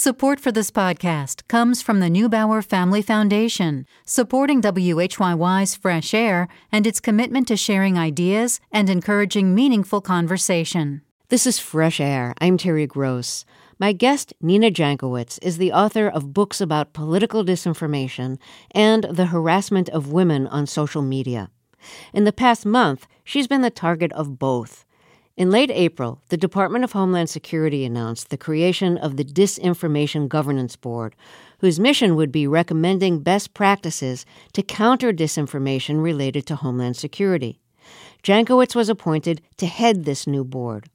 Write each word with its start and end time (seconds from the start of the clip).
Support 0.00 0.38
for 0.38 0.52
this 0.52 0.70
podcast 0.70 1.48
comes 1.48 1.82
from 1.82 1.98
the 1.98 2.06
Neubauer 2.06 2.64
Family 2.64 3.02
Foundation, 3.02 3.84
supporting 4.04 4.62
WHYY's 4.62 5.74
Fresh 5.74 6.14
Air 6.14 6.46
and 6.70 6.86
its 6.86 7.00
commitment 7.00 7.48
to 7.48 7.56
sharing 7.56 7.98
ideas 7.98 8.60
and 8.70 8.88
encouraging 8.88 9.56
meaningful 9.56 10.00
conversation. 10.00 11.02
This 11.30 11.48
is 11.48 11.58
Fresh 11.58 11.98
Air. 11.98 12.32
I'm 12.40 12.56
Terry 12.56 12.86
Gross. 12.86 13.44
My 13.80 13.92
guest, 13.92 14.32
Nina 14.40 14.70
Jankowicz, 14.70 15.40
is 15.42 15.58
the 15.58 15.72
author 15.72 16.06
of 16.06 16.32
books 16.32 16.60
about 16.60 16.92
political 16.92 17.44
disinformation 17.44 18.38
and 18.70 19.02
the 19.02 19.26
harassment 19.26 19.88
of 19.88 20.12
women 20.12 20.46
on 20.46 20.68
social 20.68 21.02
media. 21.02 21.50
In 22.12 22.22
the 22.22 22.32
past 22.32 22.64
month, 22.64 23.08
she's 23.24 23.48
been 23.48 23.62
the 23.62 23.68
target 23.68 24.12
of 24.12 24.38
both. 24.38 24.84
In 25.38 25.52
late 25.52 25.70
April, 25.70 26.20
the 26.30 26.36
Department 26.36 26.82
of 26.82 26.90
Homeland 26.90 27.30
Security 27.30 27.84
announced 27.84 28.28
the 28.28 28.36
creation 28.36 28.98
of 28.98 29.16
the 29.16 29.24
Disinformation 29.24 30.28
Governance 30.28 30.74
Board, 30.74 31.14
whose 31.60 31.78
mission 31.78 32.16
would 32.16 32.32
be 32.32 32.48
recommending 32.48 33.20
best 33.20 33.54
practices 33.54 34.26
to 34.52 34.64
counter 34.64 35.12
disinformation 35.12 36.02
related 36.02 36.44
to 36.48 36.56
Homeland 36.56 36.96
Security. 36.96 37.60
Jankowicz 38.24 38.74
was 38.74 38.88
appointed 38.88 39.40
to 39.58 39.66
head 39.66 40.04
this 40.04 40.26
new 40.26 40.42
board. 40.42 40.90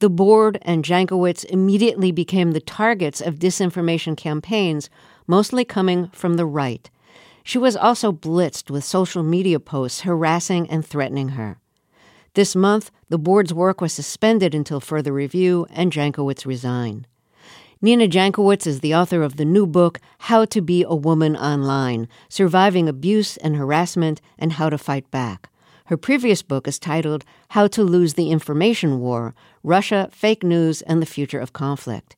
The 0.00 0.10
board 0.10 0.58
and 0.62 0.84
Jankowicz 0.84 1.44
immediately 1.44 2.10
became 2.10 2.50
the 2.50 2.60
targets 2.60 3.20
of 3.20 3.38
disinformation 3.38 4.16
campaigns, 4.16 4.90
mostly 5.28 5.64
coming 5.64 6.08
from 6.08 6.34
the 6.34 6.44
right. 6.44 6.90
She 7.44 7.56
was 7.56 7.76
also 7.76 8.10
blitzed 8.10 8.68
with 8.68 8.82
social 8.82 9.22
media 9.22 9.60
posts 9.60 10.00
harassing 10.00 10.68
and 10.68 10.84
threatening 10.84 11.28
her. 11.28 11.60
This 12.36 12.54
month, 12.54 12.90
the 13.08 13.16
board's 13.16 13.54
work 13.54 13.80
was 13.80 13.94
suspended 13.94 14.54
until 14.54 14.78
further 14.78 15.10
review, 15.10 15.66
and 15.70 15.90
Jankowicz 15.90 16.44
resigned. 16.44 17.06
Nina 17.80 18.06
Jankowicz 18.08 18.66
is 18.66 18.80
the 18.80 18.94
author 18.94 19.22
of 19.22 19.38
the 19.38 19.44
new 19.46 19.66
book, 19.66 20.00
How 20.18 20.44
to 20.44 20.60
Be 20.60 20.84
a 20.86 20.94
Woman 20.94 21.34
Online 21.34 22.08
Surviving 22.28 22.90
Abuse 22.90 23.38
and 23.38 23.56
Harassment 23.56 24.20
and 24.38 24.52
How 24.52 24.68
to 24.68 24.76
Fight 24.76 25.10
Back. 25.10 25.48
Her 25.86 25.96
previous 25.96 26.42
book 26.42 26.68
is 26.68 26.78
titled 26.78 27.24
How 27.48 27.68
to 27.68 27.82
Lose 27.82 28.12
the 28.14 28.30
Information 28.30 29.00
War 29.00 29.34
Russia, 29.62 30.10
Fake 30.12 30.42
News, 30.42 30.82
and 30.82 31.00
the 31.00 31.06
Future 31.06 31.40
of 31.40 31.54
Conflict. 31.54 32.16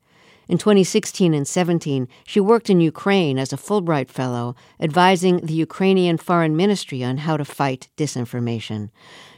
In 0.48 0.56
2016 0.56 1.34
and 1.34 1.46
17, 1.46 2.08
she 2.24 2.40
worked 2.40 2.70
in 2.70 2.80
Ukraine 2.80 3.38
as 3.38 3.52
a 3.52 3.58
Fulbright 3.58 4.08
Fellow, 4.08 4.56
advising 4.80 5.44
the 5.44 5.52
Ukrainian 5.52 6.16
Foreign 6.16 6.56
Ministry 6.56 7.04
on 7.04 7.18
how 7.18 7.36
to 7.36 7.44
fight 7.44 7.88
disinformation. 7.98 8.88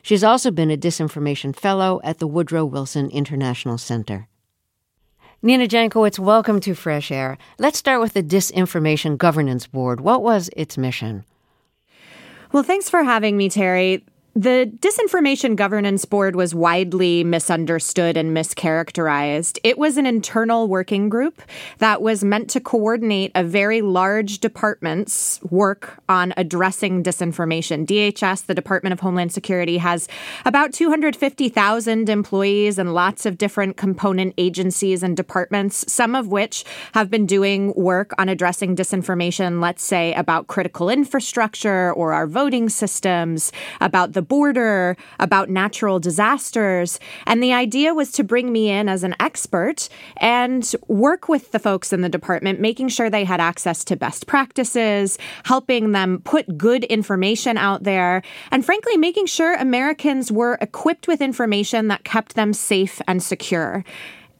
She's 0.02 0.22
also 0.22 0.52
been 0.52 0.70
a 0.70 0.76
Disinformation 0.76 1.54
Fellow 1.54 2.00
at 2.04 2.18
the 2.18 2.28
Woodrow 2.28 2.64
Wilson 2.64 3.10
International 3.10 3.76
Center. 3.76 4.28
Nina 5.42 5.66
Jankowicz, 5.66 6.20
welcome 6.20 6.60
to 6.60 6.74
Fresh 6.74 7.10
Air. 7.10 7.38
Let's 7.58 7.78
start 7.78 8.00
with 8.00 8.12
the 8.12 8.22
Disinformation 8.22 9.18
Governance 9.18 9.66
Board. 9.66 10.00
What 10.00 10.22
was 10.22 10.48
its 10.56 10.78
mission? 10.78 11.24
Well, 12.52 12.62
thanks 12.62 12.88
for 12.88 13.02
having 13.02 13.36
me, 13.36 13.48
Terry. 13.48 14.04
The 14.36 14.70
Disinformation 14.78 15.56
Governance 15.56 16.04
Board 16.04 16.36
was 16.36 16.54
widely 16.54 17.24
misunderstood 17.24 18.16
and 18.16 18.34
mischaracterized. 18.34 19.58
It 19.64 19.76
was 19.76 19.96
an 19.96 20.06
internal 20.06 20.68
working 20.68 21.08
group 21.08 21.42
that 21.78 22.00
was 22.00 22.22
meant 22.22 22.48
to 22.50 22.60
coordinate 22.60 23.32
a 23.34 23.42
very 23.42 23.82
large 23.82 24.38
department's 24.38 25.42
work 25.42 26.00
on 26.08 26.32
addressing 26.36 27.02
disinformation. 27.02 27.84
DHS, 27.84 28.46
the 28.46 28.54
Department 28.54 28.92
of 28.92 29.00
Homeland 29.00 29.32
Security, 29.32 29.78
has 29.78 30.06
about 30.44 30.72
250,000 30.72 32.08
employees 32.08 32.78
and 32.78 32.94
lots 32.94 33.26
of 33.26 33.36
different 33.36 33.76
component 33.76 34.34
agencies 34.38 35.02
and 35.02 35.16
departments, 35.16 35.92
some 35.92 36.14
of 36.14 36.28
which 36.28 36.64
have 36.94 37.10
been 37.10 37.26
doing 37.26 37.74
work 37.74 38.12
on 38.16 38.28
addressing 38.28 38.76
disinformation, 38.76 39.60
let's 39.60 39.82
say 39.82 40.14
about 40.14 40.46
critical 40.46 40.88
infrastructure 40.88 41.92
or 41.94 42.12
our 42.12 42.28
voting 42.28 42.68
systems, 42.68 43.50
about 43.80 44.12
the 44.12 44.19
the 44.20 44.26
border, 44.26 44.98
about 45.18 45.48
natural 45.48 45.98
disasters. 45.98 47.00
And 47.26 47.42
the 47.42 47.54
idea 47.54 47.94
was 47.94 48.12
to 48.12 48.22
bring 48.22 48.52
me 48.52 48.68
in 48.68 48.86
as 48.86 49.02
an 49.02 49.14
expert 49.18 49.88
and 50.18 50.70
work 50.88 51.26
with 51.26 51.52
the 51.52 51.58
folks 51.58 51.90
in 51.90 52.02
the 52.02 52.10
department, 52.10 52.60
making 52.60 52.88
sure 52.88 53.08
they 53.08 53.24
had 53.24 53.40
access 53.40 53.82
to 53.84 53.96
best 53.96 54.26
practices, 54.26 55.16
helping 55.44 55.92
them 55.92 56.20
put 56.22 56.58
good 56.58 56.84
information 56.84 57.56
out 57.56 57.84
there, 57.84 58.20
and 58.50 58.62
frankly, 58.62 58.98
making 58.98 59.24
sure 59.24 59.54
Americans 59.54 60.30
were 60.30 60.58
equipped 60.60 61.08
with 61.08 61.22
information 61.22 61.88
that 61.88 62.04
kept 62.04 62.34
them 62.34 62.52
safe 62.52 63.00
and 63.08 63.22
secure 63.22 63.84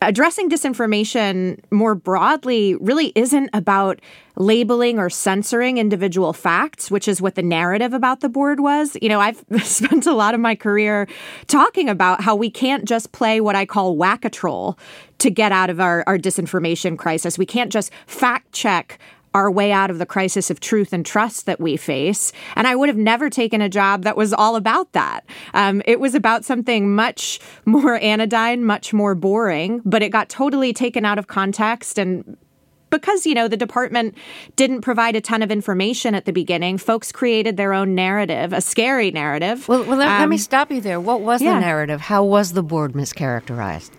addressing 0.03 0.49
disinformation 0.49 1.61
more 1.71 1.95
broadly 1.95 2.75
really 2.77 3.13
isn't 3.15 3.51
about 3.53 4.01
labeling 4.37 4.99
or 4.99 5.11
censoring 5.11 5.77
individual 5.77 6.33
facts, 6.33 6.91
which 6.91 7.07
is 7.07 7.21
what 7.21 7.35
the 7.35 7.43
narrative 7.43 7.93
about 7.93 8.21
the 8.21 8.29
board 8.29 8.61
was. 8.61 8.97
You 9.03 9.11
know, 9.11 9.21
I've 9.21 9.45
spent 9.63 10.07
a 10.07 10.15
lot 10.15 10.35
of 10.35 10.41
my 10.41 10.55
career 10.55 11.07
talking 11.47 11.89
about 11.89 12.23
how 12.23 12.35
we 12.35 12.51
can't 12.51 12.87
just 12.87 13.13
play 13.13 13.41
what 13.41 13.57
I 13.57 13.67
call 13.67 13.97
whack 13.97 14.25
a 14.25 14.31
troll 14.31 14.79
to 15.19 15.31
get 15.31 15.53
out 15.53 15.69
of 15.69 15.81
our, 15.81 16.03
our 16.07 16.17
disinformation 16.17 16.97
crisis. 16.97 17.37
We 17.37 17.47
can't 17.47 17.71
just 17.71 17.93
fact 18.07 18.53
check 18.53 18.99
our 19.35 19.51
way 19.51 19.73
out 19.73 19.91
of 19.91 19.99
the 19.99 20.07
crisis 20.07 20.51
of 20.51 20.61
truth 20.61 20.93
and 20.93 21.07
trust 21.07 21.47
that 21.47 21.61
we 21.61 21.77
face. 21.77 22.33
And 22.57 22.67
I 22.67 22.75
would 22.75 22.89
have 22.89 22.99
never 22.99 23.31
taken 23.31 23.61
a 23.61 23.69
job 23.69 24.03
that 24.03 24.17
was 24.17 24.33
all 24.33 24.57
about 24.57 24.93
that. 24.93 25.25
Um, 25.55 25.83
it 25.85 26.01
was 26.01 26.15
about 26.15 26.45
something 26.45 26.95
much 26.95 27.41
more 27.65 27.97
anodyne, 27.97 28.65
much 28.65 28.93
more 28.93 29.15
boring, 29.15 29.83
but 29.85 30.03
it 30.03 30.11
got 30.11 30.29
totally 30.29 30.73
taken 30.73 31.05
out 31.05 31.19
of 31.19 31.27
context 31.27 31.99
and 31.99 32.37
because 32.91 33.25
you 33.25 33.35
know 33.35 33.49
the 33.49 33.57
department 33.57 34.17
didn't 34.57 34.81
provide 34.81 35.15
a 35.17 35.21
ton 35.21 35.43
of 35.43 35.51
information 35.51 36.15
at 36.15 36.25
the 36.25 36.33
beginning 36.33 36.77
folks 36.77 37.13
created 37.13 37.57
their 37.57 37.73
own 37.73 37.95
narrative 37.95 38.53
a 38.53 38.61
scary 38.61 39.11
narrative 39.13 39.69
well, 39.69 39.85
well 39.85 39.97
let, 39.97 40.09
um, 40.09 40.21
let, 40.21 40.29
me 40.29 40.35
um, 40.35 40.41
stop 40.41 40.71
you 40.71 40.81
there 40.81 41.01
what 41.01 41.21
was 41.21 41.41
yeah. 41.41 41.55
the 41.55 41.61
narrative 41.61 42.01
how 42.01 42.25
was 42.25 42.53
the 42.53 42.63
board 42.63 42.93
mischaracterized 42.93 43.91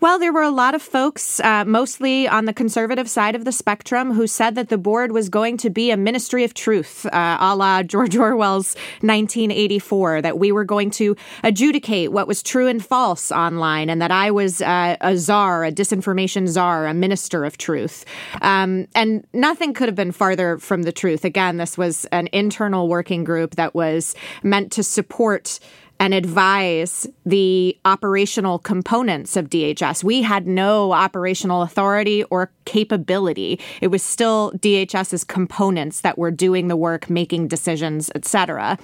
well, 0.00 0.18
there 0.20 0.32
were 0.32 0.42
a 0.42 0.50
lot 0.50 0.74
of 0.76 0.82
folks, 0.82 1.40
uh, 1.40 1.64
mostly 1.64 2.28
on 2.28 2.44
the 2.44 2.52
conservative 2.52 3.10
side 3.10 3.34
of 3.34 3.44
the 3.44 3.50
spectrum, 3.50 4.12
who 4.12 4.28
said 4.28 4.54
that 4.54 4.68
the 4.68 4.78
board 4.78 5.10
was 5.10 5.28
going 5.28 5.56
to 5.56 5.70
be 5.70 5.90
a 5.90 5.96
ministry 5.96 6.44
of 6.44 6.54
truth, 6.54 7.04
uh, 7.06 7.36
a 7.40 7.56
la 7.56 7.82
George 7.82 8.16
Orwell's 8.16 8.76
1984, 9.00 10.22
that 10.22 10.38
we 10.38 10.52
were 10.52 10.64
going 10.64 10.90
to 10.92 11.16
adjudicate 11.42 12.12
what 12.12 12.28
was 12.28 12.44
true 12.44 12.68
and 12.68 12.84
false 12.84 13.32
online, 13.32 13.90
and 13.90 14.00
that 14.00 14.12
I 14.12 14.30
was 14.30 14.62
uh, 14.62 14.96
a 15.00 15.16
czar, 15.16 15.64
a 15.64 15.72
disinformation 15.72 16.46
czar, 16.46 16.86
a 16.86 16.94
minister 16.94 17.44
of 17.44 17.58
truth. 17.58 18.04
Um, 18.40 18.86
and 18.94 19.26
nothing 19.32 19.74
could 19.74 19.88
have 19.88 19.96
been 19.96 20.12
farther 20.12 20.58
from 20.58 20.84
the 20.84 20.92
truth. 20.92 21.24
Again, 21.24 21.56
this 21.56 21.76
was 21.76 22.04
an 22.06 22.28
internal 22.32 22.86
working 22.86 23.24
group 23.24 23.56
that 23.56 23.74
was 23.74 24.14
meant 24.44 24.70
to 24.72 24.84
support 24.84 25.58
and 26.00 26.14
advise 26.14 27.06
the 27.26 27.76
operational 27.84 28.58
components 28.58 29.36
of 29.36 29.50
DHS. 29.50 30.04
We 30.04 30.22
had 30.22 30.46
no 30.46 30.92
operational 30.92 31.62
authority 31.62 32.24
or 32.24 32.52
capability. 32.64 33.60
It 33.80 33.88
was 33.88 34.02
still 34.02 34.52
DHS's 34.52 35.24
components 35.24 36.02
that 36.02 36.16
were 36.16 36.30
doing 36.30 36.68
the 36.68 36.76
work, 36.76 37.10
making 37.10 37.48
decisions, 37.48 38.10
etc. 38.14 38.78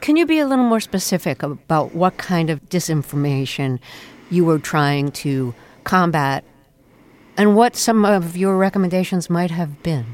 Can 0.00 0.16
you 0.16 0.26
be 0.26 0.38
a 0.38 0.46
little 0.46 0.64
more 0.64 0.80
specific 0.80 1.42
about 1.42 1.94
what 1.94 2.18
kind 2.18 2.50
of 2.50 2.60
disinformation 2.68 3.78
you 4.30 4.44
were 4.44 4.58
trying 4.58 5.10
to 5.12 5.54
combat 5.84 6.44
and 7.38 7.56
what 7.56 7.76
some 7.76 8.04
of 8.04 8.36
your 8.36 8.58
recommendations 8.58 9.30
might 9.30 9.50
have 9.50 9.82
been? 9.82 10.04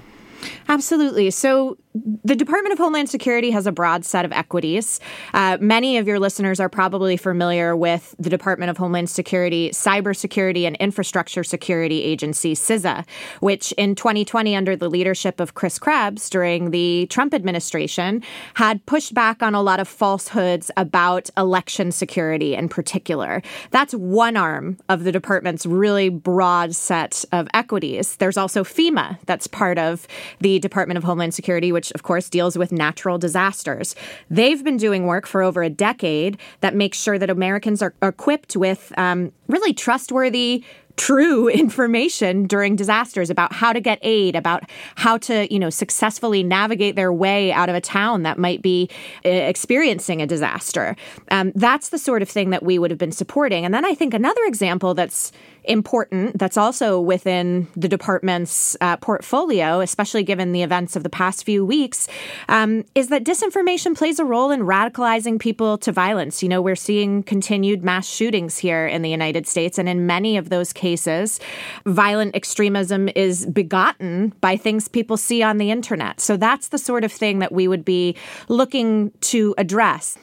Absolutely. 0.68 1.30
So, 1.30 1.78
the 1.94 2.34
Department 2.34 2.72
of 2.72 2.78
Homeland 2.78 3.08
Security 3.08 3.52
has 3.52 3.68
a 3.68 3.72
broad 3.72 4.04
set 4.04 4.24
of 4.24 4.32
equities. 4.32 4.98
Uh, 5.32 5.58
many 5.60 5.96
of 5.96 6.08
your 6.08 6.18
listeners 6.18 6.58
are 6.58 6.68
probably 6.68 7.16
familiar 7.16 7.76
with 7.76 8.16
the 8.18 8.28
Department 8.28 8.68
of 8.68 8.76
Homeland 8.76 9.08
Security 9.08 9.70
Cybersecurity 9.70 10.66
and 10.66 10.74
Infrastructure 10.76 11.44
Security 11.44 12.02
Agency, 12.02 12.54
CISA, 12.54 13.06
which 13.38 13.70
in 13.72 13.94
2020, 13.94 14.56
under 14.56 14.74
the 14.74 14.90
leadership 14.90 15.38
of 15.38 15.54
Chris 15.54 15.78
Krebs 15.78 16.28
during 16.28 16.72
the 16.72 17.06
Trump 17.10 17.32
administration, 17.32 18.24
had 18.54 18.84
pushed 18.86 19.14
back 19.14 19.40
on 19.40 19.54
a 19.54 19.62
lot 19.62 19.78
of 19.78 19.86
falsehoods 19.86 20.72
about 20.76 21.30
election 21.36 21.92
security 21.92 22.56
in 22.56 22.68
particular. 22.68 23.40
That's 23.70 23.94
one 23.94 24.36
arm 24.36 24.78
of 24.88 25.04
the 25.04 25.12
department's 25.12 25.64
really 25.64 26.08
broad 26.08 26.74
set 26.74 27.24
of 27.30 27.46
equities. 27.54 28.16
There's 28.16 28.36
also 28.36 28.64
FEMA, 28.64 29.18
that's 29.26 29.46
part 29.46 29.78
of 29.78 30.08
the 30.40 30.58
Department 30.58 30.98
of 30.98 31.04
Homeland 31.04 31.34
Security, 31.34 31.70
which 31.70 31.83
of 31.92 32.02
course 32.02 32.28
deals 32.28 32.56
with 32.56 32.72
natural 32.72 33.18
disasters. 33.18 33.94
They've 34.30 34.62
been 34.62 34.76
doing 34.76 35.06
work 35.06 35.26
for 35.26 35.42
over 35.42 35.62
a 35.62 35.70
decade 35.70 36.38
that 36.60 36.74
makes 36.74 37.00
sure 37.00 37.18
that 37.18 37.30
Americans 37.30 37.82
are 37.82 37.94
equipped 38.02 38.56
with 38.56 38.92
um, 38.96 39.32
really 39.48 39.72
trustworthy 39.72 40.64
true 40.96 41.48
information 41.64 42.46
during 42.46 42.76
disasters 42.76 43.30
about 43.30 43.52
how 43.52 43.72
to 43.72 43.80
get 43.80 43.98
aid, 44.02 44.36
about 44.36 44.64
how 44.96 45.18
to, 45.18 45.52
you 45.52 45.58
know, 45.58 45.70
successfully 45.70 46.42
navigate 46.42 46.96
their 46.96 47.12
way 47.12 47.52
out 47.52 47.68
of 47.68 47.74
a 47.74 47.80
town 47.80 48.22
that 48.22 48.38
might 48.38 48.62
be 48.62 48.88
uh, 49.24 49.28
experiencing 49.28 50.22
a 50.22 50.26
disaster. 50.26 50.96
Um, 51.30 51.52
that's 51.54 51.88
the 51.88 51.98
sort 51.98 52.22
of 52.22 52.28
thing 52.28 52.50
that 52.50 52.62
we 52.62 52.78
would 52.78 52.90
have 52.90 52.98
been 52.98 53.12
supporting. 53.12 53.64
And 53.64 53.74
then 53.74 53.84
I 53.84 53.94
think 53.94 54.14
another 54.14 54.44
example 54.44 54.94
that's 54.94 55.32
important 55.64 56.38
that's 56.38 56.56
also 56.56 57.00
within 57.00 57.66
the 57.76 57.88
department's 57.88 58.76
uh, 58.80 58.96
portfolio, 58.98 59.80
especially 59.80 60.22
given 60.22 60.52
the 60.52 60.62
events 60.62 60.96
of 60.96 61.02
the 61.02 61.08
past 61.10 61.44
few 61.44 61.64
weeks, 61.64 62.08
um, 62.48 62.84
is 62.94 63.08
that 63.08 63.24
disinformation 63.24 63.96
plays 63.96 64.18
a 64.18 64.24
role 64.24 64.50
in 64.50 64.60
radicalizing 64.60 65.38
people 65.38 65.78
to 65.78 65.92
violence. 65.92 66.42
You 66.42 66.48
know, 66.48 66.62
we're 66.62 66.76
seeing 66.76 67.22
continued 67.22 67.84
mass 67.84 68.08
shootings 68.08 68.58
here 68.58 68.86
in 68.86 69.02
the 69.02 69.10
United 69.10 69.46
States, 69.46 69.78
and 69.78 69.88
in 69.88 70.06
many 70.06 70.36
of 70.36 70.50
those 70.50 70.72
cases, 70.72 71.40
violent 71.86 72.34
extremism 72.34 73.08
is 73.14 73.46
begotten 73.46 74.32
by 74.40 74.56
things 74.56 74.88
people 74.88 75.16
see 75.16 75.42
on 75.42 75.58
the 75.58 75.70
internet. 75.70 76.20
So 76.20 76.36
that's 76.36 76.68
the 76.68 76.78
sort 76.78 77.04
of 77.04 77.12
thing 77.12 77.38
that 77.38 77.52
we 77.52 77.68
would 77.68 77.84
be 77.84 78.16
looking 78.48 79.10
to 79.20 79.54
address. 79.58 80.18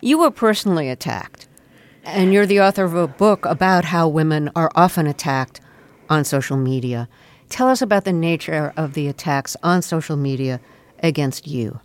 You 0.00 0.18
were 0.18 0.30
personally 0.30 0.88
attacked. 0.88 1.46
And 2.04 2.32
you're 2.32 2.46
the 2.46 2.60
author 2.60 2.84
of 2.84 2.94
a 2.94 3.06
book 3.06 3.46
about 3.46 3.84
how 3.84 4.08
women 4.08 4.50
are 4.56 4.70
often 4.74 5.06
attacked 5.06 5.60
on 6.10 6.24
social 6.24 6.56
media. 6.56 7.08
Tell 7.48 7.68
us 7.68 7.80
about 7.80 8.04
the 8.04 8.12
nature 8.12 8.72
of 8.76 8.94
the 8.94 9.08
attacks 9.08 9.56
on 9.62 9.82
social 9.82 10.16
media 10.16 10.60
against 11.00 11.46
you. 11.46 11.80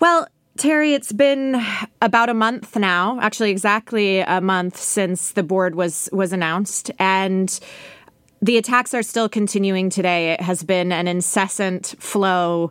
Well, 0.00 0.28
Terry, 0.58 0.92
it's 0.92 1.12
been 1.12 1.64
about 2.02 2.28
a 2.28 2.34
month 2.34 2.76
now, 2.76 3.18
actually 3.20 3.50
exactly 3.50 4.20
a 4.20 4.40
month 4.40 4.76
since 4.76 5.32
the 5.32 5.42
board 5.42 5.74
was 5.74 6.08
was 6.12 6.32
announced 6.32 6.90
and 6.98 7.58
the 8.42 8.58
attacks 8.58 8.92
are 8.92 9.02
still 9.02 9.28
continuing 9.28 9.88
today. 9.88 10.32
It 10.32 10.40
has 10.40 10.62
been 10.62 10.92
an 10.92 11.06
incessant 11.08 11.94
flow 11.98 12.70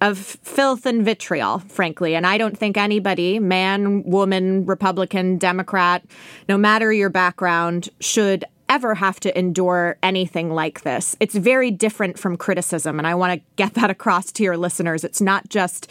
of 0.00 0.18
filth 0.18 0.86
and 0.86 1.04
vitriol, 1.04 1.58
frankly. 1.60 2.14
And 2.14 2.26
I 2.26 2.38
don't 2.38 2.56
think 2.56 2.76
anybody, 2.76 3.38
man, 3.38 4.02
woman, 4.04 4.64
Republican, 4.66 5.38
Democrat, 5.38 6.04
no 6.48 6.56
matter 6.56 6.92
your 6.92 7.10
background, 7.10 7.88
should 8.00 8.44
ever 8.68 8.94
have 8.94 9.18
to 9.20 9.38
endure 9.38 9.96
anything 10.02 10.50
like 10.50 10.82
this. 10.82 11.16
It's 11.20 11.34
very 11.34 11.70
different 11.70 12.18
from 12.18 12.36
criticism. 12.36 12.98
And 12.98 13.06
I 13.06 13.14
want 13.14 13.40
to 13.40 13.46
get 13.56 13.74
that 13.74 13.90
across 13.90 14.30
to 14.32 14.42
your 14.42 14.56
listeners. 14.56 15.04
It's 15.04 15.20
not 15.20 15.48
just 15.48 15.90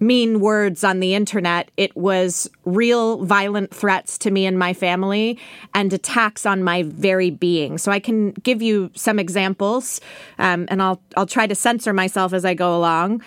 mean 0.00 0.40
words 0.40 0.84
on 0.84 1.00
the 1.00 1.14
internet. 1.14 1.70
It 1.76 1.96
was 1.96 2.50
real 2.64 3.24
violent 3.24 3.74
threats 3.74 4.18
to 4.18 4.30
me 4.30 4.46
and 4.46 4.58
my 4.58 4.72
family 4.72 5.38
and 5.74 5.92
attacks 5.92 6.46
on 6.46 6.62
my 6.62 6.82
very 6.84 7.30
being. 7.30 7.78
So 7.78 7.92
I 7.92 8.00
can 8.00 8.32
give 8.32 8.62
you 8.62 8.90
some 8.94 9.18
examples, 9.18 10.00
um, 10.38 10.66
and 10.70 10.82
I'll 10.82 11.00
I'll 11.16 11.26
try 11.26 11.46
to 11.46 11.54
censor 11.54 11.92
myself 11.92 12.32
as 12.32 12.44
I 12.44 12.54
go 12.54 12.76
along. 12.76 13.22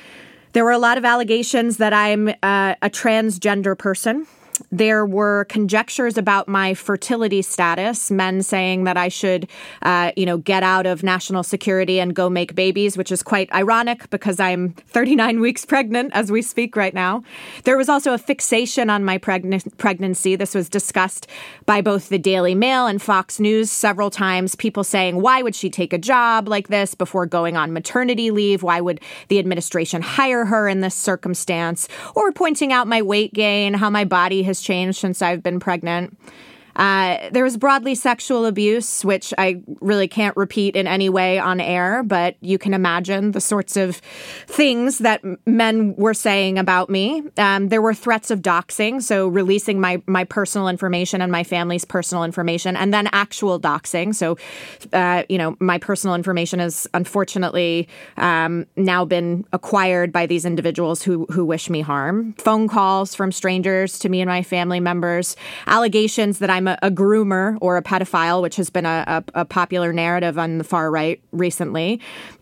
There 0.53 0.65
were 0.65 0.71
a 0.71 0.77
lot 0.77 0.97
of 0.97 1.06
allegations 1.06 1.77
that 1.77 1.94
I'm 1.94 2.27
uh, 2.27 2.75
a 2.81 2.89
transgender 2.89 3.77
person. 3.77 4.27
There 4.71 5.05
were 5.05 5.45
conjectures 5.45 6.17
about 6.17 6.47
my 6.47 6.73
fertility 6.73 7.41
status, 7.41 8.11
men 8.11 8.41
saying 8.43 8.83
that 8.83 8.97
I 8.97 9.07
should, 9.07 9.47
uh, 9.81 10.11
you 10.15 10.25
know, 10.25 10.37
get 10.37 10.63
out 10.63 10.85
of 10.85 11.03
national 11.03 11.43
security 11.43 11.99
and 11.99 12.15
go 12.15 12.29
make 12.29 12.55
babies, 12.55 12.97
which 12.97 13.11
is 13.11 13.23
quite 13.23 13.51
ironic 13.53 14.09
because 14.09 14.39
I'm 14.39 14.73
39 14.87 15.39
weeks 15.39 15.65
pregnant 15.65 16.11
as 16.13 16.31
we 16.31 16.41
speak 16.41 16.75
right 16.75 16.93
now. 16.93 17.23
There 17.63 17.77
was 17.77 17.89
also 17.89 18.13
a 18.13 18.17
fixation 18.17 18.89
on 18.89 19.05
my 19.05 19.17
pregn- 19.17 19.77
pregnancy. 19.77 20.35
This 20.35 20.53
was 20.53 20.69
discussed 20.69 21.27
by 21.65 21.81
both 21.81 22.09
the 22.09 22.19
Daily 22.19 22.55
Mail 22.55 22.87
and 22.87 23.01
Fox 23.01 23.39
News 23.39 23.71
several 23.71 24.09
times. 24.09 24.55
People 24.55 24.83
saying, 24.83 25.21
why 25.21 25.41
would 25.41 25.55
she 25.55 25.69
take 25.69 25.93
a 25.93 25.97
job 25.97 26.47
like 26.47 26.67
this 26.67 26.95
before 26.95 27.25
going 27.25 27.55
on 27.55 27.71
maternity 27.73 28.31
leave? 28.31 28.63
Why 28.63 28.81
would 28.81 28.99
the 29.29 29.39
administration 29.39 30.01
hire 30.01 30.45
her 30.45 30.67
in 30.67 30.81
this 30.81 30.95
circumstance? 30.95 31.87
Or 32.15 32.31
pointing 32.31 32.73
out 32.73 32.87
my 32.87 33.01
weight 33.01 33.33
gain, 33.33 33.75
how 33.75 33.89
my 33.89 34.05
body 34.05 34.43
has 34.43 34.50
changed 34.59 34.98
since 34.98 35.21
I've 35.21 35.44
been 35.44 35.59
pregnant. 35.59 36.18
Uh, 36.81 37.30
there 37.31 37.44
was 37.44 37.57
broadly 37.57 37.94
sexual 37.94 38.44
abuse, 38.44 39.06
which 39.06 39.36
I 39.38 39.62
really 39.81 40.07
can't 40.07 40.36
repeat 40.36 40.75
in 40.75 40.88
any 40.88 41.10
way 41.10 41.38
on 41.38 41.60
air, 41.60 42.01
but 42.01 42.38
you 42.42 42.57
can 42.57 42.74
imagine 42.74 43.33
the 43.33 43.39
sorts 43.39 43.78
of 43.78 43.98
things 44.48 44.98
that 44.98 45.22
men 45.45 45.95
were 45.95 46.16
saying 46.16 46.57
about 46.57 46.89
me. 46.89 47.22
Um, 47.38 47.69
there 47.69 47.83
were 47.83 47.94
threats 47.94 48.31
of 48.31 48.42
doxing, 48.42 49.00
so 49.04 49.28
releasing 49.28 49.80
my 49.80 50.01
my 50.07 50.24
personal 50.24 50.68
information 50.69 51.22
and 51.22 51.31
my 51.31 51.44
family's 51.44 51.86
personal 51.86 52.24
information, 52.24 52.75
and 52.75 52.92
then 52.92 53.07
actual 53.13 53.60
doxing. 53.60 54.16
So, 54.16 54.39
uh, 54.92 55.22
you 55.30 55.38
know, 55.38 55.56
my 55.60 55.78
personal 55.78 56.16
information 56.16 56.57
has 56.57 56.88
unfortunately 56.95 57.89
um, 58.18 58.66
now 58.75 59.06
been 59.06 59.45
acquired 59.54 60.12
by 60.12 60.25
these 60.25 60.45
individuals 60.45 61.04
who 61.04 61.28
who 61.28 61.45
wish 61.45 61.69
me 61.69 61.81
harm. 61.81 62.33
Phone 62.39 62.68
calls 62.68 63.13
from 63.13 63.31
strangers 63.31 64.00
to 64.00 64.10
me 64.10 64.19
and 64.22 64.30
my 64.30 64.42
family 64.42 64.80
members, 64.80 65.36
allegations 65.68 66.39
that 66.39 66.50
I'm 66.50 66.70
a, 66.81 66.91
groomer 66.91 67.57
or 67.62 67.77
a 67.77 67.83
pedophile, 67.83 68.41
which 68.41 68.56
has 68.56 68.69
been 68.69 68.85
a, 68.85 69.03
a, 69.07 69.41
a 69.41 69.45
popular 69.45 69.94
narrative 69.94 70.38
on 70.38 70.57
the 70.57 70.63
far 70.63 70.91
right 70.91 71.21
recently. 71.31 72.00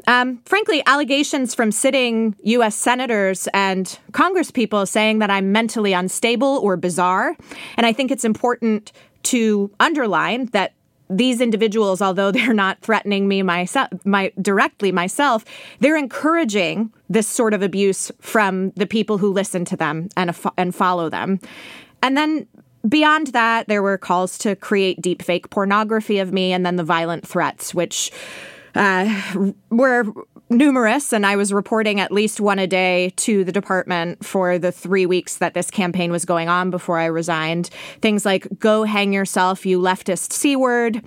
Um, 0.07 0.41
frankly, 0.45 0.81
allegations 0.85 1.53
from 1.55 1.71
sitting 1.71 2.35
U.S. 2.43 2.75
senators 2.75 3.47
and 3.53 3.99
congresspeople 4.11 4.87
saying 4.87 5.19
that 5.19 5.29
I'm 5.29 5.51
mentally 5.51 5.93
unstable 5.93 6.59
or 6.63 6.77
bizarre. 6.77 7.35
And 7.77 7.85
I 7.85 7.93
think 7.93 8.11
it's 8.11 8.25
important 8.25 8.91
to 9.23 9.71
underline 9.79 10.45
that 10.47 10.73
these 11.09 11.41
individuals, 11.41 12.01
although 12.01 12.31
they're 12.31 12.53
not 12.53 12.81
threatening 12.81 13.27
me 13.27 13.41
myself, 13.41 13.89
my 14.05 14.31
directly 14.41 14.91
myself, 14.91 15.43
they're 15.79 15.97
encouraging 15.97 16.91
this 17.09 17.27
sort 17.27 17.53
of 17.53 17.61
abuse 17.61 18.11
from 18.19 18.71
the 18.71 18.85
people 18.85 19.17
who 19.17 19.33
listen 19.33 19.65
to 19.65 19.75
them 19.75 20.09
and 20.15 20.35
and 20.57 20.75
follow 20.75 21.09
them. 21.09 21.39
And 22.01 22.15
then 22.15 22.47
Beyond 22.89 23.27
that, 23.27 23.67
there 23.67 23.83
were 23.83 23.97
calls 23.97 24.37
to 24.39 24.55
create 24.55 25.01
deepfake 25.01 25.49
pornography 25.49 26.19
of 26.19 26.33
me 26.33 26.51
and 26.51 26.65
then 26.65 26.75
the 26.75 26.83
violent 26.83 27.27
threats, 27.27 27.73
which 27.73 28.11
uh, 28.75 29.43
were 29.69 30.05
numerous. 30.49 31.13
And 31.13 31.25
I 31.25 31.35
was 31.35 31.53
reporting 31.53 31.99
at 31.99 32.11
least 32.11 32.39
one 32.39 32.59
a 32.59 32.67
day 32.67 33.13
to 33.17 33.43
the 33.43 33.51
department 33.51 34.25
for 34.25 34.57
the 34.57 34.71
three 34.71 35.05
weeks 35.05 35.37
that 35.37 35.53
this 35.53 35.69
campaign 35.69 36.11
was 36.11 36.25
going 36.25 36.49
on 36.49 36.71
before 36.71 36.97
I 36.97 37.05
resigned. 37.05 37.69
Things 38.01 38.25
like, 38.25 38.47
go 38.59 38.83
hang 38.83 39.13
yourself, 39.13 39.65
you 39.65 39.79
leftist 39.79 40.33
C 40.33 40.55
word. 40.55 41.03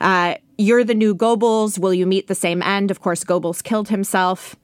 Uh, 0.00 0.34
you're 0.56 0.84
the 0.84 0.94
new 0.94 1.14
Goebbels. 1.14 1.78
Will 1.78 1.94
you 1.94 2.06
meet 2.06 2.28
the 2.28 2.34
same 2.34 2.62
end? 2.62 2.90
Of 2.90 3.00
course, 3.00 3.24
Goebbels 3.24 3.62
killed 3.62 3.88
himself. 3.88 4.54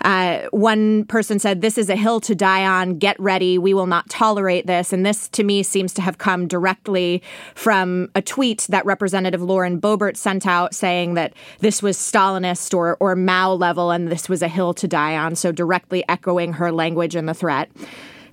Uh, 0.00 0.42
one 0.50 1.04
person 1.04 1.38
said, 1.38 1.60
This 1.60 1.78
is 1.78 1.88
a 1.88 1.96
hill 1.96 2.20
to 2.20 2.34
die 2.34 2.64
on. 2.64 2.98
Get 2.98 3.18
ready. 3.20 3.58
We 3.58 3.74
will 3.74 3.86
not 3.86 4.08
tolerate 4.08 4.66
this. 4.66 4.92
And 4.92 5.04
this, 5.04 5.28
to 5.30 5.44
me, 5.44 5.62
seems 5.62 5.92
to 5.94 6.02
have 6.02 6.18
come 6.18 6.46
directly 6.46 7.22
from 7.54 8.10
a 8.14 8.22
tweet 8.22 8.66
that 8.68 8.84
Representative 8.84 9.42
Lauren 9.42 9.80
Boebert 9.80 10.16
sent 10.16 10.46
out 10.46 10.74
saying 10.74 11.14
that 11.14 11.34
this 11.60 11.82
was 11.82 11.96
Stalinist 11.96 12.74
or, 12.76 12.96
or 13.00 13.16
Mao 13.16 13.52
level 13.52 13.90
and 13.90 14.08
this 14.08 14.28
was 14.28 14.42
a 14.42 14.48
hill 14.48 14.74
to 14.74 14.88
die 14.88 15.16
on. 15.16 15.34
So, 15.34 15.52
directly 15.52 16.04
echoing 16.08 16.54
her 16.54 16.70
language 16.72 17.14
and 17.14 17.28
the 17.28 17.34
threat. 17.34 17.70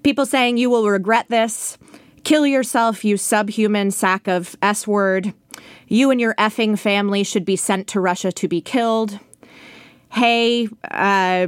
People 0.04 0.26
saying, 0.26 0.58
You 0.58 0.70
will 0.70 0.88
regret 0.88 1.28
this. 1.30 1.78
Kill 2.24 2.48
yourself, 2.48 3.06
you 3.06 3.18
subhuman 3.18 3.92
sack 3.92 4.28
of 4.28 4.56
S 4.62 4.88
word. 4.88 5.34
You 5.88 6.12
and 6.12 6.20
your 6.20 6.34
effing 6.36 6.78
family 6.78 7.24
should 7.24 7.46
be 7.46 7.56
sent 7.56 7.88
to 7.90 8.00
Russia 8.00 8.32
to 8.32 8.48
be 8.48 8.62
killed 8.62 9.20
hey, 10.16 10.70
uh, 10.92 11.48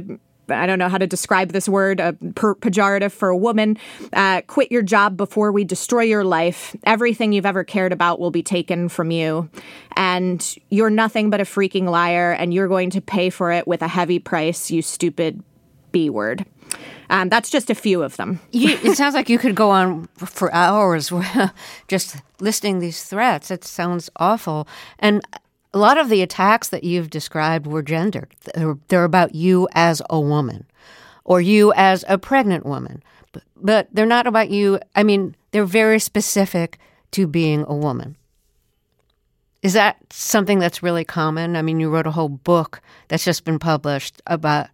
I 0.50 0.66
don't 0.66 0.78
know 0.78 0.88
how 0.88 0.98
to 0.98 1.06
describe 1.06 1.52
this 1.52 1.68
word, 1.68 2.00
a 2.00 2.12
per- 2.34 2.54
pejorative 2.54 3.12
for 3.12 3.28
a 3.28 3.36
woman. 3.36 3.78
Uh, 4.12 4.42
quit 4.46 4.70
your 4.70 4.82
job 4.82 5.16
before 5.16 5.52
we 5.52 5.64
destroy 5.64 6.02
your 6.02 6.24
life. 6.24 6.76
Everything 6.84 7.32
you've 7.32 7.46
ever 7.46 7.64
cared 7.64 7.92
about 7.92 8.20
will 8.20 8.30
be 8.30 8.42
taken 8.42 8.88
from 8.88 9.10
you. 9.10 9.48
And 9.96 10.56
you're 10.70 10.90
nothing 10.90 11.30
but 11.30 11.40
a 11.40 11.44
freaking 11.44 11.90
liar, 11.90 12.32
and 12.32 12.52
you're 12.52 12.68
going 12.68 12.90
to 12.90 13.00
pay 13.00 13.30
for 13.30 13.52
it 13.52 13.66
with 13.66 13.82
a 13.82 13.88
heavy 13.88 14.18
price, 14.18 14.70
you 14.70 14.82
stupid 14.82 15.42
B 15.90 16.10
word. 16.10 16.44
Um, 17.10 17.28
that's 17.28 17.50
just 17.50 17.70
a 17.70 17.74
few 17.74 18.02
of 18.02 18.16
them. 18.16 18.40
You, 18.52 18.78
it 18.82 18.96
sounds 18.96 19.14
like 19.14 19.28
you 19.28 19.38
could 19.38 19.54
go 19.54 19.70
on 19.70 20.08
for 20.16 20.52
hours 20.52 21.12
just 21.88 22.16
listing 22.40 22.78
these 22.78 23.04
threats. 23.04 23.50
It 23.50 23.64
sounds 23.64 24.10
awful. 24.16 24.68
And 24.98 25.22
a 25.72 25.78
lot 25.78 25.98
of 25.98 26.08
the 26.08 26.22
attacks 26.22 26.68
that 26.68 26.84
you've 26.84 27.10
described 27.10 27.66
were 27.66 27.82
gendered. 27.82 28.34
They're, 28.54 28.78
they're 28.88 29.04
about 29.04 29.34
you 29.34 29.68
as 29.72 30.02
a 30.10 30.20
woman 30.20 30.66
or 31.24 31.40
you 31.40 31.72
as 31.74 32.04
a 32.08 32.18
pregnant 32.18 32.64
woman, 32.64 33.02
but, 33.32 33.42
but 33.56 33.88
they're 33.92 34.06
not 34.06 34.26
about 34.26 34.50
you. 34.50 34.80
I 34.96 35.02
mean, 35.02 35.36
they're 35.50 35.64
very 35.64 35.98
specific 35.98 36.78
to 37.12 37.26
being 37.26 37.64
a 37.68 37.74
woman. 37.74 38.16
Is 39.62 39.72
that 39.72 39.98
something 40.10 40.58
that's 40.58 40.82
really 40.82 41.04
common? 41.04 41.56
I 41.56 41.62
mean, 41.62 41.80
you 41.80 41.90
wrote 41.90 42.06
a 42.06 42.12
whole 42.12 42.28
book 42.28 42.80
that's 43.08 43.24
just 43.24 43.44
been 43.44 43.58
published 43.58 44.22
about 44.26 44.68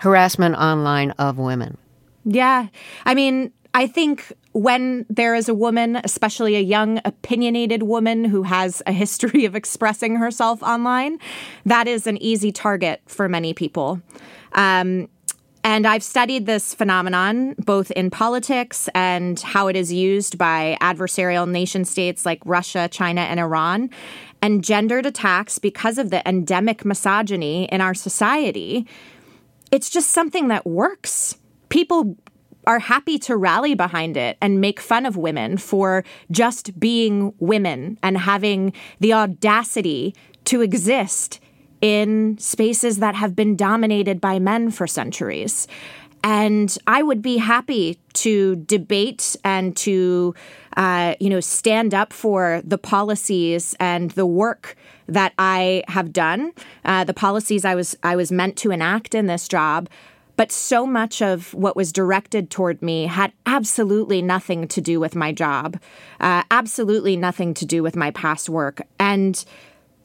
harassment 0.00 0.56
online 0.56 1.10
of 1.12 1.38
women. 1.38 1.76
Yeah. 2.24 2.68
I 3.04 3.14
mean, 3.14 3.52
I 3.74 3.86
think 3.86 4.32
when 4.52 5.04
there 5.10 5.34
is 5.34 5.48
a 5.48 5.54
woman, 5.54 6.00
especially 6.02 6.56
a 6.56 6.60
young, 6.60 7.00
opinionated 7.04 7.82
woman 7.82 8.24
who 8.24 8.42
has 8.42 8.82
a 8.86 8.92
history 8.92 9.44
of 9.46 9.54
expressing 9.54 10.16
herself 10.16 10.62
online, 10.62 11.18
that 11.66 11.86
is 11.86 12.06
an 12.06 12.16
easy 12.22 12.50
target 12.50 13.02
for 13.06 13.28
many 13.28 13.52
people. 13.52 14.00
Um, 14.52 15.08
and 15.62 15.86
I've 15.86 16.02
studied 16.02 16.46
this 16.46 16.72
phenomenon 16.72 17.54
both 17.58 17.90
in 17.90 18.08
politics 18.08 18.88
and 18.94 19.38
how 19.38 19.68
it 19.68 19.76
is 19.76 19.92
used 19.92 20.38
by 20.38 20.78
adversarial 20.80 21.46
nation 21.46 21.84
states 21.84 22.24
like 22.24 22.40
Russia, 22.46 22.88
China, 22.90 23.20
and 23.20 23.38
Iran. 23.38 23.90
And 24.40 24.64
gendered 24.64 25.04
attacks, 25.04 25.58
because 25.58 25.98
of 25.98 26.08
the 26.08 26.26
endemic 26.26 26.86
misogyny 26.86 27.66
in 27.66 27.82
our 27.82 27.92
society, 27.92 28.86
it's 29.70 29.90
just 29.90 30.10
something 30.10 30.48
that 30.48 30.66
works. 30.66 31.36
People 31.68 32.16
are 32.66 32.78
happy 32.78 33.18
to 33.18 33.36
rally 33.36 33.74
behind 33.74 34.16
it 34.16 34.36
and 34.40 34.60
make 34.60 34.80
fun 34.80 35.06
of 35.06 35.16
women 35.16 35.56
for 35.56 36.04
just 36.30 36.78
being 36.78 37.32
women 37.38 37.98
and 38.02 38.18
having 38.18 38.72
the 39.00 39.12
audacity 39.12 40.14
to 40.44 40.60
exist 40.60 41.40
in 41.80 42.36
spaces 42.38 42.98
that 42.98 43.14
have 43.14 43.34
been 43.34 43.56
dominated 43.56 44.20
by 44.20 44.38
men 44.38 44.70
for 44.70 44.86
centuries. 44.86 45.66
And 46.22 46.76
I 46.86 47.02
would 47.02 47.22
be 47.22 47.38
happy 47.38 47.98
to 48.14 48.56
debate 48.56 49.36
and 49.42 49.74
to, 49.78 50.34
uh, 50.76 51.14
you 51.18 51.30
know, 51.30 51.40
stand 51.40 51.94
up 51.94 52.12
for 52.12 52.60
the 52.64 52.76
policies 52.76 53.74
and 53.80 54.10
the 54.10 54.26
work 54.26 54.76
that 55.10 55.32
I 55.38 55.84
have 55.88 56.12
done, 56.12 56.52
uh, 56.84 57.04
the 57.04 57.14
policies 57.14 57.64
I 57.64 57.74
was 57.74 57.96
I 58.02 58.16
was 58.16 58.32
meant 58.32 58.56
to 58.58 58.70
enact 58.70 59.14
in 59.14 59.26
this 59.26 59.48
job. 59.48 59.88
But 60.36 60.52
so 60.52 60.86
much 60.86 61.20
of 61.20 61.52
what 61.52 61.76
was 61.76 61.92
directed 61.92 62.48
toward 62.48 62.80
me 62.80 63.06
had 63.06 63.32
absolutely 63.44 64.22
nothing 64.22 64.68
to 64.68 64.80
do 64.80 64.98
with 64.98 65.14
my 65.14 65.32
job, 65.32 65.78
uh, 66.18 66.44
absolutely 66.50 67.14
nothing 67.14 67.52
to 67.54 67.66
do 67.66 67.82
with 67.82 67.94
my 67.94 68.10
past 68.12 68.48
work. 68.48 68.80
And 68.98 69.44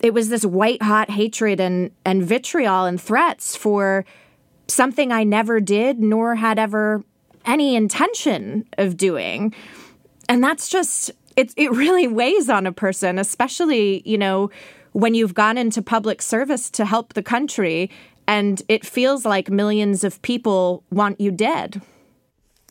it 0.02 0.14
was 0.14 0.28
this 0.28 0.44
white 0.44 0.82
hot 0.82 1.10
hatred 1.10 1.62
and, 1.62 1.92
and 2.04 2.22
vitriol 2.22 2.84
and 2.84 3.00
threats 3.00 3.56
for 3.56 4.04
something 4.68 5.14
I 5.14 5.24
never 5.24 5.62
did 5.62 6.00
nor 6.00 6.36
had 6.36 6.60
ever 6.60 7.02
any 7.46 7.76
intention 7.76 8.68
of 8.78 8.98
doing. 8.98 9.56
And 10.28 10.44
that's 10.44 10.68
just, 10.68 11.12
it, 11.38 11.54
it 11.56 11.72
really 11.72 12.08
weighs 12.08 12.50
on 12.50 12.68
a 12.68 12.74
person, 12.74 13.20
especially, 13.20 14.02
you 14.06 14.18
know, 14.18 14.50
when 14.96 15.14
you've 15.14 15.34
gone 15.34 15.58
into 15.58 15.82
public 15.82 16.22
service 16.22 16.70
to 16.70 16.86
help 16.86 17.14
the 17.14 17.22
country 17.22 17.92
and 18.28 18.62
it 18.70 18.86
feels 18.86 19.26
like 19.26 19.50
millions 19.50 20.06
of 20.06 20.22
people 20.22 20.84
want 20.90 21.20
you 21.20 21.32
dead. 21.32 21.82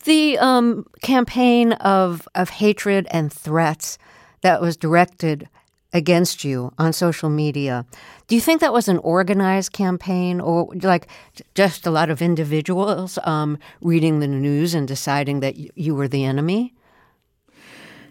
The 0.05 0.39
um, 0.39 0.87
campaign 1.03 1.73
of 1.73 2.27
of 2.33 2.49
hatred 2.49 3.07
and 3.11 3.31
threats 3.31 3.99
that 4.41 4.59
was 4.59 4.75
directed 4.75 5.47
against 5.93 6.43
you 6.43 6.71
on 6.79 6.93
social 6.93 7.29
media. 7.29 7.85
Do 8.27 8.33
you 8.33 8.41
think 8.41 8.59
that 8.61 8.73
was 8.73 8.87
an 8.87 8.97
organized 8.97 9.71
campaign 9.71 10.41
or 10.41 10.73
like 10.81 11.07
just 11.53 11.85
a 11.85 11.91
lot 11.91 12.09
of 12.09 12.23
individuals 12.23 13.19
um, 13.23 13.59
reading 13.81 14.19
the 14.19 14.27
news 14.27 14.73
and 14.73 14.87
deciding 14.87 15.41
that 15.41 15.77
you 15.77 15.93
were 15.93 16.07
the 16.07 16.25
enemy? 16.25 16.73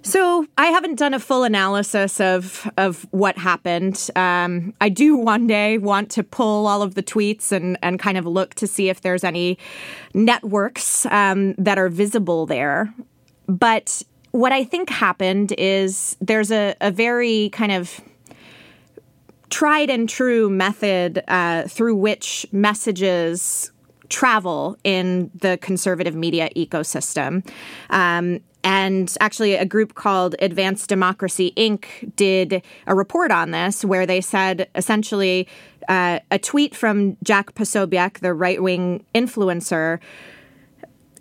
So 0.06 0.46
I 0.58 0.66
haven't 0.66 0.96
done 0.96 1.14
a 1.14 1.18
full 1.18 1.44
analysis 1.44 2.20
of 2.20 2.70
of 2.76 3.06
what 3.10 3.38
happened. 3.38 4.10
Um, 4.14 4.74
I 4.78 4.90
do 4.90 5.16
one 5.16 5.46
day 5.46 5.78
want 5.78 6.10
to 6.12 6.22
pull 6.22 6.66
all 6.66 6.82
of 6.82 6.94
the 6.94 7.02
tweets 7.02 7.52
and 7.52 7.78
and 7.82 7.98
kind 7.98 8.18
of 8.18 8.26
look 8.26 8.54
to 8.56 8.66
see 8.66 8.90
if 8.90 9.00
there's 9.00 9.24
any 9.24 9.58
networks 10.12 11.06
um, 11.06 11.54
that 11.54 11.78
are 11.78 11.88
visible 11.88 12.44
there. 12.44 12.92
But 13.48 14.02
what 14.32 14.52
I 14.52 14.62
think 14.62 14.90
happened 14.90 15.54
is 15.56 16.18
there's 16.20 16.52
a, 16.52 16.74
a 16.82 16.90
very 16.90 17.48
kind 17.50 17.72
of 17.72 17.98
tried 19.48 19.88
and 19.88 20.06
true 20.06 20.50
method 20.50 21.22
uh, 21.28 21.62
through 21.62 21.96
which 21.96 22.46
messages 22.52 23.72
travel 24.10 24.76
in 24.84 25.30
the 25.34 25.56
conservative 25.62 26.14
media 26.14 26.50
ecosystem. 26.54 27.48
Um, 27.88 28.40
and 28.64 29.14
actually, 29.20 29.54
a 29.54 29.66
group 29.66 29.94
called 29.94 30.34
Advance 30.40 30.86
Democracy 30.86 31.52
Inc. 31.54 32.16
did 32.16 32.62
a 32.86 32.94
report 32.94 33.30
on 33.30 33.50
this 33.50 33.84
where 33.84 34.06
they 34.06 34.22
said 34.22 34.68
essentially 34.74 35.46
uh, 35.88 36.20
a 36.30 36.38
tweet 36.38 36.74
from 36.74 37.18
Jack 37.22 37.54
Posobiec, 37.54 38.20
the 38.20 38.32
right 38.32 38.62
wing 38.62 39.04
influencer, 39.14 40.00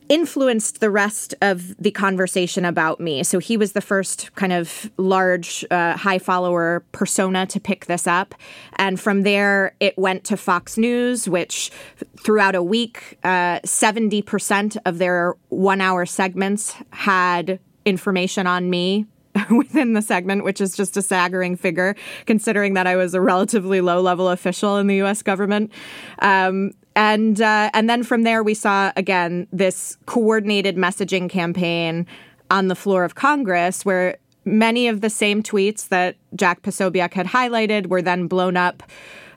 influenced 0.10 0.79
the 0.79 0.89
rest 0.89 1.36
of 1.41 1.75
the 1.77 1.91
conversation 1.91 2.65
about 2.65 3.00
me. 3.00 3.24
So 3.24 3.39
he 3.39 3.57
was 3.57 3.74
the 3.74 3.81
first 3.81 4.33
kind 4.36 4.53
of 4.53 4.91
large, 4.98 5.65
uh, 5.72 5.98
high 5.98 6.19
follower 6.19 6.83
persona 6.91 7.45
to 7.48 7.60
pick 7.60 7.86
this 7.86 8.07
up. 8.07 8.36
And 8.77 9.00
from 9.00 9.24
there, 9.24 9.75
it 9.79 9.98
went 9.98 10.24
to 10.25 10.38
Fox 10.38 10.77
News, 10.77 11.27
which 11.27 11.72
throughout 12.19 12.55
a 12.55 12.63
week, 12.63 13.17
uh, 13.24 13.60
70% 13.65 14.77
of 14.86 14.98
their 14.98 15.36
one 15.50 15.81
hour 15.81 16.05
segments 16.05 16.75
had 16.91 17.60
information 17.86 18.48
on 18.48 18.69
me 18.69 19.05
within 19.50 19.93
the 19.93 20.01
segment, 20.01 20.43
which 20.43 20.62
is 20.62 20.75
just 20.75 20.98
a 20.98 21.01
staggering 21.01 21.55
figure, 21.55 21.95
considering 22.25 22.74
that 22.75 22.88
I 22.88 22.95
was 22.95 23.13
a 23.13 23.22
relatively 23.22 23.81
low 23.81 24.01
level 24.01 24.29
official 24.29 24.77
in 24.77 24.88
the 24.88 25.01
US 25.01 25.22
government. 25.22 25.72
Um, 26.19 26.72
and 26.96 27.42
uh, 27.42 27.70
and 27.74 27.90
then 27.90 28.04
from 28.04 28.24
there 28.24 28.44
we 28.44 28.54
saw 28.54 28.92
again 28.96 29.48
this 29.52 29.98
coordinated 30.06 30.76
messaging 30.76 31.30
campaign 31.30 32.06
on 32.52 32.68
the 32.68 32.76
floor 32.76 33.04
of 33.04 33.16
Congress 33.16 33.86
where 33.86 34.18
many 34.46 34.88
of 34.88 35.02
the 35.02 35.10
same 35.10 35.42
tweets 35.42 35.88
that 35.88 36.16
Jack 36.36 36.62
Posobiec 36.62 37.14
had 37.14 37.28
highlighted 37.28 37.88
were 37.88 38.02
then 38.02 38.28
blown 38.28 38.58
up 38.58 38.84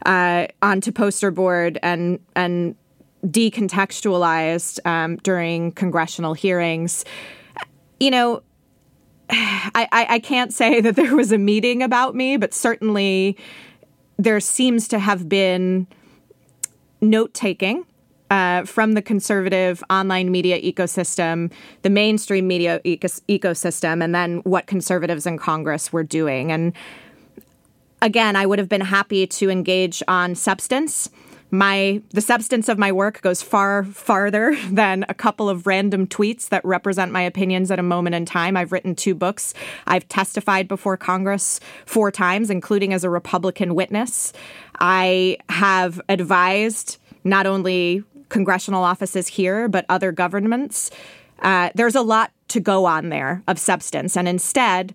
uh, 0.05 0.47
onto 0.63 0.93
poster 0.93 1.31
board 1.31 1.79
and 1.83 2.19
and 2.35 2.77
decontextualized 3.27 4.85
um, 4.87 5.17
during 5.17 5.73
congressional 5.73 6.35
hearings. 6.35 7.05
You 7.99 8.11
know, 8.11 8.43
I, 9.31 9.89
I, 9.93 10.07
I 10.11 10.19
can't 10.19 10.53
say 10.53 10.81
that 10.81 10.97
there 10.97 11.17
was 11.17 11.33
a 11.33 11.39
meeting 11.39 11.83
about 11.83 12.15
me, 12.15 12.37
but 12.37 12.55
certainly 12.55 13.37
there 14.19 14.39
seems 14.41 14.89
to 14.89 14.99
have 14.99 15.29
been 15.29 15.87
note 17.00 17.35
taking 17.35 17.85
uh, 18.31 18.65
from 18.65 18.93
the 18.93 19.03
conservative 19.03 19.83
online 19.91 20.31
media 20.31 20.61
ecosystem, 20.61 21.53
the 21.83 21.91
mainstream 21.91 22.49
media 22.49 22.81
eco- 22.85 23.09
ecosystem, 23.29 24.03
and 24.03 24.15
then 24.15 24.38
what 24.38 24.67
conservatives 24.67 25.26
in 25.26 25.38
Congress 25.38 25.93
were 25.93 26.03
doing. 26.03 26.50
And 26.50 26.73
again, 28.03 28.37
I 28.37 28.47
would 28.47 28.59
have 28.59 28.69
been 28.69 28.81
happy 28.81 29.26
to 29.26 29.50
engage 29.50 30.03
on 30.09 30.35
substance. 30.35 31.09
My 31.50 32.03
the 32.11 32.21
substance 32.21 32.69
of 32.69 32.79
my 32.79 32.91
work 32.91 33.23
goes 33.23 33.43
far 33.43 33.85
farther 33.85 34.57
than 34.71 35.05
a 35.09 35.15
couple 35.15 35.49
of 35.49 35.67
random 35.67 36.07
tweets 36.07 36.49
that 36.49 36.65
represent 36.65 37.12
my 37.12 37.23
opinions 37.23 37.71
at 37.71 37.79
a 37.79 37.83
moment 37.83 38.15
in 38.15 38.26
time. 38.26 38.57
I've 38.57 38.73
written 38.73 38.95
two 38.95 39.15
books. 39.15 39.55
I've 39.87 40.09
testified 40.09 40.69
before 40.69 40.97
Congress 40.97 41.61
four 41.85 42.11
times, 42.11 42.50
including 42.50 42.93
as 42.93 43.05
a 43.05 43.11
Republican 43.11 43.75
witness. 43.75 44.33
I 44.81 45.38
have 45.49 46.00
advised 46.09 46.99
not 47.25 47.47
only 47.47 48.05
congressional 48.29 48.83
offices 48.83 49.29
here, 49.29 49.69
but 49.69 49.87
other 49.88 50.12
governments. 50.12 50.91
Uh, 51.41 51.71
there's 51.75 51.95
a 51.95 52.03
lot 52.03 52.33
to 52.49 52.61
go 52.61 52.87
on 52.87 53.09
there 53.09 53.43
of 53.47 53.59
substance. 53.59 54.17
And 54.17 54.26
instead, 54.29 54.95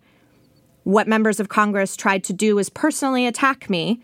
what 0.84 1.08
members 1.08 1.39
of 1.39 1.50
Congress 1.50 1.96
tried 1.96 2.24
to 2.25 2.34
do 2.34 2.55
was 2.55 2.70
personally 2.70 3.27
attack 3.27 3.70
me 3.70 4.01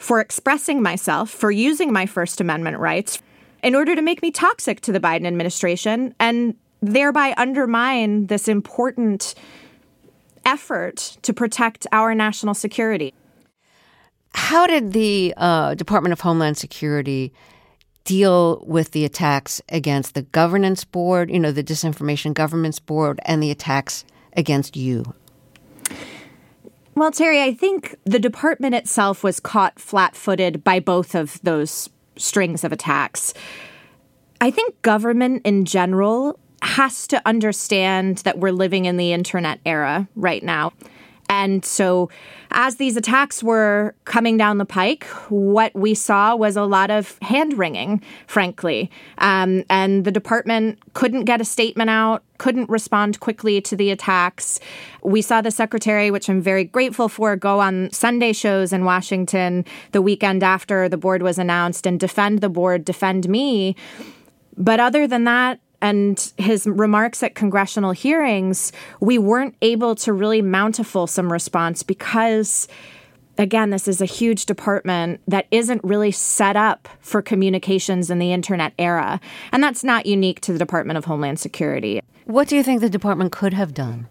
for 0.00 0.18
expressing 0.18 0.80
myself, 0.82 1.30
for 1.30 1.50
using 1.50 1.92
my 1.92 2.06
First 2.06 2.40
Amendment 2.40 2.78
rights 2.78 3.20
in 3.62 3.74
order 3.74 3.94
to 3.94 4.00
make 4.00 4.22
me 4.22 4.30
toxic 4.30 4.80
to 4.80 4.92
the 4.92 4.98
Biden 4.98 5.26
administration 5.26 6.14
and 6.18 6.54
thereby 6.80 7.34
undermine 7.36 8.26
this 8.28 8.48
important 8.48 9.34
effort 10.46 11.18
to 11.20 11.34
protect 11.34 11.86
our 11.92 12.14
national 12.14 12.54
security. 12.54 13.12
How 14.32 14.66
did 14.66 14.94
the 14.94 15.34
uh, 15.36 15.74
Department 15.74 16.14
of 16.14 16.20
Homeland 16.20 16.56
Security 16.56 17.30
deal 18.04 18.64
with 18.66 18.92
the 18.92 19.04
attacks 19.04 19.60
against 19.68 20.14
the 20.14 20.22
governance 20.22 20.82
board, 20.82 21.30
you 21.30 21.38
know, 21.38 21.52
the 21.52 21.62
disinformation 21.62 22.32
governance 22.32 22.78
board, 22.78 23.20
and 23.26 23.42
the 23.42 23.50
attacks 23.50 24.06
against 24.34 24.76
you? 24.76 25.14
Well, 26.94 27.10
Terry, 27.10 27.42
I 27.42 27.54
think 27.54 27.96
the 28.04 28.18
department 28.18 28.74
itself 28.74 29.22
was 29.22 29.40
caught 29.40 29.78
flat 29.78 30.16
footed 30.16 30.64
by 30.64 30.80
both 30.80 31.14
of 31.14 31.40
those 31.42 31.88
strings 32.16 32.64
of 32.64 32.72
attacks. 32.72 33.32
I 34.40 34.50
think 34.50 34.80
government 34.82 35.42
in 35.44 35.64
general 35.64 36.38
has 36.62 37.06
to 37.08 37.22
understand 37.26 38.18
that 38.18 38.38
we're 38.38 38.52
living 38.52 38.84
in 38.84 38.96
the 38.96 39.12
internet 39.12 39.60
era 39.64 40.08
right 40.14 40.42
now. 40.42 40.72
And 41.30 41.64
so, 41.64 42.10
as 42.50 42.76
these 42.76 42.96
attacks 42.96 43.40
were 43.40 43.94
coming 44.04 44.36
down 44.36 44.58
the 44.58 44.64
pike, 44.64 45.04
what 45.28 45.72
we 45.76 45.94
saw 45.94 46.34
was 46.34 46.56
a 46.56 46.64
lot 46.64 46.90
of 46.90 47.16
hand 47.22 47.56
wringing, 47.56 48.02
frankly. 48.26 48.90
Um, 49.18 49.62
and 49.70 50.04
the 50.04 50.10
department 50.10 50.80
couldn't 50.92 51.26
get 51.26 51.40
a 51.40 51.44
statement 51.44 51.88
out, 51.88 52.24
couldn't 52.38 52.68
respond 52.68 53.20
quickly 53.20 53.60
to 53.60 53.76
the 53.76 53.92
attacks. 53.92 54.58
We 55.04 55.22
saw 55.22 55.40
the 55.40 55.52
secretary, 55.52 56.10
which 56.10 56.28
I'm 56.28 56.42
very 56.42 56.64
grateful 56.64 57.08
for, 57.08 57.36
go 57.36 57.60
on 57.60 57.92
Sunday 57.92 58.32
shows 58.32 58.72
in 58.72 58.84
Washington 58.84 59.64
the 59.92 60.02
weekend 60.02 60.42
after 60.42 60.88
the 60.88 60.96
board 60.96 61.22
was 61.22 61.38
announced 61.38 61.86
and 61.86 62.00
defend 62.00 62.40
the 62.40 62.48
board, 62.48 62.84
defend 62.84 63.28
me. 63.28 63.76
But 64.56 64.80
other 64.80 65.06
than 65.06 65.22
that, 65.24 65.60
and 65.82 66.32
his 66.36 66.66
remarks 66.66 67.22
at 67.22 67.34
congressional 67.34 67.92
hearings, 67.92 68.72
we 69.00 69.18
weren't 69.18 69.56
able 69.62 69.94
to 69.96 70.12
really 70.12 70.42
mount 70.42 70.78
a 70.78 70.84
fulsome 70.84 71.32
response 71.32 71.82
because 71.82 72.68
again, 73.38 73.70
this 73.70 73.88
is 73.88 74.00
a 74.02 74.06
huge 74.06 74.44
department 74.44 75.20
that 75.26 75.46
isn't 75.50 75.82
really 75.82 76.10
set 76.10 76.56
up 76.56 76.88
for 77.00 77.22
communications 77.22 78.10
in 78.10 78.18
the 78.18 78.32
internet 78.32 78.74
era. 78.78 79.18
And 79.50 79.62
that's 79.62 79.82
not 79.82 80.04
unique 80.04 80.40
to 80.42 80.52
the 80.52 80.58
Department 80.58 80.98
of 80.98 81.06
Homeland 81.06 81.40
Security. 81.40 82.02
What 82.26 82.48
do 82.48 82.56
you 82.56 82.62
think 82.62 82.80
the 82.80 82.90
department 82.90 83.32
could 83.32 83.54
have 83.54 83.72
done? 83.72 84.08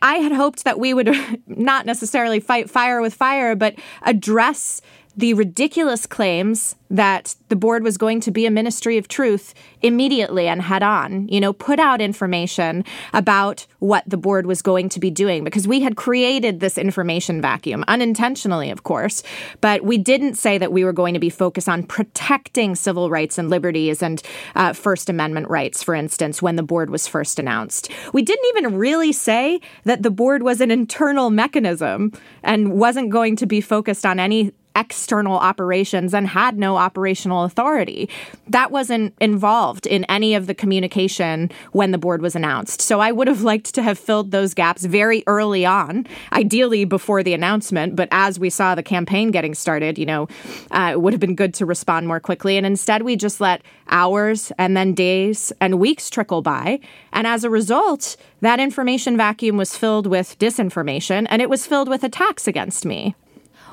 I 0.00 0.16
had 0.16 0.32
hoped 0.32 0.64
that 0.64 0.78
we 0.78 0.94
would 0.94 1.10
not 1.46 1.86
necessarily 1.86 2.38
fight 2.38 2.70
fire 2.70 3.00
with 3.00 3.14
fire, 3.14 3.56
but 3.56 3.74
address 4.02 4.80
the 5.16 5.32
ridiculous 5.34 6.06
claims 6.06 6.76
that 6.90 7.34
the 7.48 7.56
board 7.56 7.82
was 7.82 7.96
going 7.96 8.20
to 8.20 8.30
be 8.30 8.46
a 8.46 8.50
ministry 8.50 8.98
of 8.98 9.08
truth 9.08 9.54
immediately 9.82 10.46
and 10.46 10.62
head 10.62 10.82
on, 10.82 11.26
you 11.28 11.40
know, 11.40 11.52
put 11.52 11.78
out 11.78 12.00
information 12.00 12.84
about 13.12 13.66
what 13.78 14.04
the 14.06 14.16
board 14.16 14.46
was 14.46 14.62
going 14.62 14.88
to 14.88 15.00
be 15.00 15.10
doing 15.10 15.42
because 15.42 15.66
we 15.66 15.80
had 15.80 15.96
created 15.96 16.60
this 16.60 16.78
information 16.78 17.40
vacuum 17.40 17.84
unintentionally, 17.88 18.70
of 18.70 18.82
course, 18.84 19.22
but 19.60 19.82
we 19.84 19.98
didn't 19.98 20.34
say 20.34 20.58
that 20.58 20.72
we 20.72 20.84
were 20.84 20.92
going 20.92 21.14
to 21.14 21.20
be 21.20 21.30
focused 21.30 21.68
on 21.68 21.82
protecting 21.82 22.74
civil 22.74 23.10
rights 23.10 23.38
and 23.38 23.50
liberties 23.50 24.02
and 24.02 24.22
uh, 24.54 24.72
First 24.72 25.08
Amendment 25.08 25.48
rights, 25.48 25.82
for 25.82 25.94
instance, 25.94 26.42
when 26.42 26.56
the 26.56 26.62
board 26.62 26.90
was 26.90 27.08
first 27.08 27.38
announced. 27.38 27.90
We 28.12 28.22
didn't 28.22 28.46
even 28.56 28.76
really 28.76 29.12
say 29.12 29.60
that 29.84 30.02
the 30.02 30.10
board 30.10 30.42
was 30.42 30.60
an 30.60 30.70
internal 30.70 31.30
mechanism 31.30 32.12
and 32.42 32.72
wasn't 32.72 33.10
going 33.10 33.36
to 33.36 33.46
be 33.46 33.60
focused 33.60 34.04
on 34.04 34.20
any 34.20 34.52
external 34.76 35.36
operations 35.36 36.14
and 36.14 36.28
had 36.28 36.58
no 36.58 36.76
operational 36.76 37.44
authority. 37.44 38.08
That 38.46 38.70
wasn't 38.70 39.14
involved 39.20 39.86
in 39.86 40.04
any 40.04 40.34
of 40.34 40.46
the 40.46 40.54
communication 40.54 41.50
when 41.72 41.90
the 41.90 41.98
board 41.98 42.22
was 42.22 42.36
announced. 42.36 42.82
So 42.82 43.00
I 43.00 43.10
would 43.10 43.26
have 43.26 43.42
liked 43.42 43.74
to 43.74 43.82
have 43.82 43.98
filled 43.98 44.30
those 44.30 44.54
gaps 44.54 44.84
very 44.84 45.24
early 45.26 45.64
on, 45.64 46.06
ideally 46.32 46.84
before 46.84 47.22
the 47.22 47.32
announcement. 47.32 47.96
But 47.96 48.08
as 48.12 48.38
we 48.38 48.50
saw 48.50 48.74
the 48.74 48.82
campaign 48.82 49.30
getting 49.30 49.54
started, 49.54 49.98
you 49.98 50.06
know, 50.06 50.28
uh, 50.70 50.90
it 50.92 51.00
would 51.00 51.14
have 51.14 51.20
been 51.20 51.34
good 51.34 51.54
to 51.54 51.66
respond 51.66 52.06
more 52.06 52.20
quickly. 52.20 52.56
And 52.56 52.66
instead, 52.66 53.02
we 53.02 53.16
just 53.16 53.40
let 53.40 53.62
hours 53.88 54.52
and 54.58 54.76
then 54.76 54.92
days 54.92 55.52
and 55.60 55.80
weeks 55.80 56.10
trickle 56.10 56.42
by. 56.42 56.80
And 57.12 57.26
as 57.26 57.44
a 57.44 57.50
result, 57.50 58.16
that 58.42 58.60
information 58.60 59.16
vacuum 59.16 59.56
was 59.56 59.76
filled 59.76 60.06
with 60.06 60.38
disinformation 60.38 61.26
and 61.30 61.40
it 61.40 61.48
was 61.48 61.66
filled 61.66 61.88
with 61.88 62.04
attacks 62.04 62.46
against 62.46 62.84
me. 62.84 63.14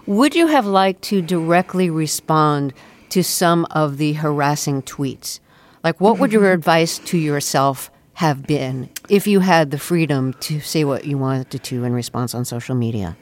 Would 0.06 0.36
you 0.36 0.48
have 0.48 0.66
liked 0.66 1.02
to 1.04 1.22
directly 1.22 1.90
respond 1.90 2.74
to 3.10 3.24
some 3.24 3.66
of 3.72 3.98
the 3.98 4.14
harassing 4.14 4.82
tweets? 4.82 5.40
Like, 5.82 6.02
what 6.02 6.20
would 6.20 6.34
your 6.34 6.52
advice 6.52 7.00
to 7.00 7.18
yourself 7.18 7.90
have 8.16 8.46
been 8.46 8.90
if 9.08 9.28
you 9.28 9.40
had 9.40 9.72
the 9.72 9.80
freedom 9.80 10.34
to 10.42 10.60
say 10.60 10.84
what 10.84 11.06
you 11.06 11.18
wanted 11.18 11.64
to 11.64 11.84
in 11.84 11.94
response 11.94 12.36
on 12.36 12.44
social 12.44 12.76
media? 12.76 13.16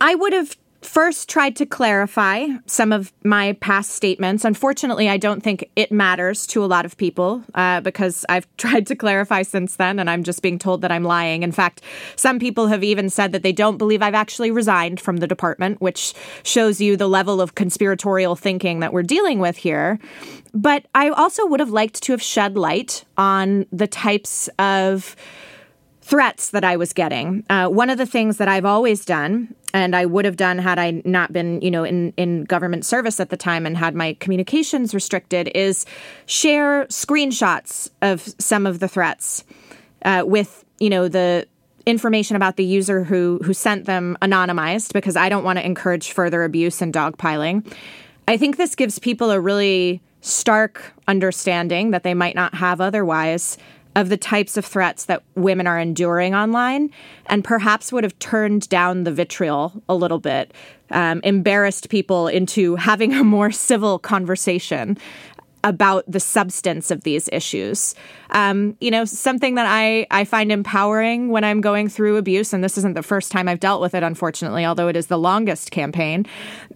I 0.00 0.14
would 0.14 0.32
have 0.32 0.56
first 0.92 1.26
tried 1.26 1.56
to 1.56 1.64
clarify 1.64 2.46
some 2.66 2.92
of 2.92 3.14
my 3.24 3.54
past 3.62 3.92
statements. 3.92 4.44
Unfortunately, 4.44 5.08
I 5.08 5.16
don't 5.16 5.42
think 5.42 5.70
it 5.74 5.90
matters 5.90 6.46
to 6.48 6.62
a 6.62 6.66
lot 6.66 6.84
of 6.84 6.98
people 6.98 7.42
uh, 7.54 7.80
because 7.80 8.26
I've 8.28 8.46
tried 8.58 8.86
to 8.88 8.94
clarify 8.94 9.40
since 9.40 9.76
then 9.76 9.98
and 9.98 10.10
I'm 10.10 10.22
just 10.22 10.42
being 10.42 10.58
told 10.58 10.82
that 10.82 10.92
I'm 10.92 11.02
lying. 11.02 11.44
In 11.44 11.50
fact, 11.50 11.80
some 12.14 12.38
people 12.38 12.66
have 12.66 12.84
even 12.84 13.08
said 13.08 13.32
that 13.32 13.42
they 13.42 13.52
don't 13.52 13.78
believe 13.78 14.02
I've 14.02 14.12
actually 14.12 14.50
resigned 14.50 15.00
from 15.00 15.16
the 15.16 15.26
department, 15.26 15.80
which 15.80 16.12
shows 16.42 16.78
you 16.78 16.98
the 16.98 17.08
level 17.08 17.40
of 17.40 17.54
conspiratorial 17.54 18.36
thinking 18.36 18.80
that 18.80 18.92
we're 18.92 19.02
dealing 19.02 19.38
with 19.38 19.56
here. 19.56 19.98
But 20.52 20.84
I 20.94 21.08
also 21.08 21.46
would 21.46 21.60
have 21.60 21.70
liked 21.70 22.02
to 22.02 22.12
have 22.12 22.20
shed 22.20 22.58
light 22.58 23.06
on 23.16 23.64
the 23.72 23.86
types 23.86 24.50
of 24.58 25.16
threats 26.02 26.50
that 26.50 26.64
I 26.64 26.76
was 26.76 26.92
getting. 26.92 27.44
Uh, 27.48 27.68
one 27.68 27.88
of 27.88 27.96
the 27.96 28.06
things 28.06 28.36
that 28.38 28.48
I've 28.48 28.64
always 28.64 29.04
done, 29.04 29.54
and 29.72 29.94
I 29.94 30.04
would 30.04 30.24
have 30.24 30.36
done 30.36 30.58
had 30.58 30.78
I 30.78 31.00
not 31.04 31.32
been, 31.32 31.60
you 31.62 31.70
know, 31.70 31.84
in, 31.84 32.12
in 32.16 32.44
government 32.44 32.84
service 32.84 33.20
at 33.20 33.30
the 33.30 33.36
time 33.36 33.64
and 33.64 33.76
had 33.76 33.94
my 33.94 34.14
communications 34.14 34.94
restricted, 34.94 35.50
is 35.54 35.86
share 36.26 36.86
screenshots 36.86 37.88
of 38.02 38.20
some 38.38 38.66
of 38.66 38.80
the 38.80 38.88
threats 38.88 39.44
uh, 40.04 40.24
with, 40.26 40.64
you 40.80 40.90
know, 40.90 41.06
the 41.06 41.46
information 41.86 42.36
about 42.36 42.56
the 42.56 42.64
user 42.64 43.02
who 43.02 43.40
who 43.42 43.52
sent 43.52 43.86
them 43.86 44.16
anonymized 44.22 44.92
because 44.92 45.16
I 45.16 45.28
don't 45.28 45.42
want 45.42 45.58
to 45.58 45.66
encourage 45.66 46.12
further 46.12 46.44
abuse 46.44 46.80
and 46.80 46.92
dogpiling. 46.92 47.66
I 48.28 48.36
think 48.36 48.56
this 48.56 48.74
gives 48.74 48.98
people 48.98 49.30
a 49.30 49.40
really 49.40 50.00
stark 50.20 50.92
understanding 51.08 51.90
that 51.90 52.04
they 52.04 52.14
might 52.14 52.36
not 52.36 52.54
have 52.54 52.80
otherwise 52.80 53.58
of 53.94 54.08
the 54.08 54.16
types 54.16 54.56
of 54.56 54.64
threats 54.64 55.04
that 55.04 55.22
women 55.34 55.66
are 55.66 55.78
enduring 55.78 56.34
online 56.34 56.90
and 57.26 57.44
perhaps 57.44 57.92
would 57.92 58.04
have 58.04 58.18
turned 58.18 58.68
down 58.68 59.04
the 59.04 59.12
vitriol 59.12 59.82
a 59.88 59.94
little 59.94 60.18
bit, 60.18 60.52
um, 60.90 61.20
embarrassed 61.24 61.88
people 61.88 62.28
into 62.28 62.76
having 62.76 63.12
a 63.12 63.24
more 63.24 63.50
civil 63.52 63.98
conversation 63.98 64.96
about 65.64 66.04
the 66.08 66.20
substance 66.20 66.90
of 66.90 67.02
these 67.02 67.28
issues. 67.32 67.94
Um, 68.30 68.76
you 68.80 68.90
know, 68.90 69.04
something 69.04 69.56
that 69.56 69.66
I, 69.68 70.06
I 70.10 70.24
find 70.24 70.50
empowering 70.50 71.28
when 71.28 71.44
I'm 71.44 71.60
going 71.60 71.88
through 71.88 72.16
abuse, 72.16 72.52
and 72.52 72.64
this 72.64 72.78
isn't 72.78 72.94
the 72.94 73.02
first 73.02 73.30
time 73.30 73.48
I've 73.48 73.60
dealt 73.60 73.80
with 73.80 73.94
it, 73.94 74.02
unfortunately, 74.02 74.64
although 74.64 74.88
it 74.88 74.96
is 74.96 75.08
the 75.08 75.18
longest 75.18 75.70
campaign, 75.70 76.26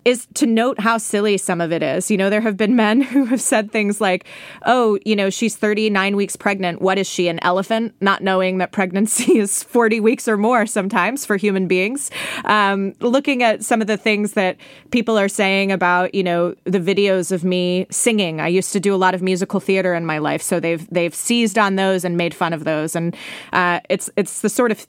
is 0.05 0.27
to 0.35 0.47
note 0.47 0.79
how 0.79 0.99
silly 0.99 1.39
some 1.39 1.61
of 1.61 1.73
it 1.73 1.83
is. 1.83 2.11
You 2.11 2.19
know, 2.19 2.31
there 2.31 2.43
have 2.43 2.57
been 2.57 2.77
men 2.77 3.01
who 3.17 3.25
have 3.25 3.41
said 3.41 3.73
things 3.73 4.01
like, 4.01 4.27
oh, 4.67 4.99
you 5.05 5.17
know, 5.17 5.31
she's 5.31 5.57
39 5.57 6.15
weeks 6.15 6.37
pregnant. 6.37 6.83
What 6.83 6.99
is 6.99 7.07
she, 7.07 7.29
an 7.29 7.39
elephant? 7.43 7.95
Not 8.01 8.23
knowing 8.23 8.59
that 8.59 8.73
pregnancy 8.73 9.39
is 9.39 9.63
40 9.63 10.01
weeks 10.01 10.29
or 10.29 10.37
more 10.37 10.67
sometimes 10.67 11.25
for 11.25 11.37
human 11.37 11.67
beings. 11.67 12.11
Um, 12.45 12.93
looking 13.01 13.43
at 13.43 13.65
some 13.65 13.81
of 13.81 13.87
the 13.87 13.97
things 13.97 14.35
that 14.35 14.59
people 14.91 15.19
are 15.19 15.29
saying 15.29 15.73
about, 15.73 16.15
you 16.15 16.23
know, 16.23 16.55
the 16.65 16.81
videos 16.81 17.33
of 17.33 17.45
me 17.45 17.87
singing. 17.91 18.41
I 18.41 18.49
used 18.49 18.73
to 18.75 18.76
do 18.81 18.95
a 18.95 18.97
lot 18.97 19.15
of 19.15 19.23
musical 19.23 19.61
theater 19.61 19.95
in 19.95 20.05
my 20.05 20.19
life, 20.19 20.43
so 20.43 20.61
they've 20.61 20.89
they've 20.91 21.15
seized 21.15 21.59
on 21.59 21.77
those 21.77 22.05
and 22.05 22.17
made 22.17 22.35
fun 22.35 22.53
of 22.53 22.65
those, 22.65 22.97
and 22.97 23.17
uh, 23.53 23.81
it's 23.89 24.11
it's 24.17 24.41
the 24.41 24.49
sort 24.49 24.71
of 24.71 24.87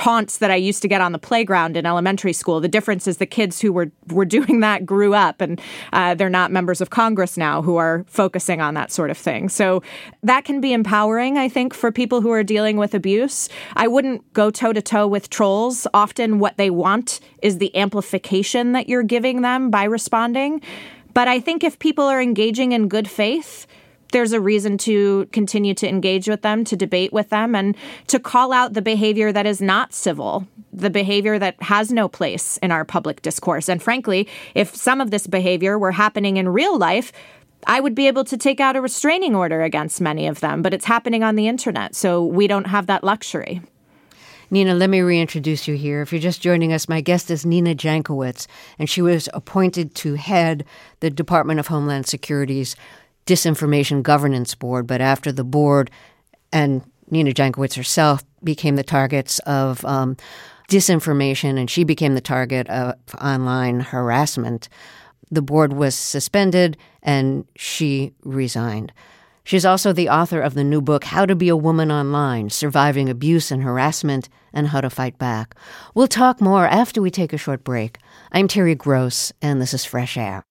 taunts 0.00 0.38
that 0.38 0.50
I 0.50 0.56
used 0.56 0.80
to 0.80 0.88
get 0.88 1.02
on 1.02 1.12
the 1.12 1.18
playground 1.18 1.76
in 1.76 1.84
elementary 1.84 2.32
school. 2.32 2.58
The 2.58 2.68
difference 2.68 3.06
is 3.06 3.18
the 3.18 3.26
kids 3.26 3.60
who 3.60 3.70
were 3.70 3.90
were 4.08 4.24
doing 4.24 4.60
that 4.68 4.86
grew 4.86 5.12
up, 5.14 5.42
and 5.42 5.60
uh, 5.92 6.14
they're 6.14 6.30
not 6.30 6.50
members 6.50 6.80
of 6.80 6.88
Congress 6.88 7.36
now 7.36 7.60
who 7.60 7.76
are 7.76 8.04
focusing 8.06 8.62
on 8.62 8.72
that 8.74 8.90
sort 8.90 9.10
of 9.10 9.18
thing. 9.18 9.50
So 9.50 9.82
that 10.22 10.46
can 10.46 10.60
be 10.60 10.72
empowering, 10.72 11.36
I 11.36 11.50
think, 11.50 11.74
for 11.74 11.92
people 11.92 12.22
who 12.22 12.30
are 12.30 12.42
dealing 12.42 12.78
with 12.78 12.94
abuse. 12.94 13.50
I 13.76 13.88
wouldn't 13.88 14.32
go 14.32 14.50
toe 14.50 14.72
to 14.72 14.80
toe 14.80 15.06
with 15.06 15.28
trolls. 15.28 15.86
Often, 15.92 16.38
what 16.38 16.56
they 16.56 16.70
want 16.70 17.20
is 17.42 17.58
the 17.58 17.74
amplification 17.76 18.72
that 18.72 18.88
you're 18.88 19.02
giving 19.02 19.42
them 19.42 19.70
by 19.70 19.84
responding. 19.84 20.62
But 21.14 21.28
I 21.28 21.40
think 21.40 21.64
if 21.64 21.78
people 21.78 22.04
are 22.04 22.20
engaging 22.20 22.72
in 22.72 22.88
good 22.88 23.08
faith, 23.08 23.66
there's 24.12 24.32
a 24.32 24.40
reason 24.40 24.76
to 24.78 25.26
continue 25.26 25.74
to 25.74 25.88
engage 25.88 26.28
with 26.28 26.42
them, 26.42 26.64
to 26.64 26.76
debate 26.76 27.12
with 27.12 27.30
them, 27.30 27.54
and 27.54 27.76
to 28.08 28.18
call 28.18 28.52
out 28.52 28.72
the 28.72 28.82
behavior 28.82 29.32
that 29.32 29.46
is 29.46 29.60
not 29.60 29.92
civil, 29.92 30.46
the 30.72 30.90
behavior 30.90 31.38
that 31.38 31.60
has 31.62 31.92
no 31.92 32.08
place 32.08 32.56
in 32.58 32.72
our 32.72 32.84
public 32.84 33.22
discourse. 33.22 33.68
And 33.68 33.82
frankly, 33.82 34.28
if 34.54 34.74
some 34.74 35.00
of 35.00 35.10
this 35.10 35.26
behavior 35.26 35.78
were 35.78 35.92
happening 35.92 36.36
in 36.36 36.48
real 36.48 36.76
life, 36.78 37.12
I 37.66 37.80
would 37.80 37.94
be 37.94 38.08
able 38.08 38.24
to 38.24 38.36
take 38.36 38.58
out 38.58 38.76
a 38.76 38.80
restraining 38.80 39.36
order 39.36 39.62
against 39.62 40.00
many 40.00 40.26
of 40.26 40.40
them, 40.40 40.62
but 40.62 40.72
it's 40.72 40.86
happening 40.86 41.22
on 41.22 41.36
the 41.36 41.46
internet, 41.46 41.94
so 41.94 42.24
we 42.24 42.46
don't 42.46 42.66
have 42.66 42.86
that 42.86 43.04
luxury. 43.04 43.60
Nina, 44.50 44.74
let 44.74 44.90
me 44.90 45.00
reintroduce 45.00 45.68
you 45.68 45.76
here. 45.76 46.02
If 46.02 46.12
you're 46.12 46.20
just 46.20 46.42
joining 46.42 46.72
us, 46.72 46.88
my 46.88 47.00
guest 47.00 47.30
is 47.30 47.46
Nina 47.46 47.74
Jankowicz, 47.74 48.48
and 48.80 48.90
she 48.90 49.00
was 49.00 49.28
appointed 49.32 49.94
to 49.96 50.14
head 50.14 50.64
the 50.98 51.10
Department 51.10 51.60
of 51.60 51.68
Homeland 51.68 52.06
Security's 52.06 52.74
Disinformation 53.26 54.02
Governance 54.02 54.56
Board. 54.56 54.88
But 54.88 55.00
after 55.00 55.30
the 55.30 55.44
board 55.44 55.88
and 56.52 56.82
Nina 57.10 57.30
Jankowicz 57.30 57.74
herself 57.74 58.24
became 58.42 58.74
the 58.74 58.82
targets 58.82 59.38
of 59.40 59.84
um, 59.84 60.16
disinformation, 60.68 61.56
and 61.56 61.70
she 61.70 61.84
became 61.84 62.14
the 62.14 62.20
target 62.20 62.68
of 62.68 62.96
online 63.20 63.78
harassment, 63.78 64.68
the 65.30 65.42
board 65.42 65.72
was 65.72 65.94
suspended 65.94 66.76
and 67.04 67.46
she 67.54 68.12
resigned. 68.24 68.92
She's 69.44 69.64
also 69.64 69.92
the 69.92 70.08
author 70.08 70.40
of 70.40 70.54
the 70.54 70.64
new 70.64 70.80
book, 70.80 71.04
How 71.04 71.26
to 71.26 71.34
Be 71.34 71.48
a 71.48 71.56
Woman 71.56 71.90
Online 71.90 72.50
Surviving 72.50 73.08
Abuse 73.08 73.50
and 73.50 73.62
Harassment 73.62 74.28
and 74.52 74.68
How 74.68 74.80
to 74.80 74.90
Fight 74.90 75.18
Back. 75.18 75.54
We'll 75.94 76.08
talk 76.08 76.40
more 76.40 76.66
after 76.66 77.00
we 77.00 77.10
take 77.10 77.32
a 77.32 77.38
short 77.38 77.64
break. 77.64 77.98
I'm 78.32 78.48
Terry 78.48 78.74
Gross, 78.74 79.32
and 79.40 79.60
this 79.60 79.72
is 79.74 79.84
Fresh 79.84 80.16
Air. 80.16 80.44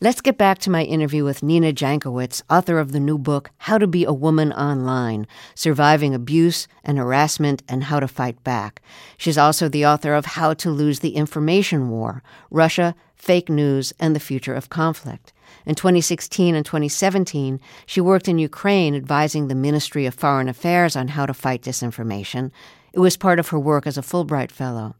Let's 0.00 0.20
get 0.20 0.36
back 0.36 0.58
to 0.60 0.70
my 0.70 0.82
interview 0.82 1.24
with 1.24 1.42
Nina 1.42 1.72
Jankowicz, 1.72 2.42
author 2.50 2.78
of 2.78 2.92
the 2.92 3.00
new 3.00 3.16
book, 3.16 3.50
How 3.58 3.78
to 3.78 3.86
Be 3.86 4.04
a 4.04 4.12
Woman 4.12 4.52
Online 4.52 5.26
Surviving 5.54 6.14
Abuse 6.14 6.66
and 6.82 6.98
Harassment 6.98 7.62
and 7.68 7.84
How 7.84 8.00
to 8.00 8.08
Fight 8.08 8.42
Back. 8.42 8.82
She's 9.16 9.38
also 9.38 9.68
the 9.68 9.86
author 9.86 10.14
of 10.14 10.26
How 10.26 10.52
to 10.54 10.70
Lose 10.70 10.98
the 11.00 11.16
Information 11.16 11.90
War 11.90 12.22
Russia, 12.50 12.94
Fake 13.14 13.48
News, 13.48 13.92
and 14.00 14.16
the 14.16 14.20
Future 14.20 14.54
of 14.54 14.68
Conflict. 14.68 15.32
In 15.66 15.74
2016 15.74 16.54
and 16.54 16.64
2017, 16.64 17.58
she 17.86 18.00
worked 18.00 18.28
in 18.28 18.38
Ukraine 18.38 18.94
advising 18.94 19.48
the 19.48 19.54
Ministry 19.54 20.04
of 20.06 20.14
Foreign 20.14 20.48
Affairs 20.48 20.94
on 20.94 21.08
how 21.08 21.26
to 21.26 21.34
fight 21.34 21.62
disinformation. 21.62 22.50
It 22.92 23.00
was 23.00 23.16
part 23.16 23.38
of 23.38 23.48
her 23.48 23.58
work 23.58 23.86
as 23.86 23.96
a 23.96 24.02
Fulbright 24.02 24.50
Fellow. 24.50 24.94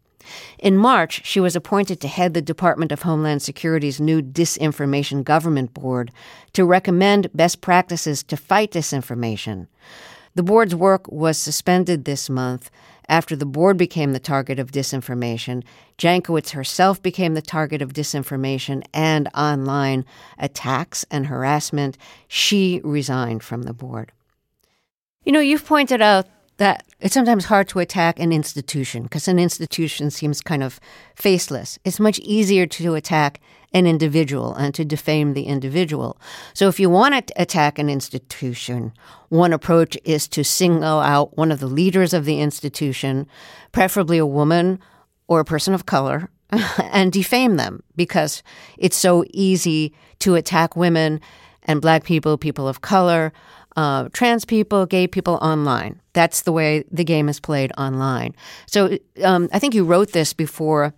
In 0.59 0.79
March, 0.79 1.21
she 1.27 1.39
was 1.39 1.55
appointed 1.55 2.01
to 2.01 2.09
head 2.09 2.33
the 2.33 2.41
Department 2.41 2.93
of 2.93 3.03
Homeland 3.03 3.43
Security's 3.43 4.01
new 4.01 4.23
Disinformation 4.23 5.23
Government 5.23 5.75
Board 5.75 6.11
to 6.55 6.65
recommend 6.65 7.35
best 7.35 7.61
practices 7.61 8.23
to 8.23 8.37
fight 8.37 8.73
disinformation. 8.73 9.67
The 10.35 10.43
board's 10.43 10.75
work 10.75 11.07
was 11.13 11.39
suspended 11.39 12.05
this 12.05 12.29
month 12.31 12.71
after 13.09 13.37
the 13.37 13.47
board 13.47 13.77
became 13.77 14.13
the 14.13 14.21
target 14.21 14.59
of 14.59 14.73
disinformation. 14.73 15.63
Jankowicz 15.99 16.51
herself 16.51 17.03
became 17.03 17.35
the 17.35 17.43
target 17.43 17.83
of 17.83 17.93
disinformation 17.93 18.85
and 18.93 19.29
online 19.35 20.05
attacks 20.39 21.05
and 21.11 21.27
harassment. 21.27 21.97
She 22.29 22.81
resigned 22.85 23.43
from 23.43 23.63
the 23.63 23.75
board. 23.75 24.13
You 25.25 25.33
know, 25.33 25.41
you've 25.41 25.67
pointed 25.67 26.03
out 26.03 26.27
that 26.59 26.85
it's 27.05 27.13
sometimes 27.13 27.45
hard 27.45 27.69
to 27.69 27.81
attack 27.81 28.19
an 28.19 28.33
institution 28.33 29.03
because 29.03 29.29
an 29.29 29.39
institution 29.39 30.11
seems 30.11 30.41
kind 30.41 30.63
of 30.63 30.81
faceless. 31.15 31.79
It's 31.85 32.01
much 32.01 32.19
easier 32.21 32.67
to 32.67 32.95
attack 32.95 33.43
an 33.75 33.87
individual 33.87 34.55
and 34.55 34.75
to 34.75 34.87
defame 34.87 35.35
the 35.35 35.43
individual. 35.43 36.19
So 36.55 36.67
if 36.69 36.81
you 36.81 36.89
want 36.89 37.27
to 37.27 37.35
attack 37.37 37.79
an 37.79 37.91
institution, 37.91 38.95
one 39.29 39.53
approach 39.53 39.99
is 40.05 40.27
to 40.29 40.45
single 40.45 41.01
out 41.01 41.37
one 41.37 41.53
of 41.53 41.61
the 41.61 41.67
leaders 41.67 42.15
of 42.15 42.25
the 42.25 42.41
institution, 42.41 43.27
preferably 43.71 44.17
a 44.17 44.25
woman 44.25 44.79
or 45.29 45.41
a 45.41 45.45
person 45.45 45.75
of 45.75 45.85
color, 45.85 46.31
and 46.91 47.13
defame 47.13 47.57
them 47.57 47.83
because 47.97 48.43
it's 48.79 48.97
so 48.97 49.27
easy 49.35 49.93
to 50.21 50.37
attack 50.37 50.75
women 50.75 51.21
and 51.65 51.83
black 51.83 52.05
people, 52.05 52.39
people 52.39 52.67
of 52.67 52.81
color, 52.81 53.31
uh, 53.77 54.09
trans 54.13 54.45
people, 54.45 54.87
gay 54.87 55.07
people 55.07 55.35
online. 55.43 56.01
That's 56.13 56.43
the 56.43 56.53
way 56.53 56.85
the 56.93 57.05
game 57.05 57.29
is 57.29 57.41
played 57.41 57.73
online. 57.77 58.35
So 58.67 58.97
um, 59.23 59.49
I 59.53 59.59
think 59.59 59.75
you 59.75 59.85
wrote 59.85 60.13
this 60.13 60.33
before 60.33 60.95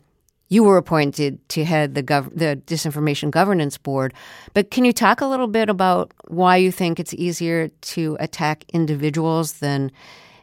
you 0.49 0.63
were 0.63 0.77
appointed 0.77 1.47
to 1.49 1.65
head 1.65 1.95
the 1.95 2.03
gov- 2.03 2.35
the 2.35 2.61
disinformation 2.67 3.31
governance 3.31 3.79
board. 3.79 4.15
But 4.55 4.71
can 4.71 4.85
you 4.85 4.93
talk 4.93 5.21
a 5.21 5.27
little 5.27 5.49
bit 5.49 5.69
about 5.69 6.13
why 6.29 6.57
you 6.57 6.71
think 6.71 7.01
it's 7.01 7.15
easier 7.15 7.69
to 7.69 8.17
attack 8.21 8.65
individuals 8.73 9.55
than 9.55 9.91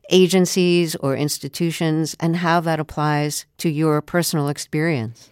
agencies 0.09 0.95
or 0.97 1.15
institutions, 1.15 2.15
and 2.19 2.35
how 2.35 2.59
that 2.59 2.79
applies 2.79 3.45
to 3.59 3.69
your 3.69 4.01
personal 4.01 4.49
experience? 4.49 5.29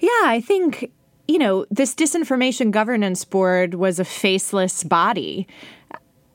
Yeah, 0.00 0.10
I 0.24 0.42
think 0.46 0.92
you 1.26 1.38
know 1.38 1.64
this 1.70 1.94
disinformation 1.94 2.70
governance 2.70 3.24
board 3.24 3.74
was 3.74 3.98
a 3.98 4.04
faceless 4.04 4.84
body, 4.84 5.46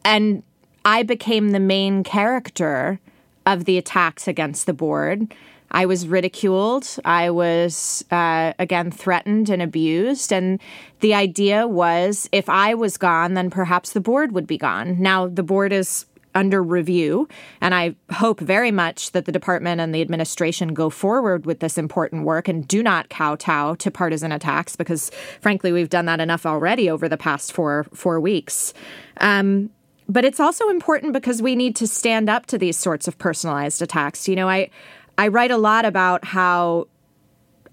and 0.04 0.44
I 0.86 1.04
became 1.04 1.50
the 1.50 1.60
main 1.60 2.04
character 2.04 3.00
of 3.46 3.66
the 3.66 3.78
attacks 3.78 4.28
against 4.28 4.66
the 4.66 4.74
board. 4.74 5.34
I 5.72 5.86
was 5.86 6.08
ridiculed. 6.08 6.88
I 7.06 7.30
was, 7.30 8.04
uh, 8.12 8.54
again, 8.60 8.92
threatened 8.92 9.50
and 9.50 9.62
abused. 9.62 10.34
And 10.34 10.60
the 11.00 11.14
idea 11.14 11.68
was 11.68 12.28
if 12.32 12.50
I 12.50 12.74
was 12.74 12.98
gone, 12.98 13.36
then 13.36 13.50
perhaps 13.50 13.94
the 13.94 14.02
board 14.02 14.34
would 14.34 14.48
be 14.48 14.58
gone. 14.58 15.02
Now, 15.02 15.28
the 15.28 15.44
board 15.44 15.72
is 15.72 16.06
under 16.36 16.62
review. 16.64 17.28
And 17.60 17.76
I 17.76 17.96
hope 18.12 18.40
very 18.40 18.72
much 18.72 19.12
that 19.12 19.26
the 19.26 19.32
department 19.32 19.82
and 19.82 19.94
the 19.94 20.02
administration 20.02 20.74
go 20.74 20.90
forward 20.90 21.46
with 21.46 21.60
this 21.60 21.78
important 21.78 22.24
work 22.24 22.48
and 22.48 22.68
do 22.68 22.82
not 22.82 23.10
kowtow 23.10 23.76
to 23.76 23.92
partisan 23.92 24.32
attacks 24.32 24.76
because, 24.76 25.12
frankly, 25.42 25.72
we've 25.72 25.90
done 25.90 26.06
that 26.06 26.20
enough 26.20 26.46
already 26.46 26.90
over 26.90 27.10
the 27.10 27.18
past 27.18 27.52
four 27.52 27.86
four 27.94 28.20
weeks. 28.20 28.74
Um, 29.18 29.70
but 30.08 30.26
it's 30.26 30.40
also 30.40 30.70
important 30.70 31.14
because 31.14 31.42
we 31.42 31.56
need 31.56 31.76
to 31.78 31.88
stand 31.88 32.30
up 32.30 32.46
to 32.48 32.58
these 32.58 32.78
sorts 32.78 33.08
of 33.08 33.18
personalized 33.18 33.82
attacks. 33.82 34.28
You 34.28 34.36
know, 34.36 34.50
I 34.50 34.70
I 35.18 35.28
write 35.28 35.52
a 35.52 35.58
lot 35.58 35.86
about 35.86 36.26
how 36.26 36.88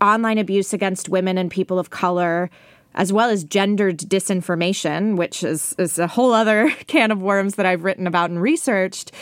online 0.01 0.39
abuse 0.39 0.73
against 0.73 1.09
women 1.09 1.39
and 1.39 1.51
people 1.51 1.79
of 1.79 1.91
color 1.91 2.51
as 2.95 3.13
well 3.13 3.31
as 3.31 3.45
gendered 3.45 3.99
disinformation, 3.99 5.17
which 5.17 5.45
is, 5.45 5.75
is 5.79 5.99
a 5.99 6.07
whole 6.07 6.33
other 6.33 6.71
can 6.87 7.11
of 7.11 7.23
worms 7.23 7.55
that 7.55 7.67
I've 7.67 7.85
written 7.85 8.07
about 8.07 8.31
and 8.31 8.43
researched, 8.43 9.13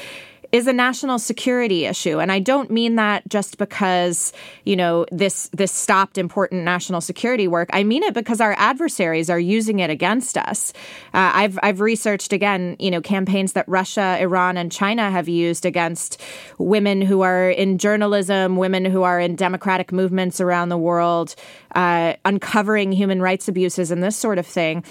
is 0.56 0.66
a 0.66 0.72
national 0.72 1.18
security 1.18 1.84
issue. 1.84 2.18
And 2.18 2.32
i 2.32 2.38
don't 2.38 2.70
mean 2.70 2.96
that 2.96 3.28
just 3.28 3.58
because 3.58 4.32
you 4.64 4.74
know 4.74 5.06
this 5.12 5.48
this 5.52 5.72
stopped 5.72 6.16
important 6.18 6.64
national 6.64 7.00
security 7.00 7.46
work. 7.46 7.68
I 7.72 7.84
mean 7.84 8.02
it 8.02 8.14
because 8.14 8.40
our 8.40 8.54
adversaries 8.58 9.28
are 9.28 9.38
using 9.38 9.80
it 9.80 9.90
against 9.90 10.38
us. 10.38 10.72
Uh, 11.12 11.30
i've 11.34 11.58
i've 11.62 11.80
researched 11.80 12.32
again 12.32 12.76
you 12.78 12.90
know 12.90 13.00
campaigns 13.00 13.52
that 13.52 13.68
russia 13.68 14.16
iran 14.20 14.56
and 14.56 14.72
china 14.72 15.10
have 15.10 15.28
used 15.28 15.66
against 15.66 16.20
women 16.58 17.02
who 17.02 17.20
are 17.22 17.50
in 17.50 17.78
journalism 17.78 18.56
women 18.56 18.84
who 18.84 19.02
are 19.02 19.20
in 19.20 19.36
democratic 19.36 19.92
movements 19.92 20.40
around 20.40 20.68
the 20.68 20.78
world 20.78 21.34
uh, 21.74 22.14
uncovering 22.24 22.92
human 22.92 23.20
rights 23.20 23.48
abuses 23.48 23.90
and 23.90 24.02
this 24.02 24.16
sort 24.16 24.38
of 24.38 24.46
thing 24.46 24.82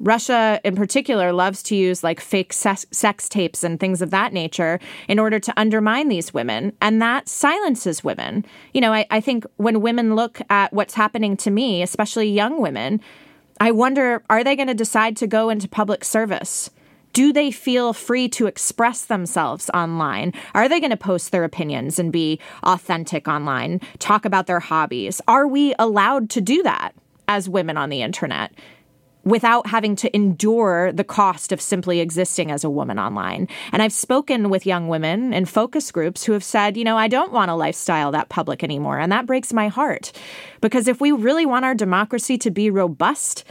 Russia, 0.00 0.60
in 0.64 0.76
particular, 0.76 1.32
loves 1.32 1.62
to 1.64 1.76
use 1.76 2.04
like 2.04 2.20
fake 2.20 2.52
sex, 2.52 2.86
tapes 3.28 3.64
and 3.64 3.80
things 3.80 4.00
of 4.00 4.10
that 4.10 4.32
nature 4.32 4.78
in 5.08 5.18
order 5.18 5.38
to 5.40 5.52
undermine 5.56 6.08
these 6.08 6.32
women. 6.32 6.72
And 6.80 7.02
that 7.02 7.28
silences 7.28 8.04
women. 8.04 8.44
You 8.72 8.80
know, 8.80 8.92
I, 8.92 9.06
I 9.10 9.20
think 9.20 9.44
when 9.56 9.80
women 9.80 10.14
look 10.14 10.40
at 10.50 10.72
what's 10.72 10.94
happening 10.94 11.36
to 11.38 11.50
me, 11.50 11.82
especially 11.82 12.30
young 12.30 12.60
women, 12.60 13.00
I 13.60 13.72
wonder 13.72 14.22
are 14.30 14.44
they 14.44 14.54
going 14.54 14.68
to 14.68 14.74
decide 14.74 15.16
to 15.16 15.26
go 15.26 15.50
into 15.50 15.68
public 15.68 16.04
service? 16.04 16.70
Do 17.12 17.32
they 17.32 17.50
feel 17.50 17.92
free 17.92 18.28
to 18.30 18.46
express 18.46 19.04
themselves 19.04 19.70
online? 19.74 20.32
Are 20.54 20.68
they 20.68 20.78
going 20.78 20.90
to 20.90 20.96
post 20.96 21.32
their 21.32 21.42
opinions 21.42 21.98
and 21.98 22.12
be 22.12 22.38
authentic 22.62 23.26
online, 23.26 23.80
talk 23.98 24.24
about 24.24 24.46
their 24.46 24.60
hobbies? 24.60 25.20
Are 25.26 25.48
we 25.48 25.74
allowed 25.78 26.30
to 26.30 26.40
do 26.40 26.62
that 26.62 26.94
as 27.26 27.48
women 27.48 27.76
on 27.76 27.88
the 27.88 28.02
internet? 28.02 28.52
Without 29.28 29.66
having 29.66 29.94
to 29.96 30.14
endure 30.14 30.92
the 30.92 31.04
cost 31.04 31.52
of 31.52 31.60
simply 31.60 32.00
existing 32.00 32.50
as 32.50 32.64
a 32.64 32.70
woman 32.70 32.98
online. 32.98 33.48
And 33.72 33.82
I've 33.82 33.92
spoken 33.92 34.48
with 34.48 34.66
young 34.66 34.88
women 34.88 35.32
in 35.32 35.44
focus 35.44 35.92
groups 35.92 36.24
who 36.24 36.32
have 36.32 36.44
said, 36.44 36.76
you 36.76 36.84
know, 36.84 36.96
I 36.96 37.08
don't 37.08 37.32
want 37.32 37.50
a 37.50 37.54
lifestyle 37.54 38.10
that 38.12 38.28
public 38.28 38.64
anymore. 38.64 38.98
And 38.98 39.12
that 39.12 39.26
breaks 39.26 39.52
my 39.52 39.68
heart. 39.68 40.12
Because 40.60 40.88
if 40.88 41.00
we 41.00 41.12
really 41.12 41.46
want 41.46 41.64
our 41.64 41.74
democracy 41.74 42.38
to 42.38 42.50
be 42.50 42.70
robust, 42.70 43.44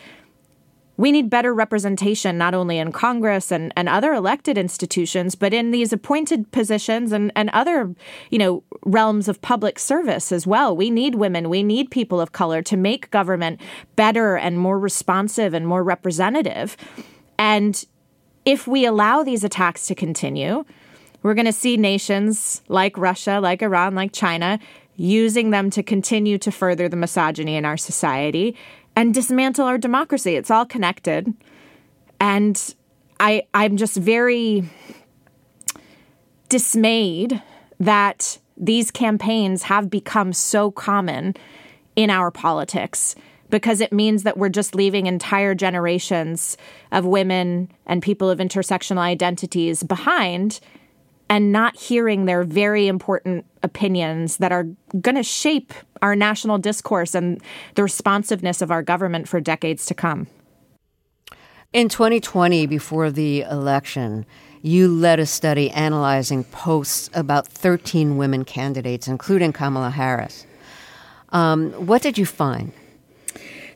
we 0.97 1.11
need 1.11 1.29
better 1.29 1.53
representation, 1.53 2.37
not 2.37 2.55
only 2.55 2.79
in 2.79 2.91
Congress 2.91 3.51
and, 3.51 3.71
and 3.75 3.87
other 3.87 4.13
elected 4.13 4.57
institutions, 4.57 5.35
but 5.35 5.53
in 5.53 5.69
these 5.69 5.93
appointed 5.93 6.51
positions 6.51 7.11
and, 7.11 7.31
and 7.35 7.51
other, 7.51 7.95
you 8.31 8.39
know, 8.39 8.63
realms 8.83 9.27
of 9.27 9.39
public 9.41 9.77
service 9.77 10.31
as 10.31 10.47
well. 10.47 10.75
We 10.75 10.89
need 10.89 11.15
women, 11.15 11.49
we 11.49 11.61
need 11.61 11.91
people 11.91 12.19
of 12.19 12.31
color 12.31 12.63
to 12.63 12.75
make 12.75 13.11
government 13.11 13.61
better 13.95 14.35
and 14.35 14.59
more 14.59 14.79
responsive 14.79 15.53
and 15.53 15.67
more 15.67 15.83
representative. 15.83 16.75
And 17.37 17.85
if 18.43 18.67
we 18.67 18.85
allow 18.85 19.23
these 19.23 19.43
attacks 19.43 19.85
to 19.87 19.95
continue, 19.95 20.65
we're 21.21 21.35
going 21.35 21.45
to 21.45 21.53
see 21.53 21.77
nations 21.77 22.63
like 22.69 22.97
Russia, 22.97 23.39
like 23.39 23.61
Iran, 23.61 23.93
like 23.93 24.13
China 24.13 24.59
using 24.95 25.51
them 25.51 25.69
to 25.69 25.83
continue 25.83 26.39
to 26.39 26.51
further 26.51 26.89
the 26.89 26.95
misogyny 26.95 27.55
in 27.55 27.65
our 27.65 27.77
society 27.77 28.57
and 28.97 29.13
dismantle 29.13 29.63
our 29.63 29.77
democracy. 29.77 30.35
It's 30.35 30.49
all 30.49 30.65
connected. 30.65 31.31
And 32.19 32.75
I 33.19 33.43
I'm 33.53 33.77
just 33.77 33.95
very 33.95 34.67
dismayed 36.49 37.41
that 37.79 38.39
these 38.57 38.89
campaigns 38.89 39.63
have 39.63 39.91
become 39.91 40.33
so 40.33 40.71
common 40.71 41.35
in 41.95 42.09
our 42.09 42.31
politics 42.31 43.15
because 43.51 43.81
it 43.81 43.93
means 43.93 44.23
that 44.23 44.35
we're 44.35 44.49
just 44.49 44.73
leaving 44.73 45.05
entire 45.05 45.53
generations 45.53 46.57
of 46.91 47.05
women 47.05 47.71
and 47.85 48.01
people 48.01 48.31
of 48.31 48.39
intersectional 48.39 48.97
identities 48.97 49.83
behind 49.83 50.59
and 51.29 51.51
not 51.51 51.77
hearing 51.77 52.25
their 52.25 52.43
very 52.43 52.87
important 52.87 53.45
opinions 53.63 54.37
that 54.37 54.51
are 54.51 54.65
going 55.01 55.15
to 55.15 55.23
shape 55.23 55.73
our 56.01 56.15
national 56.15 56.57
discourse 56.57 57.15
and 57.15 57.41
the 57.75 57.83
responsiveness 57.83 58.61
of 58.61 58.71
our 58.71 58.81
government 58.81 59.27
for 59.27 59.39
decades 59.41 59.85
to 59.85 59.93
come. 59.93 60.27
In 61.73 61.89
2020, 61.89 62.65
before 62.65 63.11
the 63.11 63.41
election, 63.41 64.25
you 64.61 64.87
led 64.87 65.19
a 65.19 65.25
study 65.25 65.69
analyzing 65.71 66.43
posts 66.45 67.09
about 67.13 67.47
13 67.47 68.17
women 68.17 68.45
candidates, 68.45 69.07
including 69.07 69.53
Kamala 69.53 69.89
Harris. 69.89 70.45
Um, 71.29 71.71
what 71.73 72.01
did 72.01 72.17
you 72.17 72.25
find? 72.25 72.71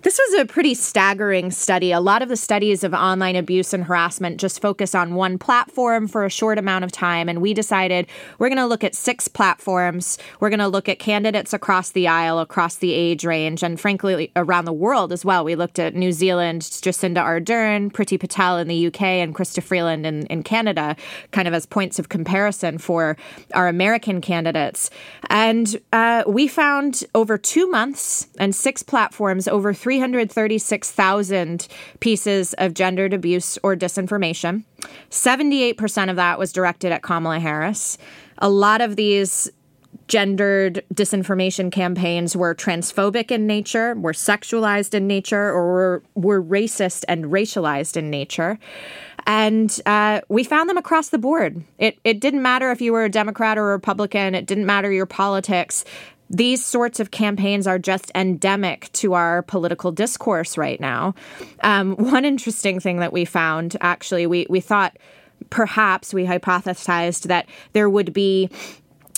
This 0.03 0.19
was 0.27 0.41
a 0.41 0.45
pretty 0.45 0.73
staggering 0.73 1.51
study. 1.51 1.91
A 1.91 1.99
lot 1.99 2.23
of 2.23 2.29
the 2.29 2.35
studies 2.35 2.83
of 2.83 2.91
online 2.91 3.35
abuse 3.35 3.71
and 3.71 3.83
harassment 3.83 4.39
just 4.39 4.59
focus 4.59 4.95
on 4.95 5.13
one 5.13 5.37
platform 5.37 6.07
for 6.07 6.25
a 6.25 6.29
short 6.29 6.57
amount 6.57 6.83
of 6.83 6.91
time. 6.91 7.29
And 7.29 7.39
we 7.39 7.53
decided 7.53 8.07
we're 8.39 8.49
going 8.49 8.57
to 8.57 8.65
look 8.65 8.83
at 8.83 8.95
six 8.95 9.27
platforms. 9.27 10.17
We're 10.39 10.49
going 10.49 10.59
to 10.59 10.67
look 10.67 10.89
at 10.89 10.97
candidates 10.97 11.53
across 11.53 11.91
the 11.91 12.07
aisle, 12.07 12.39
across 12.39 12.77
the 12.77 12.93
age 12.93 13.23
range, 13.23 13.61
and 13.61 13.79
frankly, 13.79 14.31
around 14.35 14.65
the 14.65 14.73
world 14.73 15.13
as 15.13 15.23
well. 15.23 15.43
We 15.43 15.53
looked 15.53 15.77
at 15.77 15.93
New 15.93 16.13
Zealand, 16.13 16.63
Jacinda 16.63 17.23
Ardern, 17.23 17.91
Priti 17.91 18.19
Patel 18.19 18.57
in 18.57 18.67
the 18.67 18.87
UK, 18.87 19.01
and 19.01 19.35
Chrystia 19.35 19.61
Freeland 19.61 20.07
in, 20.07 20.25
in 20.27 20.41
Canada, 20.41 20.95
kind 21.29 21.47
of 21.47 21.53
as 21.53 21.67
points 21.67 21.99
of 21.99 22.09
comparison 22.09 22.79
for 22.79 23.17
our 23.53 23.67
American 23.67 24.19
candidates. 24.19 24.89
And 25.29 25.79
uh, 25.93 26.23
we 26.25 26.47
found 26.47 27.03
over 27.13 27.37
two 27.37 27.69
months 27.69 28.27
and 28.39 28.55
six 28.55 28.81
platforms, 28.81 29.47
over 29.47 29.75
three 29.75 29.90
336,000 29.91 31.67
pieces 31.99 32.53
of 32.53 32.73
gendered 32.73 33.13
abuse 33.13 33.57
or 33.61 33.75
disinformation. 33.75 34.63
78% 35.09 36.09
of 36.09 36.15
that 36.15 36.39
was 36.39 36.53
directed 36.53 36.93
at 36.93 37.01
Kamala 37.01 37.39
Harris. 37.39 37.97
A 38.37 38.49
lot 38.49 38.79
of 38.79 38.95
these 38.95 39.51
gendered 40.07 40.81
disinformation 40.93 41.73
campaigns 41.73 42.37
were 42.37 42.55
transphobic 42.55 43.31
in 43.31 43.47
nature, 43.47 43.95
were 43.95 44.13
sexualized 44.13 44.93
in 44.93 45.07
nature, 45.07 45.49
or 45.49 45.73
were, 45.73 46.03
were 46.15 46.41
racist 46.41 47.03
and 47.09 47.25
racialized 47.25 47.97
in 47.97 48.09
nature. 48.09 48.57
And 49.27 49.77
uh, 49.85 50.21
we 50.29 50.45
found 50.45 50.69
them 50.69 50.77
across 50.77 51.09
the 51.09 51.17
board. 51.17 51.63
It, 51.79 51.99
it 52.05 52.21
didn't 52.21 52.41
matter 52.41 52.71
if 52.71 52.79
you 52.79 52.93
were 52.93 53.03
a 53.03 53.09
Democrat 53.09 53.57
or 53.57 53.69
a 53.69 53.71
Republican, 53.73 54.35
it 54.35 54.45
didn't 54.45 54.65
matter 54.65 54.89
your 54.89 55.05
politics 55.05 55.83
these 56.31 56.65
sorts 56.65 56.99
of 56.99 57.11
campaigns 57.11 57.67
are 57.67 57.77
just 57.77 58.09
endemic 58.15 58.89
to 58.93 59.13
our 59.13 59.41
political 59.43 59.91
discourse 59.91 60.57
right 60.57 60.79
now. 60.79 61.13
Um, 61.61 61.95
one 61.97 62.23
interesting 62.23 62.79
thing 62.79 62.99
that 62.99 63.11
we 63.11 63.25
found, 63.25 63.75
actually, 63.81 64.25
we, 64.25 64.47
we 64.49 64.61
thought 64.61 64.97
perhaps 65.49 66.13
we 66.13 66.25
hypothesized 66.25 67.23
that 67.23 67.47
there 67.73 67.89
would 67.89 68.13
be 68.13 68.49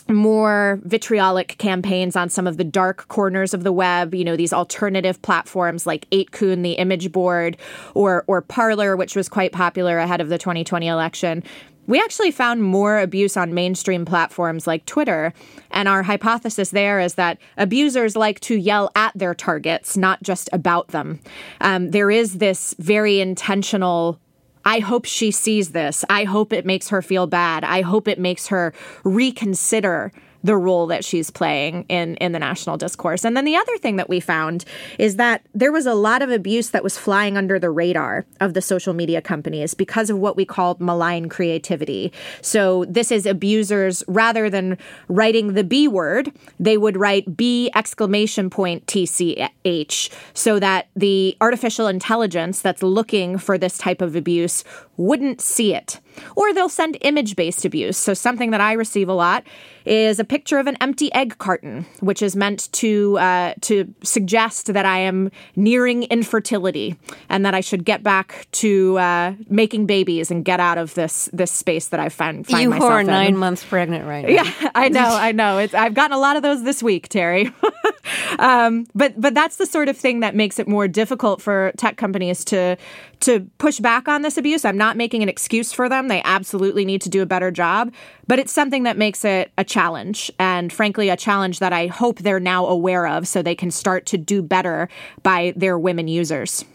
more 0.09 0.79
vitriolic 0.83 1.55
campaigns 1.59 2.15
on 2.15 2.29
some 2.29 2.47
of 2.47 2.57
the 2.57 2.63
dark 2.63 3.07
corners 3.07 3.53
of 3.53 3.63
the 3.63 3.71
web, 3.71 4.13
you 4.13 4.25
know, 4.25 4.35
these 4.35 4.51
alternative 4.51 5.21
platforms 5.21 5.87
like 5.87 6.09
8kun, 6.09 6.61
the 6.61 6.73
image 6.73 7.11
board, 7.11 7.55
or 7.93 8.25
or 8.27 8.41
Parler, 8.41 8.97
which 8.97 9.15
was 9.15 9.29
quite 9.29 9.53
popular 9.53 9.97
ahead 9.99 10.19
of 10.19 10.29
the 10.29 10.37
2020 10.37 10.87
election. 10.87 11.43
We 11.85 11.99
actually 11.99 12.31
found 12.31 12.63
more 12.63 12.99
abuse 12.99 13.35
on 13.35 13.53
mainstream 13.53 14.05
platforms 14.05 14.65
like 14.67 14.85
Twitter. 14.85 15.33
And 15.71 15.87
our 15.87 16.03
hypothesis 16.03 16.69
there 16.69 16.99
is 16.99 17.15
that 17.15 17.37
abusers 17.57 18.15
like 18.15 18.39
to 18.41 18.55
yell 18.55 18.91
at 18.95 19.11
their 19.15 19.33
targets, 19.33 19.97
not 19.97 20.23
just 20.23 20.49
about 20.53 20.89
them. 20.89 21.19
Um, 21.61 21.91
there 21.91 22.09
is 22.09 22.37
this 22.37 22.75
very 22.79 23.19
intentional 23.19 24.19
I 24.65 24.79
hope 24.79 25.03
she 25.03 25.31
sees 25.31 25.71
this. 25.71 26.05
I 26.09 26.23
hope 26.23 26.53
it 26.53 26.65
makes 26.65 26.87
her 26.87 27.01
feel 27.01 27.27
bad. 27.27 27.65
I 27.65 27.81
hope 27.81 28.07
it 28.07 28.17
makes 28.17 28.47
her 28.47 28.73
reconsider 29.03 30.13
the 30.43 30.57
role 30.57 30.87
that 30.87 31.05
she's 31.05 31.29
playing 31.29 31.85
in 31.89 32.15
in 32.17 32.31
the 32.31 32.39
national 32.39 32.77
discourse. 32.77 33.23
And 33.23 33.35
then 33.35 33.45
the 33.45 33.55
other 33.55 33.77
thing 33.77 33.95
that 33.95 34.09
we 34.09 34.19
found 34.19 34.65
is 34.99 35.15
that 35.15 35.45
there 35.53 35.71
was 35.71 35.85
a 35.85 35.93
lot 35.93 36.21
of 36.21 36.29
abuse 36.29 36.69
that 36.69 36.83
was 36.83 36.97
flying 36.97 37.37
under 37.37 37.59
the 37.59 37.69
radar 37.69 38.25
of 38.39 38.53
the 38.53 38.61
social 38.61 38.93
media 38.93 39.21
companies 39.21 39.73
because 39.73 40.09
of 40.09 40.17
what 40.19 40.35
we 40.35 40.45
called 40.45 40.81
malign 40.81 41.29
creativity. 41.29 42.11
So 42.41 42.85
this 42.85 43.11
is 43.11 43.25
abusers 43.25 44.03
rather 44.07 44.49
than 44.49 44.77
writing 45.07 45.53
the 45.53 45.63
B 45.63 45.87
word, 45.87 46.31
they 46.59 46.77
would 46.77 46.97
write 46.97 47.37
B 47.37 47.71
exclamation 47.75 48.49
point 48.49 48.85
TCH 48.85 50.09
so 50.33 50.59
that 50.59 50.87
the 50.95 51.37
artificial 51.39 51.87
intelligence 51.87 52.61
that's 52.61 52.83
looking 52.83 53.37
for 53.37 53.57
this 53.57 53.77
type 53.77 54.01
of 54.01 54.15
abuse 54.15 54.63
wouldn't 54.97 55.41
see 55.41 55.73
it. 55.73 55.99
Or 56.35 56.53
they'll 56.53 56.69
send 56.69 56.97
image 57.01 57.35
based 57.35 57.65
abuse. 57.65 57.97
So, 57.97 58.13
something 58.13 58.51
that 58.51 58.61
I 58.61 58.73
receive 58.73 59.09
a 59.09 59.13
lot 59.13 59.43
is 59.85 60.19
a 60.19 60.23
picture 60.23 60.59
of 60.59 60.67
an 60.67 60.77
empty 60.79 61.13
egg 61.13 61.37
carton, 61.37 61.85
which 61.99 62.21
is 62.21 62.35
meant 62.35 62.71
to 62.73 63.17
uh, 63.17 63.53
to 63.61 63.93
suggest 64.03 64.73
that 64.73 64.85
I 64.85 64.99
am 64.99 65.31
nearing 65.55 66.03
infertility 66.03 66.95
and 67.29 67.45
that 67.45 67.53
I 67.53 67.61
should 67.61 67.85
get 67.85 68.03
back 68.03 68.47
to 68.53 68.97
uh, 68.97 69.33
making 69.49 69.85
babies 69.85 70.31
and 70.31 70.45
get 70.45 70.59
out 70.59 70.77
of 70.77 70.93
this 70.93 71.29
this 71.33 71.51
space 71.51 71.87
that 71.87 71.99
I 71.99 72.09
find, 72.09 72.45
find 72.47 72.63
you 72.63 72.69
myself 72.69 72.91
are 72.91 72.99
in. 73.01 73.07
nine 73.07 73.37
months 73.37 73.63
pregnant 73.63 74.05
right 74.07 74.25
now. 74.25 74.43
Yeah, 74.43 74.69
I 74.75 74.89
know, 74.89 74.99
I 75.07 75.31
know. 75.31 75.57
It's 75.57 75.73
I've 75.73 75.93
gotten 75.93 76.15
a 76.15 76.19
lot 76.19 76.35
of 76.35 76.43
those 76.43 76.63
this 76.63 76.81
week, 76.81 77.09
Terry. 77.09 77.51
um, 78.39 78.85
but 78.93 79.19
but 79.19 79.33
that's 79.33 79.57
the 79.57 79.65
sort 79.65 79.89
of 79.89 79.97
thing 79.97 80.19
that 80.21 80.35
makes 80.35 80.59
it 80.59 80.67
more 80.67 80.87
difficult 80.87 81.41
for 81.41 81.71
tech 81.77 81.97
companies 81.97 82.43
to 82.45 82.77
to 83.21 83.41
push 83.57 83.79
back 83.79 84.07
on 84.07 84.21
this 84.21 84.37
abuse. 84.37 84.65
I'm 84.65 84.77
not 84.77 84.97
making 84.97 85.23
an 85.23 85.29
excuse 85.29 85.71
for 85.71 85.87
them. 85.87 86.07
They 86.07 86.21
absolutely 86.23 86.83
need 86.83 87.01
to 87.01 87.09
do 87.09 87.21
a 87.21 87.25
better 87.25 87.51
job, 87.51 87.93
but 88.27 88.39
it's 88.39 88.51
something 88.51 88.83
that 88.83 88.97
makes 88.97 89.23
it 89.23 89.51
a 89.57 89.63
challenge 89.63 90.31
and 90.39 90.71
frankly 90.71 91.09
a 91.09 91.17
challenge 91.17 91.59
that 91.59 91.73
I 91.73 91.87
hope 91.87 92.19
they're 92.19 92.39
now 92.39 92.65
aware 92.65 93.07
of 93.07 93.27
so 93.27 93.41
they 93.41 93.55
can 93.55 93.71
start 93.71 94.05
to 94.07 94.17
do 94.17 94.41
better 94.41 94.89
by 95.21 95.53
their 95.55 95.79
women 95.79 96.07
users. 96.07 96.65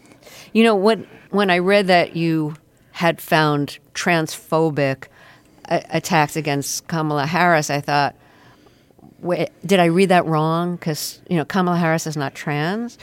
You 0.53 0.63
know, 0.63 0.75
when 0.75 1.07
when 1.29 1.49
I 1.49 1.59
read 1.59 1.87
that 1.87 2.15
you 2.15 2.55
had 2.91 3.21
found 3.21 3.79
transphobic 3.93 5.05
uh, 5.69 5.81
attacks 5.89 6.35
against 6.35 6.87
Kamala 6.87 7.25
Harris, 7.25 7.69
I 7.69 7.81
thought 7.81 8.15
wait, 9.21 9.49
did 9.65 9.79
I 9.79 9.85
read 9.85 10.09
that 10.09 10.25
wrong? 10.25 10.75
Because 10.75 11.21
you 11.29 11.37
know 11.37 11.45
Kamala 11.45 11.77
Harris 11.77 12.07
is 12.07 12.17
not 12.17 12.35
trans, 12.35 12.97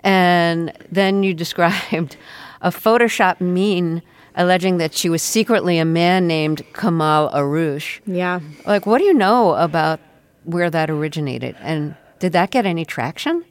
and 0.00 0.72
then 0.90 1.22
you 1.22 1.34
described 1.44 2.16
a 2.60 2.70
Photoshop 2.70 3.40
meme 3.40 4.02
alleging 4.36 4.78
that 4.78 4.94
she 4.94 5.08
was 5.08 5.22
secretly 5.22 5.78
a 5.78 5.84
man 5.84 6.26
named 6.26 6.62
Kamal 6.72 7.30
Aroush. 7.30 8.00
Yeah, 8.06 8.40
like 8.66 8.86
what 8.86 8.98
do 8.98 9.04
you 9.04 9.14
know 9.14 9.54
about 9.54 10.00
where 10.44 10.70
that 10.70 10.90
originated, 10.90 11.56
and 11.60 11.96
did 12.18 12.32
that 12.32 12.50
get 12.50 12.66
any 12.66 12.84
traction? 12.84 13.44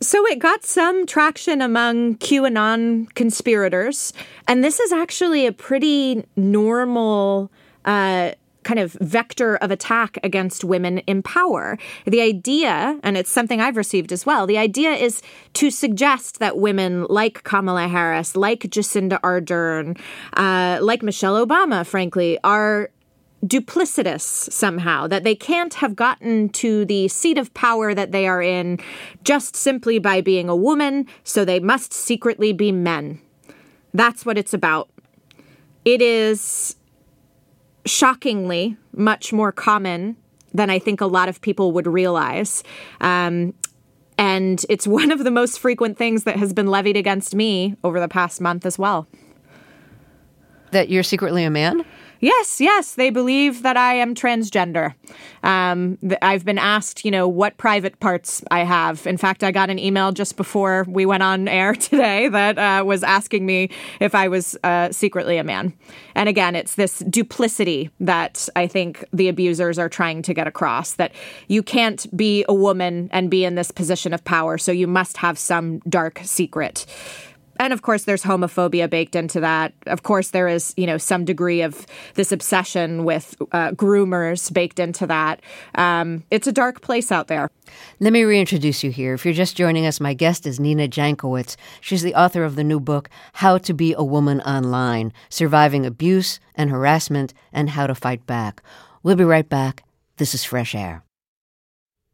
So 0.00 0.24
it 0.26 0.38
got 0.38 0.64
some 0.64 1.06
traction 1.06 1.60
among 1.60 2.18
QAnon 2.18 3.12
conspirators, 3.14 4.12
and 4.46 4.62
this 4.62 4.78
is 4.78 4.92
actually 4.92 5.46
a 5.46 5.52
pretty 5.52 6.24
normal. 6.36 7.50
Uh, 7.84 8.32
kind 8.64 8.78
of 8.78 8.92
vector 9.00 9.56
of 9.56 9.70
attack 9.70 10.18
against 10.22 10.64
women 10.64 10.98
in 10.98 11.22
power. 11.22 11.78
The 12.06 12.20
idea, 12.20 12.98
and 13.02 13.16
it's 13.16 13.30
something 13.30 13.60
I've 13.60 13.76
received 13.76 14.12
as 14.12 14.26
well, 14.26 14.46
the 14.46 14.58
idea 14.58 14.92
is 14.92 15.22
to 15.54 15.70
suggest 15.70 16.38
that 16.38 16.58
women 16.58 17.06
like 17.08 17.44
Kamala 17.44 17.88
Harris, 17.88 18.36
like 18.36 18.60
Jacinda 18.60 19.20
Ardern, 19.20 19.98
uh, 20.34 20.78
like 20.82 21.02
Michelle 21.02 21.44
Obama, 21.46 21.86
frankly, 21.86 22.38
are 22.44 22.90
duplicitous 23.46 24.52
somehow, 24.52 25.06
that 25.06 25.22
they 25.22 25.34
can't 25.34 25.74
have 25.74 25.94
gotten 25.94 26.48
to 26.48 26.84
the 26.84 27.06
seat 27.06 27.38
of 27.38 27.54
power 27.54 27.94
that 27.94 28.10
they 28.10 28.26
are 28.26 28.42
in 28.42 28.78
just 29.22 29.54
simply 29.54 30.00
by 30.00 30.20
being 30.20 30.48
a 30.48 30.56
woman, 30.56 31.06
so 31.22 31.44
they 31.44 31.60
must 31.60 31.92
secretly 31.92 32.52
be 32.52 32.72
men. 32.72 33.20
That's 33.94 34.26
what 34.26 34.36
it's 34.36 34.52
about. 34.52 34.90
It 35.84 36.02
is 36.02 36.74
shockingly 37.90 38.76
much 38.92 39.32
more 39.32 39.52
common 39.52 40.16
than 40.52 40.70
I 40.70 40.78
think 40.78 41.00
a 41.00 41.06
lot 41.06 41.28
of 41.28 41.40
people 41.40 41.72
would 41.72 41.86
realize. 41.86 42.62
Um, 43.00 43.54
and 44.16 44.64
it's 44.68 44.86
one 45.00 45.10
of 45.10 45.24
the 45.24 45.30
most 45.30 45.58
frequent 45.58 45.96
things 45.96 46.24
that 46.24 46.36
has 46.36 46.52
been 46.52 46.66
levied 46.66 46.96
against 46.96 47.34
me 47.34 47.76
over 47.84 48.00
the 48.00 48.08
past 48.08 48.40
month 48.40 48.66
as 48.66 48.78
well. 48.78 49.06
That 50.70 50.90
you're 50.90 51.02
secretly 51.02 51.44
a 51.44 51.50
man? 51.50 51.84
Yes, 52.20 52.60
yes, 52.60 52.94
they 52.94 53.10
believe 53.10 53.62
that 53.62 53.76
I 53.76 53.94
am 53.94 54.14
transgender. 54.14 54.94
Um, 55.44 55.98
I've 56.20 56.44
been 56.44 56.58
asked, 56.58 57.04
you 57.04 57.12
know, 57.12 57.28
what 57.28 57.56
private 57.58 58.00
parts 58.00 58.42
I 58.50 58.64
have. 58.64 59.06
In 59.06 59.16
fact, 59.16 59.44
I 59.44 59.52
got 59.52 59.70
an 59.70 59.78
email 59.78 60.10
just 60.10 60.36
before 60.36 60.84
we 60.88 61.06
went 61.06 61.22
on 61.22 61.46
air 61.46 61.74
today 61.76 62.28
that 62.28 62.58
uh, 62.58 62.84
was 62.84 63.04
asking 63.04 63.46
me 63.46 63.70
if 64.00 64.14
I 64.14 64.26
was 64.26 64.56
uh, 64.64 64.90
secretly 64.90 65.38
a 65.38 65.44
man. 65.44 65.72
And 66.16 66.28
again, 66.28 66.56
it's 66.56 66.74
this 66.74 66.98
duplicity 67.00 67.90
that 68.00 68.48
I 68.56 68.66
think 68.66 69.04
the 69.12 69.28
abusers 69.28 69.78
are 69.78 69.88
trying 69.88 70.22
to 70.22 70.34
get 70.34 70.48
across 70.48 70.94
that 70.94 71.12
you 71.46 71.62
can't 71.62 72.04
be 72.16 72.44
a 72.48 72.54
woman 72.54 73.08
and 73.12 73.30
be 73.30 73.44
in 73.44 73.54
this 73.54 73.70
position 73.70 74.12
of 74.12 74.24
power, 74.24 74.58
so 74.58 74.72
you 74.72 74.88
must 74.88 75.18
have 75.18 75.38
some 75.38 75.78
dark 75.88 76.20
secret. 76.24 76.84
And 77.58 77.72
of 77.72 77.82
course 77.82 78.04
there's 78.04 78.22
homophobia 78.22 78.88
baked 78.88 79.16
into 79.16 79.40
that. 79.40 79.72
Of 79.86 80.02
course 80.02 80.30
there 80.30 80.48
is 80.48 80.74
you 80.76 80.86
know 80.86 80.98
some 80.98 81.24
degree 81.24 81.62
of 81.62 81.86
this 82.14 82.32
obsession 82.32 83.04
with 83.04 83.36
uh, 83.52 83.72
groomers 83.72 84.52
baked 84.52 84.78
into 84.78 85.06
that. 85.06 85.40
Um, 85.74 86.24
it's 86.30 86.46
a 86.46 86.52
dark 86.52 86.80
place 86.80 87.12
out 87.12 87.28
there. 87.28 87.50
Let 88.00 88.12
me 88.12 88.24
reintroduce 88.24 88.82
you 88.82 88.90
here. 88.90 89.14
If 89.14 89.24
you're 89.24 89.34
just 89.34 89.56
joining 89.56 89.86
us 89.86 90.00
my 90.00 90.14
guest 90.14 90.46
is 90.46 90.58
nina 90.58 90.88
jankowicz 90.88 91.56
she's 91.80 92.02
the 92.02 92.14
author 92.14 92.44
of 92.44 92.56
the 92.56 92.64
new 92.64 92.80
book 92.80 93.10
how 93.34 93.58
to 93.58 93.74
be 93.74 93.94
a 93.94 94.04
woman 94.04 94.40
online 94.42 95.12
surviving 95.28 95.84
abuse 95.84 96.40
and 96.54 96.70
harassment 96.70 97.34
and 97.52 97.70
how 97.70 97.86
to 97.86 97.94
fight 97.94 98.26
back. 98.26 98.62
We'll 99.02 99.16
be 99.16 99.24
right 99.24 99.48
back. 99.48 99.84
This 100.16 100.34
is 100.34 100.44
fresh 100.44 100.74
air. 100.74 101.04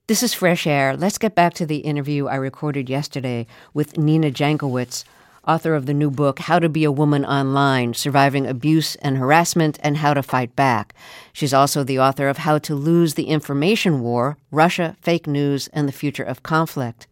This 0.07 0.22
is 0.22 0.35
Fresh 0.35 0.66
Air. 0.66 0.98
Let's 0.98 1.16
get 1.16 1.35
back 1.35 1.54
to 1.54 1.64
the 1.64 1.78
interview 1.78 2.26
I 2.26 2.35
recorded 2.35 2.90
yesterday 2.90 3.46
with 3.72 3.96
Nina 3.96 4.30
Jankowicz, 4.30 5.02
author 5.46 5.74
of 5.74 5.87
the 5.87 5.94
new 5.94 6.11
book, 6.11 6.38
How 6.38 6.59
to 6.59 6.68
Be 6.68 6.85
a 6.85 6.92
Woman 6.92 7.24
Online 7.24 7.94
Surviving 7.94 8.46
Abuse 8.46 8.96
and 8.96 9.18
Harassment 9.18 9.78
and 9.83 9.98
How 9.98 10.14
to 10.14 10.22
Fight 10.22 10.54
Back. 10.57 10.94
She's 11.33 11.54
also 11.54 11.85
the 11.85 11.98
author 11.98 12.28
of 12.28 12.38
How 12.38 12.59
to 12.59 12.74
Lose 12.74 13.14
the 13.14 13.28
Information 13.28 14.00
War 14.00 14.37
Russia, 14.50 14.96
Fake 15.02 15.26
News, 15.26 15.68
and 15.68 15.88
the 15.88 15.92
Future 15.92 16.22
of 16.22 16.42
Conflict. 16.42 17.07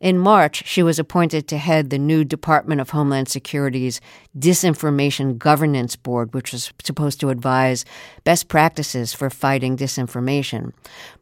In 0.00 0.18
March, 0.18 0.66
she 0.66 0.82
was 0.82 0.98
appointed 0.98 1.48
to 1.48 1.56
head 1.56 1.88
the 1.88 1.98
new 1.98 2.22
Department 2.22 2.80
of 2.80 2.90
Homeland 2.90 3.28
Security's 3.28 4.00
Disinformation 4.38 5.38
Governance 5.38 5.96
Board, 5.96 6.34
which 6.34 6.52
was 6.52 6.72
supposed 6.84 7.18
to 7.20 7.30
advise 7.30 7.84
best 8.22 8.48
practices 8.48 9.14
for 9.14 9.30
fighting 9.30 9.76
disinformation. 9.76 10.72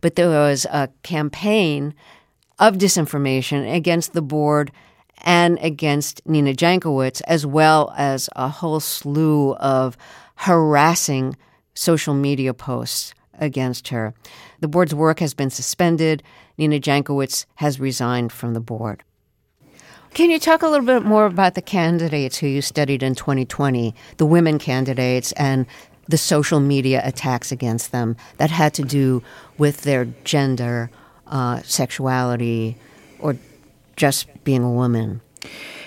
But 0.01 0.17
there 0.17 0.29
was 0.29 0.65
a 0.67 0.89
campaign 1.05 1.95
of 2.59 2.75
disinformation 2.75 3.73
against 3.73 4.13
the 4.13 4.23
board 4.23 4.73
and 5.25 5.59
against 5.61 6.21
Nina 6.27 6.53
Jankowicz, 6.53 7.23
as 7.27 7.45
well 7.45 7.93
as 7.97 8.29
a 8.37 8.49
whole 8.49 8.79
slew 8.79 9.55
of 9.55 9.97
harassing 10.37 11.37
social 11.75 12.15
media 12.15 12.55
posts 12.55 13.15
against 13.39 13.89
her. 13.89 14.15
The 14.61 14.69
board's 14.69 14.95
work 14.95 15.19
has 15.19 15.35
been 15.35 15.51
suspended. 15.51 16.23
Nina 16.57 16.79
Jankowicz 16.79 17.47
has 17.57 17.81
resigned 17.81 18.31
from 18.31 18.55
the 18.55 18.61
board. 18.61 19.03
Can 20.13 20.31
you 20.31 20.39
talk 20.39 20.63
a 20.63 20.69
little 20.69 20.87
bit 20.87 21.03
more 21.03 21.27
about 21.27 21.55
the 21.55 21.63
candidates 21.63 22.39
who 22.39 22.47
you 22.47 22.63
studied 22.63 23.03
in 23.03 23.17
2020, 23.17 23.95
the 24.19 24.27
women 24.27 24.61
candidates, 24.61 25.33
and 25.33 25.67
the 26.07 26.19
social 26.19 26.61
media 26.61 27.01
attacks 27.05 27.51
against 27.51 27.91
them 27.91 28.17
that 28.37 28.51
had 28.51 28.75
to 28.75 28.83
do 28.83 29.23
with 29.59 29.83
their 29.83 30.05
gender, 30.23 30.91
uh, 31.27 31.63
sexuality, 31.63 32.77
or 33.19 33.37
just 33.97 34.29
being 34.45 34.63
a 34.63 34.71
woman? 34.71 35.21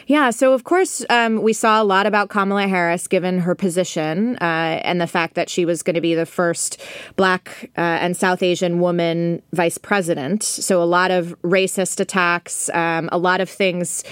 Yeah, 0.07 0.29
so 0.29 0.53
of 0.53 0.63
course, 0.63 1.03
um, 1.09 1.41
we 1.41 1.51
saw 1.51 1.81
a 1.81 1.83
lot 1.83 2.07
about 2.07 2.29
Kamala 2.29 2.67
Harris 2.69 3.07
given 3.07 3.39
her 3.39 3.55
position 3.55 4.37
uh, 4.37 4.79
and 4.83 5.01
the 5.01 5.07
fact 5.07 5.35
that 5.35 5.49
she 5.49 5.65
was 5.65 5.83
going 5.83 5.95
to 5.95 6.01
be 6.01 6.15
the 6.15 6.25
first 6.25 6.81
Black 7.17 7.69
uh, 7.77 7.81
and 7.81 8.15
South 8.15 8.41
Asian 8.41 8.79
woman 8.79 9.41
vice 9.51 9.77
president. 9.77 10.43
So 10.43 10.81
a 10.81 10.85
lot 10.85 11.11
of 11.11 11.35
racist 11.41 11.99
attacks, 11.99 12.69
um, 12.69 13.09
a 13.11 13.17
lot 13.17 13.41
of 13.41 13.49
things 13.49 14.05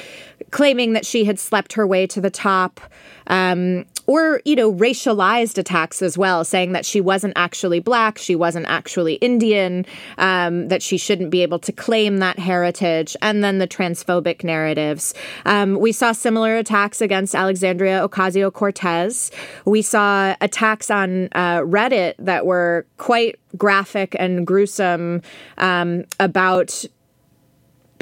claiming 0.51 0.93
that 0.93 1.05
she 1.05 1.23
had 1.23 1.39
slept 1.39 1.73
her 1.73 1.87
way 1.87 2.05
to 2.07 2.19
the 2.19 2.29
top. 2.29 2.81
Um, 3.27 3.85
or, 4.07 4.41
you 4.45 4.55
know, 4.55 4.71
racialized 4.73 5.57
attacks 5.57 6.01
as 6.01 6.17
well, 6.17 6.43
saying 6.43 6.73
that 6.73 6.85
she 6.85 7.01
wasn't 7.01 7.33
actually 7.35 7.79
black, 7.79 8.17
she 8.17 8.35
wasn't 8.35 8.65
actually 8.67 9.15
Indian, 9.15 9.85
um, 10.17 10.67
that 10.67 10.81
she 10.81 10.97
shouldn't 10.97 11.29
be 11.29 11.41
able 11.41 11.59
to 11.59 11.71
claim 11.71 12.17
that 12.17 12.39
heritage, 12.39 13.15
and 13.21 13.43
then 13.43 13.59
the 13.59 13.67
transphobic 13.67 14.43
narratives. 14.43 15.13
Um, 15.45 15.79
we 15.79 15.91
saw 15.91 16.11
similar 16.11 16.57
attacks 16.57 17.01
against 17.01 17.35
Alexandria 17.35 18.07
Ocasio 18.07 18.51
Cortez. 18.51 19.31
We 19.65 19.81
saw 19.81 20.35
attacks 20.41 20.91
on 20.91 21.29
uh, 21.33 21.59
Reddit 21.61 22.15
that 22.19 22.45
were 22.45 22.85
quite 22.97 23.39
graphic 23.57 24.15
and 24.19 24.45
gruesome 24.45 25.21
um, 25.57 26.05
about 26.19 26.85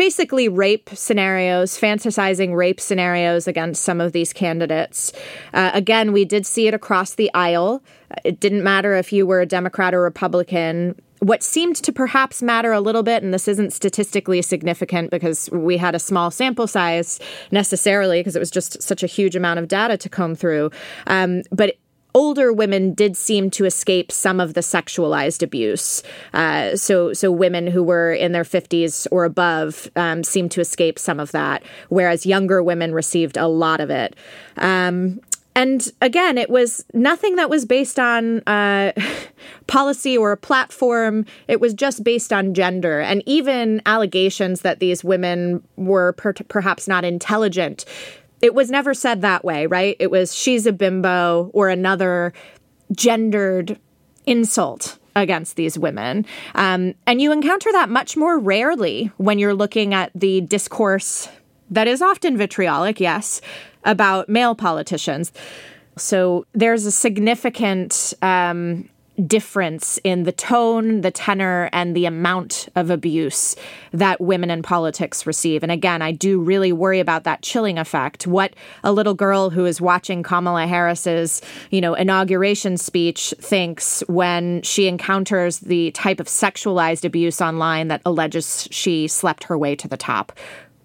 basically 0.04 0.50
rape 0.50 0.89
scenarios, 0.94 1.80
fantasizing 1.80 2.54
rape 2.54 2.82
scenarios 2.82 3.48
against 3.48 3.84
some 3.84 4.02
of 4.02 4.12
these 4.12 4.34
candidates. 4.34 5.13
Uh, 5.54 5.72
again, 5.74 6.12
we 6.12 6.26
did 6.26 6.46
see 6.46 6.68
it 6.68 6.74
across 6.74 7.16
the 7.16 7.34
aisle. 7.34 7.82
It 8.26 8.38
didn't 8.42 8.63
matter 8.63 8.96
if 8.96 9.13
you 9.13 9.26
were 9.26 9.39
a 9.39 9.46
Democrat 9.46 9.94
or 9.94 10.02
Republican. 10.02 11.02
What 11.20 11.42
seemed 11.42 11.78
to 11.78 11.94
perhaps 11.94 12.44
matter 12.44 12.74
a 12.74 12.82
little 12.82 13.02
bit, 13.02 13.24
and 13.24 13.34
this 13.34 13.48
isn't 13.48 13.72
statistically 13.72 14.42
significant 14.42 15.10
because 15.10 15.50
we 15.52 15.78
had 15.78 15.96
a 15.96 16.00
small 16.00 16.32
sample 16.32 16.68
size 16.68 17.22
necessarily, 17.52 18.20
because 18.20 18.36
it 18.36 18.39
was 18.39 18.52
just 18.52 18.84
such 18.84 19.04
a 19.04 19.08
huge 19.08 19.38
amount 19.38 19.60
of 19.60 19.70
data 19.70 19.96
to 19.96 20.10
comb 20.10 20.36
through. 20.36 20.70
Um, 21.08 21.44
but 21.50 21.78
older 22.13 22.54
women 22.54 22.93
did 22.93 23.17
seem 23.17 23.49
to 23.52 23.65
escape 23.65 24.12
some 24.12 24.39
of 24.39 24.54
the 24.54 24.62
sexualized 24.62 25.41
abuse. 25.41 26.04
Uh, 26.34 26.76
so, 26.76 27.13
so 27.13 27.32
women 27.32 27.67
who 27.67 27.84
were 27.84 28.13
in 28.13 28.32
their 28.32 28.43
50s 28.43 29.08
or 29.12 29.26
above 29.26 29.89
um, 29.95 30.23
seemed 30.23 30.52
to 30.52 30.62
escape 30.62 30.99
some 30.99 31.19
of 31.19 31.32
that, 31.32 31.63
whereas 31.89 32.26
younger 32.26 32.62
women 32.62 32.93
received 32.93 33.38
a 33.38 33.47
lot 33.47 33.80
of 33.80 33.89
it. 33.89 34.15
Um, 34.58 35.19
and 35.56 35.91
again, 36.02 36.38
it 36.38 36.49
was 36.49 36.84
nothing 36.93 37.36
that 37.36 37.49
was 37.49 37.65
based 37.65 37.99
on 37.99 38.39
uh, 38.47 38.91
policy 39.67 40.17
or 40.17 40.32
a 40.32 40.38
platform. 40.38 41.26
It 41.47 41.60
was 41.60 41.73
just 41.73 42.04
based 42.04 42.34
on 42.34 42.54
gender. 42.54 42.99
And 42.99 43.21
even 43.28 43.82
allegations 43.86 44.62
that 44.62 44.80
these 44.80 45.04
women 45.04 45.63
were 45.76 46.13
per- 46.13 46.34
perhaps 46.34 46.88
not 46.88 47.06
intelligent 47.06 47.86
it 48.44 48.54
was 48.54 48.70
never 48.70 48.94
said 48.94 49.22
that 49.22 49.46
way, 49.46 49.68
right? 49.68 49.96
It 50.00 50.12
was 50.12 50.36
she's 50.36 50.66
a 50.66 50.74
bimbo 50.74 51.50
or 51.54 51.70
another 51.70 52.34
gendered 52.92 53.80
insult 54.26 55.00
against 55.16 55.56
these 55.56 55.80
women. 55.80 56.26
Um, 56.54 56.94
and 57.08 57.22
you 57.22 57.32
encounter 57.32 57.72
that 57.72 57.90
much 57.90 58.18
more 58.18 58.38
rarely 58.38 59.12
when 59.16 59.40
you're 59.40 59.54
looking 59.54 59.94
at 59.94 60.12
the 60.14 60.42
discourse 60.42 61.30
that 61.70 61.88
is 61.88 62.02
often 62.02 62.38
vitriolic, 62.38 63.00
yes, 63.00 63.40
about 63.86 64.28
male 64.28 64.56
politicians. 64.56 65.32
So 65.96 66.46
there's 66.52 66.86
a 66.86 66.92
significant 66.92 68.14
um, 68.22 68.90
difference 69.28 69.99
in 70.04 70.23
the 70.23 70.32
tone, 70.32 71.02
the 71.02 71.12
tenor, 71.12 71.69
and 71.71 71.95
the 71.95 72.06
amount 72.06 72.67
of 72.76 72.89
abuse 72.89 73.56
that 73.91 74.19
women 74.19 74.49
in 74.49 74.63
politics 74.63 75.28
receive. 75.28 75.62
And 75.62 75.71
again, 75.71 76.02
I 76.02 76.12
do 76.12 76.39
really 76.39 76.71
worry 76.71 76.99
about 76.99 77.23
that 77.23 77.41
chilling 77.43 77.78
effect. 77.78 78.26
What 78.26 78.56
a 78.84 78.91
little 78.91 79.13
girl 79.13 79.52
who 79.52 79.65
is 79.65 79.80
watching 79.80 80.23
Kamala 80.23 80.65
Harris's, 80.65 81.41
you 81.69 81.80
know, 81.80 81.93
inauguration 81.93 82.78
speech 82.78 83.34
thinks 83.39 84.04
when 84.08 84.62
she 84.63 84.88
encounters 84.88 85.60
the 85.60 85.91
type 85.91 86.19
of 86.19 86.28
sexualized 86.28 87.06
abuse 87.06 87.39
online 87.39 87.89
that 87.89 88.02
alleges 88.06 88.67
she 88.71 89.08
slept 89.08 89.43
her 89.43 89.58
way 89.58 89.76
to 89.76 89.88
the 89.88 89.97
top. 89.97 90.32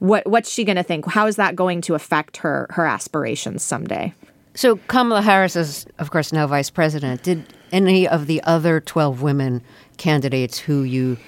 What 0.00 0.26
what's 0.26 0.50
she 0.50 0.64
going 0.64 0.76
to 0.76 0.82
think? 0.82 1.06
How 1.06 1.26
is 1.26 1.36
that 1.36 1.56
going 1.56 1.80
to 1.82 1.94
affect 1.94 2.36
her 2.38 2.66
her 2.70 2.86
aspirations 2.86 3.62
someday? 3.62 4.12
So 4.54 4.76
Kamala 4.88 5.22
Harris 5.22 5.56
is, 5.56 5.86
of 5.98 6.10
course, 6.10 6.32
now 6.32 6.46
vice 6.46 6.70
president. 6.70 7.22
Did 7.22 7.44
any 7.72 8.07
of 8.09 8.26
the 8.26 8.42
other 8.42 8.81
12 8.81 9.22
women 9.22 9.62
candidates 9.96 10.59
who 10.59 10.83
you 10.83 11.18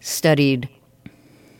studied 0.00 0.68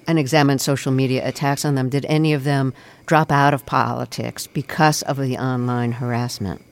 and 0.07 0.18
examined 0.18 0.61
social 0.61 0.92
media 0.92 1.26
attacks 1.26 1.64
on 1.64 1.74
them, 1.74 1.88
did 1.88 2.05
any 2.07 2.33
of 2.33 2.44
them 2.44 2.74
drop 3.07 3.31
out 3.31 3.55
of 3.55 3.64
politics 3.66 4.46
because 4.46 5.03
of 5.03 5.18
the 5.18 5.37
online 5.37 5.92
harassment? 5.92 6.64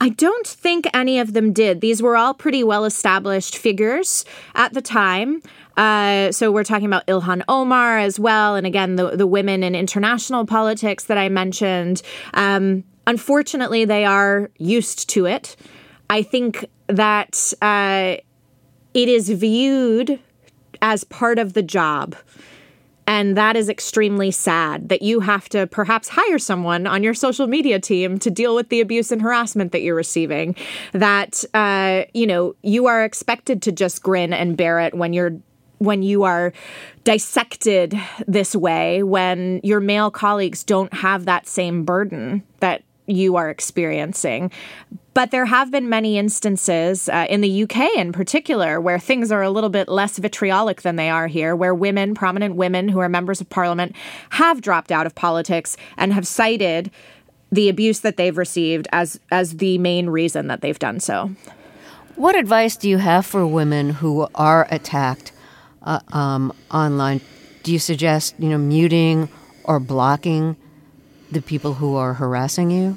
I 0.00 0.10
don't 0.10 0.46
think 0.46 0.86
any 0.92 1.18
of 1.18 1.32
them 1.32 1.52
did. 1.52 1.80
These 1.80 2.02
were 2.02 2.16
all 2.16 2.34
pretty 2.34 2.62
well 2.62 2.84
established 2.84 3.56
figures 3.56 4.24
at 4.54 4.74
the 4.74 4.82
time. 4.82 5.40
Uh, 5.76 6.30
so 6.30 6.52
we're 6.52 6.64
talking 6.64 6.86
about 6.86 7.06
Ilhan 7.06 7.42
Omar 7.48 7.98
as 7.98 8.20
well, 8.20 8.54
and 8.54 8.66
again 8.66 8.96
the 8.96 9.16
the 9.16 9.26
women 9.26 9.62
in 9.62 9.74
international 9.74 10.46
politics 10.46 11.04
that 11.04 11.18
I 11.18 11.28
mentioned. 11.28 12.02
Um, 12.34 12.84
unfortunately, 13.06 13.84
they 13.84 14.04
are 14.04 14.50
used 14.58 15.08
to 15.10 15.26
it. 15.26 15.56
I 16.10 16.22
think 16.22 16.66
that 16.86 17.52
uh, 17.62 18.16
it 18.94 19.08
is 19.08 19.28
viewed 19.30 20.18
as 20.82 21.04
part 21.04 21.38
of 21.38 21.54
the 21.54 21.62
job. 21.62 22.16
And 23.06 23.36
that 23.36 23.54
is 23.54 23.68
extremely 23.68 24.30
sad 24.30 24.88
that 24.88 25.02
you 25.02 25.20
have 25.20 25.48
to 25.50 25.66
perhaps 25.66 26.08
hire 26.08 26.38
someone 26.38 26.86
on 26.86 27.02
your 27.02 27.12
social 27.12 27.46
media 27.46 27.78
team 27.78 28.18
to 28.20 28.30
deal 28.30 28.54
with 28.54 28.70
the 28.70 28.80
abuse 28.80 29.12
and 29.12 29.20
harassment 29.20 29.72
that 29.72 29.82
you're 29.82 29.94
receiving. 29.94 30.56
That, 30.92 31.44
uh, 31.52 32.04
you 32.14 32.26
know, 32.26 32.56
you 32.62 32.86
are 32.86 33.04
expected 33.04 33.60
to 33.62 33.72
just 33.72 34.02
grin 34.02 34.32
and 34.32 34.56
bear 34.56 34.80
it 34.80 34.94
when 34.94 35.12
you're 35.12 35.36
when 35.78 36.02
you 36.02 36.22
are 36.22 36.52
dissected 37.02 37.98
this 38.26 38.54
way 38.54 39.02
when 39.02 39.60
your 39.62 39.80
male 39.80 40.10
colleagues 40.10 40.62
don't 40.62 40.94
have 40.94 41.26
that 41.26 41.46
same 41.46 41.84
burden 41.84 42.42
that 42.60 42.82
you 43.06 43.36
are 43.36 43.50
experiencing. 43.50 44.50
But 45.12 45.30
there 45.30 45.44
have 45.44 45.70
been 45.70 45.88
many 45.88 46.18
instances 46.18 47.08
uh, 47.08 47.26
in 47.30 47.40
the 47.40 47.62
UK 47.62 47.96
in 47.96 48.12
particular 48.12 48.80
where 48.80 48.98
things 48.98 49.30
are 49.30 49.42
a 49.42 49.50
little 49.50 49.70
bit 49.70 49.88
less 49.88 50.18
vitriolic 50.18 50.82
than 50.82 50.96
they 50.96 51.08
are 51.08 51.28
here, 51.28 51.54
where 51.54 51.74
women, 51.74 52.14
prominent 52.14 52.56
women 52.56 52.88
who 52.88 52.98
are 52.98 53.08
members 53.08 53.40
of 53.40 53.48
parliament, 53.48 53.94
have 54.30 54.60
dropped 54.60 54.90
out 54.90 55.06
of 55.06 55.14
politics 55.14 55.76
and 55.96 56.12
have 56.12 56.26
cited 56.26 56.90
the 57.52 57.68
abuse 57.68 58.00
that 58.00 58.16
they've 58.16 58.36
received 58.36 58.88
as 58.90 59.20
as 59.30 59.58
the 59.58 59.78
main 59.78 60.10
reason 60.10 60.48
that 60.48 60.60
they've 60.60 60.78
done 60.78 60.98
so. 60.98 61.30
What 62.16 62.36
advice 62.36 62.76
do 62.76 62.88
you 62.88 62.98
have 62.98 63.24
for 63.24 63.46
women 63.46 63.90
who 63.90 64.26
are 64.34 64.66
attacked 64.70 65.32
uh, 65.82 66.00
um, 66.08 66.52
online? 66.72 67.20
Do 67.62 67.72
you 67.72 67.78
suggest 67.78 68.34
you 68.38 68.48
know 68.48 68.58
muting 68.58 69.28
or 69.62 69.78
blocking 69.78 70.56
the 71.34 71.42
people 71.42 71.74
who 71.74 71.96
are 71.96 72.14
harassing 72.14 72.70
you? 72.70 72.96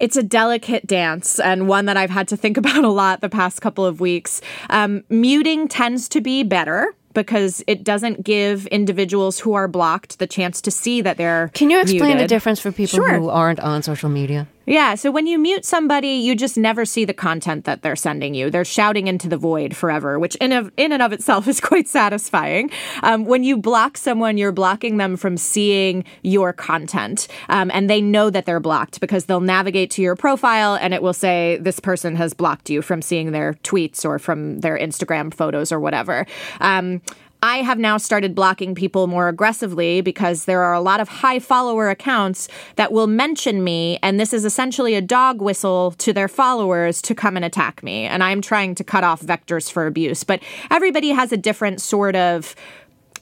It's 0.00 0.16
a 0.16 0.22
delicate 0.22 0.86
dance 0.86 1.38
and 1.38 1.68
one 1.68 1.86
that 1.86 1.96
I've 1.96 2.10
had 2.10 2.28
to 2.28 2.36
think 2.36 2.56
about 2.62 2.84
a 2.84 2.90
lot 2.90 3.20
the 3.20 3.28
past 3.28 3.60
couple 3.62 3.84
of 3.86 4.00
weeks. 4.00 4.40
Um, 4.68 5.04
muting 5.08 5.68
tends 5.68 6.08
to 6.10 6.20
be 6.20 6.42
better 6.42 6.94
because 7.14 7.62
it 7.66 7.84
doesn't 7.84 8.24
give 8.24 8.66
individuals 8.68 9.38
who 9.38 9.52
are 9.54 9.68
blocked 9.68 10.18
the 10.18 10.26
chance 10.26 10.60
to 10.62 10.70
see 10.70 11.02
that 11.02 11.16
they're. 11.18 11.50
Can 11.54 11.70
you 11.70 11.80
explain 11.80 12.02
muted. 12.16 12.24
the 12.24 12.28
difference 12.28 12.58
for 12.58 12.72
people 12.72 12.96
Sure. 12.96 13.18
who 13.18 13.28
aren't 13.28 13.60
on 13.60 13.82
social 13.82 14.08
media? 14.08 14.46
Yeah, 14.64 14.94
so 14.94 15.10
when 15.10 15.26
you 15.26 15.38
mute 15.38 15.64
somebody, 15.64 16.08
you 16.08 16.36
just 16.36 16.56
never 16.56 16.84
see 16.84 17.04
the 17.04 17.12
content 17.12 17.64
that 17.64 17.82
they're 17.82 17.96
sending 17.96 18.34
you. 18.34 18.48
They're 18.48 18.64
shouting 18.64 19.08
into 19.08 19.28
the 19.28 19.36
void 19.36 19.74
forever, 19.74 20.18
which 20.18 20.36
in 20.36 20.52
of, 20.52 20.70
in 20.76 20.92
and 20.92 21.02
of 21.02 21.12
itself 21.12 21.48
is 21.52 21.60
quite 21.60 21.88
satisfying. 21.88 22.70
Um, 23.02 23.24
when 23.24 23.42
you 23.42 23.56
block 23.56 23.96
someone, 23.96 24.38
you're 24.38 24.52
blocking 24.52 24.98
them 24.98 25.16
from 25.16 25.36
seeing 25.36 26.04
your 26.22 26.52
content, 26.52 27.26
um, 27.48 27.70
and 27.74 27.90
they 27.90 28.00
know 28.00 28.30
that 28.30 28.46
they're 28.46 28.60
blocked 28.60 29.00
because 29.00 29.24
they'll 29.24 29.40
navigate 29.40 29.90
to 29.92 30.02
your 30.02 30.14
profile 30.14 30.76
and 30.76 30.94
it 30.94 31.02
will 31.02 31.12
say 31.12 31.58
this 31.60 31.80
person 31.80 32.16
has 32.16 32.32
blocked 32.32 32.70
you 32.70 32.82
from 32.82 33.02
seeing 33.02 33.32
their 33.32 33.54
tweets 33.64 34.04
or 34.04 34.18
from 34.18 34.60
their 34.60 34.78
Instagram 34.78 35.34
photos 35.34 35.72
or 35.72 35.80
whatever. 35.80 36.26
Um, 36.60 37.02
I 37.44 37.56
have 37.58 37.78
now 37.80 37.96
started 37.96 38.36
blocking 38.36 38.72
people 38.72 39.08
more 39.08 39.26
aggressively 39.26 40.00
because 40.00 40.44
there 40.44 40.62
are 40.62 40.74
a 40.74 40.80
lot 40.80 41.00
of 41.00 41.08
high 41.08 41.40
follower 41.40 41.90
accounts 41.90 42.46
that 42.76 42.92
will 42.92 43.08
mention 43.08 43.64
me, 43.64 43.98
and 44.00 44.20
this 44.20 44.32
is 44.32 44.44
essentially 44.44 44.94
a 44.94 45.00
dog 45.00 45.42
whistle 45.42 45.90
to 45.98 46.12
their 46.12 46.28
followers 46.28 47.02
to 47.02 47.16
come 47.16 47.34
and 47.34 47.44
attack 47.44 47.82
me. 47.82 48.04
And 48.04 48.22
I'm 48.22 48.42
trying 48.42 48.76
to 48.76 48.84
cut 48.84 49.02
off 49.02 49.22
vectors 49.22 49.70
for 49.72 49.88
abuse. 49.88 50.22
But 50.22 50.40
everybody 50.70 51.08
has 51.08 51.32
a 51.32 51.36
different 51.36 51.80
sort 51.80 52.14
of 52.14 52.54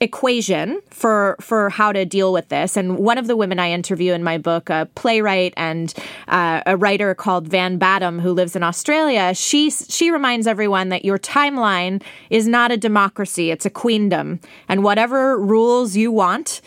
equation 0.00 0.80
for 0.88 1.36
for 1.40 1.68
how 1.68 1.92
to 1.92 2.04
deal 2.04 2.32
with 2.32 2.48
this. 2.48 2.76
And 2.76 2.98
one 2.98 3.18
of 3.18 3.26
the 3.26 3.36
women 3.36 3.58
I 3.58 3.70
interview 3.70 4.14
in 4.14 4.24
my 4.24 4.38
book, 4.38 4.70
a 4.70 4.88
playwright 4.94 5.52
and 5.56 5.92
uh, 6.28 6.62
a 6.66 6.76
writer 6.76 7.14
called 7.14 7.48
Van 7.48 7.76
Badham, 7.76 8.18
who 8.18 8.32
lives 8.32 8.56
in 8.56 8.62
Australia, 8.62 9.34
she 9.34 9.70
she 9.70 10.10
reminds 10.10 10.46
everyone 10.46 10.88
that 10.88 11.04
your 11.04 11.18
timeline 11.18 12.02
is 12.30 12.48
not 12.48 12.72
a 12.72 12.76
democracy; 12.76 13.50
it's 13.50 13.66
a 13.66 13.70
queendom, 13.70 14.40
and 14.68 14.82
whatever 14.82 15.38
rules 15.38 15.96
you 15.96 16.10
want 16.10 16.62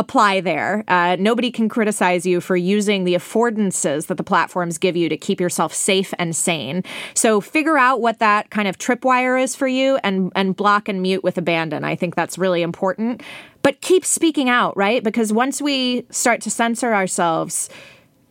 apply 0.00 0.40
there. 0.40 0.82
Uh, 0.88 1.16
nobody 1.20 1.50
can 1.50 1.68
criticize 1.68 2.26
you 2.26 2.40
for 2.40 2.56
using 2.56 3.04
the 3.04 3.14
affordances 3.14 4.06
that 4.06 4.16
the 4.16 4.24
platforms 4.24 4.78
give 4.78 4.96
you 4.96 5.08
to 5.08 5.16
keep 5.16 5.40
yourself 5.40 5.72
safe 5.72 6.12
and 6.18 6.34
sane. 6.34 6.82
So 7.14 7.40
figure 7.40 7.78
out 7.78 8.00
what 8.00 8.18
that 8.18 8.50
kind 8.50 8.66
of 8.66 8.78
tripwire 8.78 9.40
is 9.40 9.54
for 9.54 9.68
you 9.68 9.98
and 10.02 10.32
and 10.34 10.56
block 10.56 10.88
and 10.88 11.02
mute 11.02 11.22
with 11.22 11.38
abandon. 11.38 11.84
I 11.84 11.94
think 11.94 12.16
that's 12.16 12.38
really 12.38 12.62
important. 12.62 13.22
But 13.62 13.82
keep 13.82 14.06
speaking 14.06 14.48
out, 14.48 14.74
right? 14.76 15.04
Because 15.04 15.32
once 15.32 15.60
we 15.60 16.06
start 16.10 16.40
to 16.42 16.50
censor 16.50 16.94
ourselves, 16.94 17.68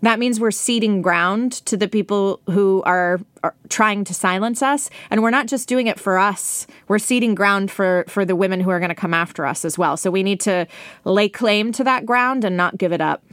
that 0.01 0.19
means 0.19 0.39
we're 0.39 0.51
ceding 0.51 1.01
ground 1.01 1.53
to 1.65 1.75
the 1.75 1.87
people 1.87 2.41
who 2.47 2.81
are, 2.85 3.19
are, 3.43 3.55
trying 3.69 4.03
to 4.05 4.13
silence 4.13 4.61
us 4.61 4.89
and 5.09 5.21
we're 5.21 5.29
not 5.29 5.47
just 5.47 5.67
doing 5.67 5.87
it 5.87 5.99
for 5.99 6.17
us 6.17 6.67
we're 6.87 6.99
ceding 6.99 7.35
ground 7.35 7.71
for 7.71 8.05
for 8.07 8.25
the 8.25 8.35
women 8.35 8.59
who 8.59 8.69
are 8.69 8.79
going 8.79 8.89
to 8.89 8.95
come 8.95 9.13
after 9.13 9.45
us 9.45 9.65
as 9.65 9.77
well 9.77 9.97
so 9.97 10.09
we 10.09 10.23
need 10.23 10.39
to 10.39 10.67
lay 11.05 11.29
claim 11.29 11.71
to 11.71 11.83
that 11.83 12.05
ground 12.05 12.43
and 12.43 12.57
not 12.57 12.77
give 12.77 12.91
it 12.91 13.01
up 13.01 13.23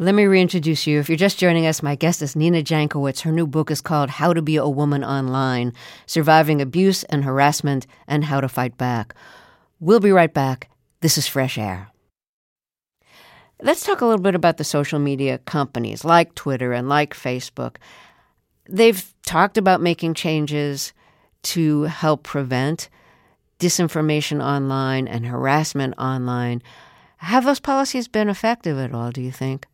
Let 0.00 0.14
me 0.14 0.26
reintroduce 0.26 0.86
you. 0.86 1.00
If 1.00 1.08
you're 1.08 1.18
just 1.18 1.40
joining 1.40 1.66
us, 1.66 1.82
my 1.82 1.96
guest 1.96 2.22
is 2.22 2.36
Nina 2.36 2.62
Jankowicz. 2.62 3.22
Her 3.22 3.32
new 3.32 3.48
book 3.48 3.68
is 3.68 3.80
called 3.80 4.10
How 4.10 4.32
to 4.32 4.40
Be 4.40 4.54
a 4.54 4.68
Woman 4.68 5.02
Online 5.02 5.72
Surviving 6.06 6.62
Abuse 6.62 7.02
and 7.10 7.24
Harassment 7.24 7.84
and 8.06 8.24
How 8.24 8.40
to 8.40 8.48
Fight 8.48 8.78
Back. 8.78 9.12
We'll 9.80 9.98
be 9.98 10.12
right 10.12 10.32
back. 10.32 10.70
This 11.00 11.18
is 11.18 11.26
Fresh 11.26 11.58
Air. 11.58 11.90
Let's 13.60 13.84
talk 13.84 14.00
a 14.00 14.06
little 14.06 14.22
bit 14.22 14.36
about 14.36 14.56
the 14.56 14.64
social 14.64 14.98
media 15.00 15.38
companies 15.38 16.04
like 16.04 16.34
Twitter 16.34 16.72
and 16.72 16.88
like 16.88 17.14
Facebook. 17.14 17.76
They've 18.68 19.02
talked 19.24 19.58
about 19.58 19.80
making 19.80 20.14
changes 20.14 20.92
to 21.42 21.82
help 21.84 22.22
prevent 22.22 22.88
disinformation 23.58 24.42
online 24.42 25.08
and 25.08 25.26
harassment 25.26 25.94
online. 25.98 26.62
Have 27.18 27.44
those 27.44 27.58
policies 27.58 28.06
been 28.06 28.28
effective 28.28 28.78
at 28.78 28.94
all, 28.94 29.10
do 29.10 29.20
you 29.20 29.32
think? 29.32 29.66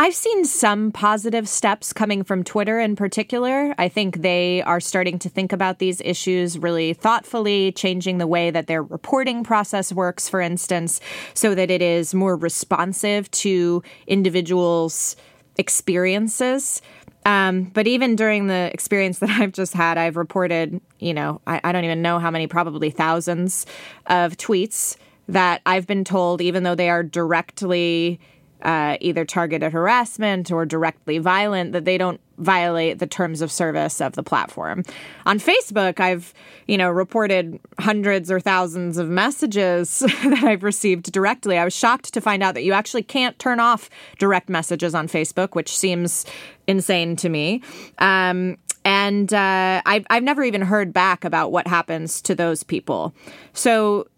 I've 0.00 0.14
seen 0.14 0.44
some 0.44 0.92
positive 0.92 1.48
steps 1.48 1.92
coming 1.92 2.22
from 2.22 2.44
Twitter 2.44 2.78
in 2.78 2.94
particular. 2.94 3.74
I 3.78 3.88
think 3.88 4.22
they 4.22 4.62
are 4.62 4.78
starting 4.78 5.18
to 5.18 5.28
think 5.28 5.52
about 5.52 5.80
these 5.80 6.00
issues 6.02 6.56
really 6.56 6.92
thoughtfully, 6.92 7.72
changing 7.72 8.18
the 8.18 8.26
way 8.28 8.52
that 8.52 8.68
their 8.68 8.80
reporting 8.80 9.42
process 9.42 9.92
works, 9.92 10.28
for 10.28 10.40
instance, 10.40 11.00
so 11.34 11.52
that 11.56 11.68
it 11.68 11.82
is 11.82 12.14
more 12.14 12.36
responsive 12.36 13.28
to 13.32 13.82
individuals' 14.06 15.16
experiences. 15.56 16.80
Um, 17.26 17.64
but 17.64 17.88
even 17.88 18.14
during 18.14 18.46
the 18.46 18.70
experience 18.72 19.18
that 19.18 19.30
I've 19.40 19.52
just 19.52 19.72
had, 19.72 19.98
I've 19.98 20.16
reported, 20.16 20.80
you 21.00 21.12
know, 21.12 21.40
I, 21.44 21.60
I 21.64 21.72
don't 21.72 21.84
even 21.84 22.02
know 22.02 22.20
how 22.20 22.30
many, 22.30 22.46
probably 22.46 22.90
thousands 22.90 23.66
of 24.06 24.36
tweets 24.36 24.96
that 25.26 25.60
I've 25.66 25.88
been 25.88 26.04
told, 26.04 26.40
even 26.40 26.62
though 26.62 26.76
they 26.76 26.88
are 26.88 27.02
directly 27.02 28.20
uh, 28.62 28.96
either 29.00 29.24
targeted 29.24 29.72
harassment 29.72 30.50
or 30.50 30.66
directly 30.66 31.18
violent, 31.18 31.72
that 31.72 31.84
they 31.84 31.98
don't 31.98 32.20
violate 32.38 32.98
the 32.98 33.06
terms 33.06 33.42
of 33.42 33.50
service 33.50 34.00
of 34.00 34.12
the 34.14 34.22
platform. 34.22 34.84
On 35.26 35.38
Facebook, 35.38 36.00
I've, 36.00 36.32
you 36.66 36.78
know, 36.78 36.88
reported 36.88 37.58
hundreds 37.78 38.30
or 38.30 38.40
thousands 38.40 38.96
of 38.96 39.08
messages 39.08 39.98
that 40.24 40.44
I've 40.44 40.62
received 40.62 41.12
directly. 41.12 41.58
I 41.58 41.64
was 41.64 41.74
shocked 41.74 42.14
to 42.14 42.20
find 42.20 42.42
out 42.42 42.54
that 42.54 42.64
you 42.64 42.72
actually 42.72 43.02
can't 43.02 43.38
turn 43.38 43.60
off 43.60 43.90
direct 44.18 44.48
messages 44.48 44.94
on 44.94 45.08
Facebook, 45.08 45.54
which 45.54 45.76
seems 45.76 46.24
insane 46.66 47.16
to 47.16 47.28
me. 47.28 47.62
Um, 47.98 48.56
and 48.84 49.34
uh, 49.34 49.82
I've, 49.84 50.06
I've 50.08 50.22
never 50.22 50.42
even 50.44 50.62
heard 50.62 50.92
back 50.92 51.24
about 51.24 51.52
what 51.52 51.66
happens 51.66 52.22
to 52.22 52.34
those 52.34 52.62
people. 52.62 53.14
So 53.52 54.08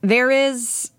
there 0.00 0.30
is 0.30 0.90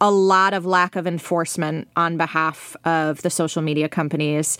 a 0.00 0.10
lot 0.10 0.54
of 0.54 0.64
lack 0.64 0.96
of 0.96 1.06
enforcement 1.06 1.88
on 1.96 2.16
behalf 2.16 2.76
of 2.84 3.22
the 3.22 3.30
social 3.30 3.62
media 3.62 3.88
companies 3.88 4.58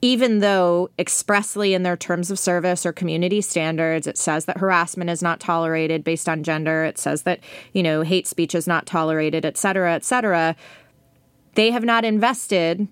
even 0.00 0.38
though 0.38 0.90
expressly 0.98 1.74
in 1.74 1.82
their 1.82 1.96
terms 1.96 2.30
of 2.30 2.38
service 2.38 2.86
or 2.86 2.92
community 2.92 3.40
standards 3.40 4.06
it 4.06 4.16
says 4.16 4.44
that 4.44 4.58
harassment 4.58 5.10
is 5.10 5.22
not 5.22 5.40
tolerated 5.40 6.04
based 6.04 6.28
on 6.28 6.42
gender. 6.42 6.84
It 6.84 6.98
says 6.98 7.22
that 7.22 7.40
you 7.72 7.82
know 7.82 8.02
hate 8.02 8.26
speech 8.26 8.54
is 8.54 8.66
not 8.66 8.86
tolerated 8.86 9.44
et 9.44 9.56
cetera 9.56 9.94
et 9.94 10.04
cetera. 10.04 10.54
They 11.54 11.70
have 11.70 11.84
not 11.84 12.04
invested 12.04 12.86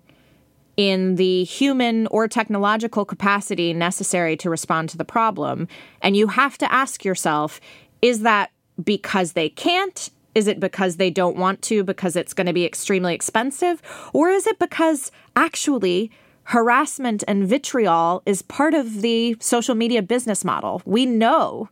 in 0.77 1.15
the 1.17 1.45
human 1.45 2.07
or 2.09 2.29
technological 2.29 3.05
capacity 3.05 3.73
necessary 3.73 4.37
to 4.37 4.51
respond 4.51 4.91
to 4.91 4.99
the 4.99 5.05
problem. 5.05 5.69
And 6.03 6.17
you 6.17 6.27
have 6.27 6.59
to 6.59 6.71
ask 6.71 7.05
yourself 7.05 7.61
is 8.03 8.21
that 8.21 8.51
because 8.83 9.33
they 9.33 9.49
can't 9.49 10.11
is 10.37 10.47
it 10.47 10.61
because 10.61 10.97
they 10.97 11.09
don't 11.09 11.39
want 11.39 11.63
to 11.63 11.83
because 11.83 12.15
it's 12.15 12.35
going 12.35 12.47
to 12.47 12.53
be 12.53 12.67
extremely 12.67 13.15
expensive 13.15 13.81
or 14.13 14.29
is 14.29 14.47
it 14.47 14.59
because 14.59 15.11
actually 15.35 16.11
harassment 16.45 17.25
and 17.27 17.49
vitriol 17.49 18.23
is 18.27 18.43
part 18.43 18.75
of 18.75 19.01
the 19.01 19.35
social 19.41 19.75
media 19.75 20.03
business 20.03 20.45
model. 20.45 20.83
We 20.85 21.07
know 21.07 21.71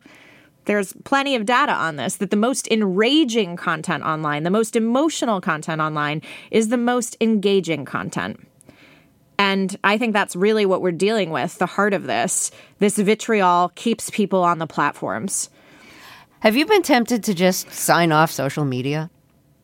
there's 0.65 0.93
plenty 1.03 1.35
of 1.35 1.45
data 1.45 1.73
on 1.73 1.97
this 1.97 2.15
that 2.15 2.31
the 2.31 2.35
most 2.35 2.67
enraging 2.69 3.55
content 3.55 4.03
online, 4.03 4.41
the 4.41 4.49
most 4.49 4.75
emotional 4.75 5.39
content 5.39 5.79
online, 5.79 6.23
is 6.49 6.69
the 6.69 6.77
most 6.77 7.15
engaging 7.21 7.85
content. 7.85 8.45
And 9.37 9.77
I 9.83 9.99
think 9.99 10.13
that's 10.13 10.35
really 10.35 10.65
what 10.65 10.81
we're 10.81 10.91
dealing 10.91 11.29
with 11.29 11.59
the 11.59 11.67
heart 11.67 11.93
of 11.93 12.05
this. 12.05 12.49
This 12.79 12.97
vitriol 12.97 13.71
keeps 13.75 14.09
people 14.09 14.43
on 14.43 14.57
the 14.57 14.67
platforms. 14.67 15.51
Have 16.45 16.55
you 16.55 16.67
been 16.67 16.83
tempted 16.83 17.23
to 17.23 17.33
just 17.33 17.71
sign 17.71 18.11
off 18.11 18.29
social 18.29 18.65
media? 18.65 19.09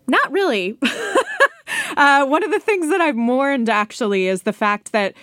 Not 0.07 0.31
really. 0.31 0.79
uh, 1.95 2.25
one 2.25 2.43
of 2.43 2.49
the 2.49 2.59
things 2.59 2.89
that 2.89 2.99
I've 2.99 3.15
mourned 3.15 3.69
actually 3.69 4.25
is 4.25 4.41
the 4.41 4.51
fact 4.51 4.91
that 4.91 5.13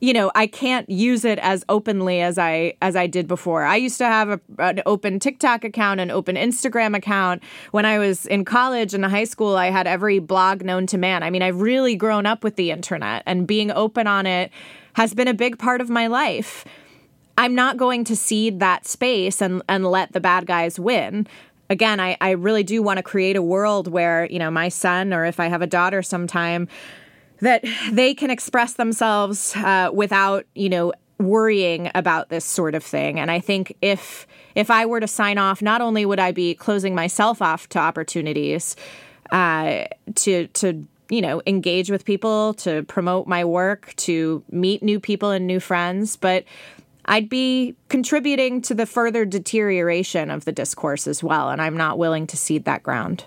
you 0.00 0.14
know, 0.14 0.32
I 0.34 0.48
can't 0.48 0.88
use 0.90 1.24
it 1.24 1.38
as 1.40 1.64
openly 1.68 2.22
as 2.22 2.38
I 2.38 2.74
as 2.80 2.96
I 2.96 3.06
did 3.06 3.28
before. 3.28 3.62
I 3.62 3.76
used 3.76 3.98
to 3.98 4.06
have 4.06 4.30
a, 4.30 4.40
an 4.58 4.82
open 4.86 5.20
TikTok 5.20 5.64
account, 5.64 6.00
an 6.00 6.10
open 6.10 6.34
Instagram 6.34 6.96
account. 6.96 7.42
When 7.72 7.84
I 7.84 7.98
was 7.98 8.24
in 8.24 8.46
college 8.46 8.94
and 8.94 9.04
high 9.04 9.24
school, 9.24 9.54
I 9.54 9.66
had 9.66 9.86
every 9.86 10.18
blog 10.18 10.64
known 10.64 10.86
to 10.88 10.98
man. 10.98 11.22
I 11.22 11.28
mean, 11.28 11.42
I've 11.42 11.60
really 11.60 11.94
grown 11.94 12.24
up 12.24 12.42
with 12.42 12.56
the 12.56 12.70
internet 12.70 13.22
and 13.26 13.46
being 13.46 13.70
open 13.70 14.06
on 14.06 14.26
it 14.26 14.50
has 14.94 15.12
been 15.12 15.28
a 15.28 15.34
big 15.34 15.58
part 15.58 15.82
of 15.82 15.90
my 15.90 16.06
life. 16.06 16.64
I'm 17.38 17.54
not 17.54 17.76
going 17.76 18.04
to 18.04 18.16
cede 18.16 18.60
that 18.60 18.86
space 18.86 19.40
and 19.40 19.62
and 19.68 19.86
let 19.86 20.12
the 20.12 20.20
bad 20.20 20.46
guys 20.46 20.78
win 20.78 21.26
again, 21.72 22.00
I, 22.00 22.18
I 22.20 22.32
really 22.32 22.62
do 22.62 22.82
want 22.82 22.98
to 22.98 23.02
create 23.02 23.34
a 23.34 23.42
world 23.42 23.88
where, 23.88 24.26
you 24.26 24.38
know, 24.38 24.50
my 24.50 24.68
son 24.68 25.14
or 25.14 25.24
if 25.24 25.40
I 25.40 25.46
have 25.46 25.62
a 25.62 25.66
daughter 25.66 26.02
sometime, 26.02 26.68
that 27.40 27.64
they 27.90 28.14
can 28.14 28.30
express 28.30 28.74
themselves 28.74 29.56
uh, 29.56 29.90
without, 29.92 30.44
you 30.54 30.68
know, 30.68 30.92
worrying 31.18 31.90
about 31.94 32.28
this 32.28 32.44
sort 32.44 32.74
of 32.74 32.84
thing. 32.84 33.18
And 33.18 33.30
I 33.30 33.40
think 33.40 33.76
if 33.80 34.26
if 34.54 34.70
I 34.70 34.84
were 34.86 35.00
to 35.00 35.08
sign 35.08 35.38
off, 35.38 35.62
not 35.62 35.80
only 35.80 36.04
would 36.04 36.20
I 36.20 36.30
be 36.30 36.54
closing 36.54 36.94
myself 36.94 37.40
off 37.40 37.68
to 37.70 37.78
opportunities 37.78 38.76
uh, 39.30 39.84
to 40.16 40.46
to 40.48 40.86
you 41.08 41.22
know 41.22 41.42
engage 41.46 41.90
with 41.90 42.04
people, 42.04 42.54
to 42.54 42.82
promote 42.84 43.26
my 43.26 43.44
work, 43.44 43.94
to 43.96 44.44
meet 44.50 44.82
new 44.82 45.00
people 45.00 45.30
and 45.30 45.46
new 45.46 45.60
friends, 45.60 46.16
but 46.16 46.44
I'd 47.04 47.28
be 47.28 47.74
contributing 47.88 48.62
to 48.62 48.74
the 48.74 48.86
further 48.86 49.24
deterioration 49.24 50.30
of 50.30 50.44
the 50.44 50.52
discourse 50.52 51.06
as 51.06 51.22
well. 51.22 51.50
And 51.50 51.60
I'm 51.60 51.76
not 51.76 51.98
willing 51.98 52.26
to 52.28 52.36
cede 52.36 52.64
that 52.64 52.82
ground. 52.82 53.24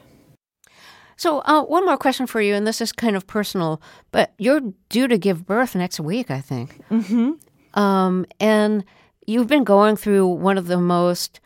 So, 1.17 1.39
uh, 1.45 1.63
one 1.63 1.85
more 1.85 1.97
question 1.97 2.27
for 2.27 2.41
you, 2.41 2.55
and 2.55 2.67
this 2.67 2.81
is 2.81 2.91
kind 2.91 3.15
of 3.15 3.25
personal, 3.25 3.81
but 4.11 4.33
you're 4.37 4.61
due 4.89 5.07
to 5.07 5.17
give 5.17 5.45
birth 5.45 5.73
next 5.73 5.99
week, 5.99 6.29
I 6.29 6.41
think. 6.41 6.81
Mm-hmm. 6.89 7.79
Um, 7.79 8.25
and 8.39 8.83
you've 9.25 9.47
been 9.47 9.63
going 9.63 9.95
through 9.95 10.27
one 10.27 10.57
of 10.57 10.67
the 10.67 10.77
most 10.77 11.39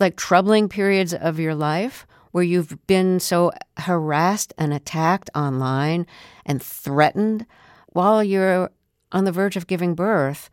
like 0.00 0.16
troubling 0.16 0.68
periods 0.68 1.14
of 1.14 1.38
your 1.38 1.54
life 1.54 2.06
where 2.32 2.42
you've 2.42 2.76
been 2.86 3.20
so 3.20 3.52
harassed 3.76 4.52
and 4.58 4.72
attacked 4.72 5.30
online 5.34 6.06
and 6.44 6.62
threatened 6.62 7.46
while 7.88 8.24
you're 8.24 8.70
on 9.12 9.24
the 9.24 9.32
verge 9.32 9.56
of 9.56 9.66
giving 9.66 9.94
birth. 9.94 10.50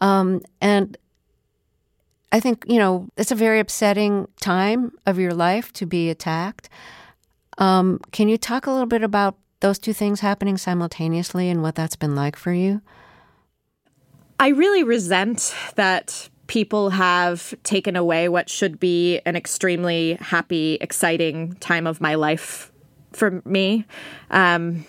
Um, 0.00 0.42
and 0.60 0.96
I 2.30 2.40
think, 2.40 2.64
you 2.68 2.78
know, 2.78 3.08
it's 3.16 3.30
a 3.30 3.34
very 3.34 3.58
upsetting 3.58 4.28
time 4.40 4.92
of 5.06 5.18
your 5.18 5.32
life 5.32 5.72
to 5.74 5.86
be 5.86 6.10
attacked. 6.10 6.68
Um, 7.58 8.00
can 8.12 8.28
you 8.28 8.38
talk 8.38 8.66
a 8.66 8.70
little 8.70 8.86
bit 8.86 9.02
about 9.02 9.36
those 9.60 9.78
two 9.78 9.92
things 9.92 10.20
happening 10.20 10.56
simultaneously 10.56 11.48
and 11.48 11.62
what 11.62 11.74
that's 11.74 11.96
been 11.96 12.14
like 12.14 12.36
for 12.36 12.52
you? 12.52 12.80
I 14.38 14.48
really 14.48 14.84
resent 14.84 15.54
that 15.74 16.28
people 16.46 16.90
have 16.90 17.54
taken 17.64 17.96
away 17.96 18.28
what 18.28 18.48
should 18.48 18.78
be 18.78 19.20
an 19.26 19.36
extremely 19.36 20.14
happy, 20.20 20.78
exciting 20.80 21.54
time 21.54 21.86
of 21.86 22.00
my 22.00 22.14
life 22.14 22.70
for 23.12 23.42
me. 23.44 23.84
Um, 24.30 24.86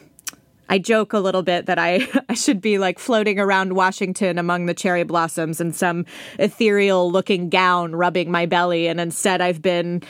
I 0.70 0.78
joke 0.78 1.14
a 1.14 1.20
little 1.20 1.42
bit 1.42 1.66
that 1.66 1.80
I, 1.80 2.08
I 2.30 2.36
should 2.36 2.62
be 2.62 2.78
like 2.78 3.00
floating 3.00 3.40
around 3.40 3.74
Washington 3.74 4.38
among 4.38 4.68
the 4.68 4.74
cherry 4.74 5.04
blossoms 5.04 5.60
in 5.60 5.74
some 5.74 6.06
ethereal 6.38 7.12
looking 7.12 7.50
gown 7.50 7.96
rubbing 7.96 8.32
my 8.32 8.46
belly. 8.46 8.88
And 8.88 9.02
instead, 9.02 9.42
I've 9.42 9.62
been 9.62 10.04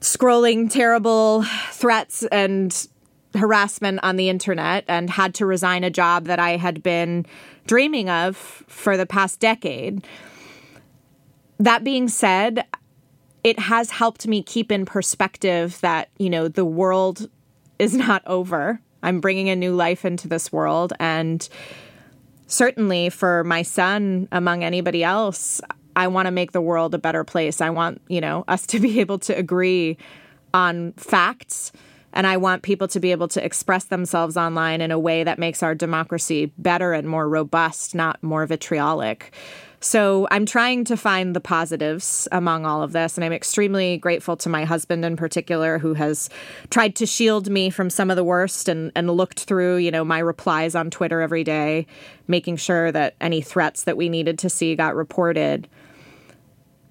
scrolling 0.00 0.70
terrible 0.70 1.44
threats 1.70 2.24
and 2.30 2.88
harassment 3.34 4.00
on 4.02 4.16
the 4.16 4.28
internet 4.28 4.84
and 4.88 5.08
had 5.08 5.34
to 5.34 5.46
resign 5.46 5.84
a 5.84 5.90
job 5.90 6.24
that 6.26 6.38
I 6.38 6.56
had 6.56 6.82
been 6.82 7.26
dreaming 7.66 8.10
of 8.10 8.36
for 8.36 8.96
the 8.96 9.06
past 9.06 9.40
decade. 9.40 10.04
That 11.58 11.84
being 11.84 12.08
said, 12.08 12.66
it 13.44 13.58
has 13.58 13.90
helped 13.90 14.26
me 14.26 14.42
keep 14.42 14.72
in 14.72 14.84
perspective 14.84 15.80
that, 15.80 16.08
you 16.18 16.28
know, 16.28 16.48
the 16.48 16.64
world 16.64 17.28
is 17.78 17.94
not 17.94 18.22
over. 18.26 18.80
I'm 19.02 19.20
bringing 19.20 19.48
a 19.48 19.56
new 19.56 19.74
life 19.74 20.04
into 20.04 20.28
this 20.28 20.52
world. 20.52 20.92
And 20.98 21.46
certainly 22.46 23.10
for 23.10 23.44
my 23.44 23.62
son, 23.62 24.28
among 24.32 24.64
anybody 24.64 25.04
else, 25.04 25.60
I 25.96 26.08
want 26.08 26.26
to 26.26 26.32
make 26.32 26.52
the 26.52 26.60
world 26.60 26.94
a 26.94 26.98
better 26.98 27.24
place. 27.24 27.60
I 27.60 27.70
want, 27.70 28.00
you 28.08 28.20
know, 28.20 28.44
us 28.48 28.66
to 28.68 28.80
be 28.80 29.00
able 29.04 29.18
to 29.20 29.36
agree 29.36 29.96
on 30.52 30.92
facts. 30.92 31.72
And 32.12 32.26
I 32.26 32.38
want 32.38 32.62
people 32.62 32.88
to 32.88 33.00
be 33.00 33.12
able 33.12 33.28
to 33.28 33.44
express 33.44 33.84
themselves 33.84 34.36
online 34.36 34.80
in 34.80 34.90
a 34.90 34.98
way 34.98 35.22
that 35.22 35.38
makes 35.38 35.62
our 35.62 35.76
democracy 35.76 36.52
better 36.58 36.92
and 36.92 37.08
more 37.08 37.28
robust, 37.28 37.94
not 37.94 38.20
more 38.22 38.46
vitriolic. 38.46 39.32
So 39.82 40.28
I'm 40.30 40.44
trying 40.44 40.84
to 40.84 40.96
find 40.96 41.34
the 41.34 41.40
positives 41.40 42.28
among 42.30 42.66
all 42.66 42.82
of 42.82 42.92
this. 42.92 43.16
And 43.16 43.24
I'm 43.24 43.32
extremely 43.32 43.96
grateful 43.96 44.36
to 44.36 44.48
my 44.50 44.64
husband 44.64 45.04
in 45.06 45.16
particular, 45.16 45.78
who 45.78 45.94
has 45.94 46.28
tried 46.68 46.94
to 46.96 47.06
shield 47.06 47.50
me 47.50 47.70
from 47.70 47.88
some 47.88 48.10
of 48.10 48.16
the 48.16 48.24
worst 48.24 48.68
and, 48.68 48.92
and 48.94 49.10
looked 49.10 49.40
through, 49.40 49.76
you 49.76 49.90
know, 49.90 50.04
my 50.04 50.18
replies 50.18 50.74
on 50.74 50.90
Twitter 50.90 51.22
every 51.22 51.44
day, 51.44 51.86
making 52.28 52.56
sure 52.56 52.92
that 52.92 53.16
any 53.22 53.40
threats 53.40 53.84
that 53.84 53.96
we 53.96 54.10
needed 54.10 54.38
to 54.40 54.50
see 54.50 54.76
got 54.76 54.94
reported. 54.94 55.66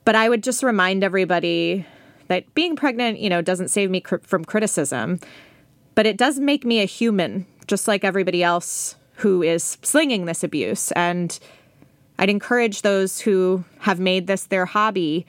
But 0.04 0.16
I 0.16 0.28
would 0.28 0.42
just 0.42 0.64
remind 0.64 1.04
everybody 1.04 1.86
that 2.28 2.52
being 2.56 2.76
pregnant, 2.76 3.20
you 3.20 3.30
know, 3.30 3.44
doesn't 3.44 3.68
save 3.68 3.92
me 3.92 4.02
cr- 4.02 4.18
from 4.24 4.44
criticism, 4.44 5.20
but 5.94 6.08
it 6.08 6.18
does 6.18 6.40
make 6.40 6.66
me 6.66 6.82
a 6.82 6.86
human, 6.86 7.46
just 7.68 7.88
like 7.88 8.04
everybody 8.04 8.42
else 8.42 8.96
who 9.16 9.44
is 9.44 9.78
slinging 9.84 10.26
this 10.26 10.44
abuse. 10.44 10.92
And 10.94 11.38
I'd 12.20 12.30
encourage 12.30 12.82
those 12.82 13.22
who 13.22 13.64
have 13.80 14.00
made 14.00 14.28
this 14.28 14.44
their 14.44 14.66
hobby 14.66 15.26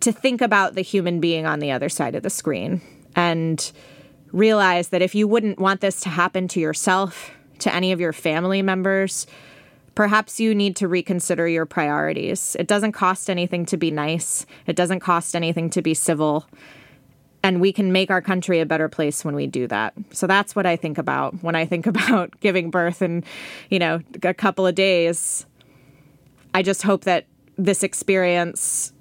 to 0.00 0.10
think 0.10 0.40
about 0.40 0.74
the 0.74 0.82
human 0.82 1.20
being 1.20 1.46
on 1.46 1.60
the 1.60 1.70
other 1.70 1.88
side 1.88 2.16
of 2.16 2.24
the 2.24 2.30
screen 2.30 2.80
and 3.14 3.70
realize 4.32 4.88
that 4.88 5.02
if 5.02 5.14
you 5.14 5.28
wouldn't 5.28 5.60
want 5.60 5.80
this 5.80 6.00
to 6.00 6.08
happen 6.08 6.48
to 6.48 6.60
yourself, 6.60 7.30
to 7.60 7.72
any 7.72 7.92
of 7.92 8.00
your 8.00 8.12
family 8.12 8.60
members, 8.60 9.26
perhaps 9.94 10.40
you 10.40 10.52
need 10.52 10.74
to 10.76 10.88
reconsider 10.88 11.46
your 11.46 11.66
priorities. 11.66 12.56
It 12.58 12.66
doesn't 12.66 12.92
cost 12.92 13.30
anything 13.30 13.64
to 13.66 13.76
be 13.76 13.92
nice, 13.92 14.46
it 14.66 14.74
doesn't 14.74 15.00
cost 15.00 15.36
anything 15.36 15.70
to 15.70 15.82
be 15.82 15.94
civil. 15.94 16.44
And 17.42 17.60
we 17.60 17.72
can 17.72 17.90
make 17.92 18.10
our 18.10 18.20
country 18.20 18.60
a 18.60 18.66
better 18.66 18.88
place 18.88 19.24
when 19.24 19.34
we 19.34 19.46
do 19.46 19.66
that. 19.68 19.94
So 20.10 20.26
that's 20.26 20.54
what 20.54 20.66
I 20.66 20.76
think 20.76 20.98
about 20.98 21.42
when 21.42 21.54
I 21.54 21.66
think 21.66 21.86
about 21.94 22.38
giving 22.40 22.70
birth 22.70 23.00
in, 23.00 23.22
you 23.70 23.78
know, 23.78 24.00
a 24.24 24.34
couple 24.34 24.66
of 24.66 24.74
days. 24.74 25.46
I 26.54 26.62
just 26.62 26.82
hope 26.82 27.04
that 27.04 27.26
this 27.56 27.82
experience 27.82 28.92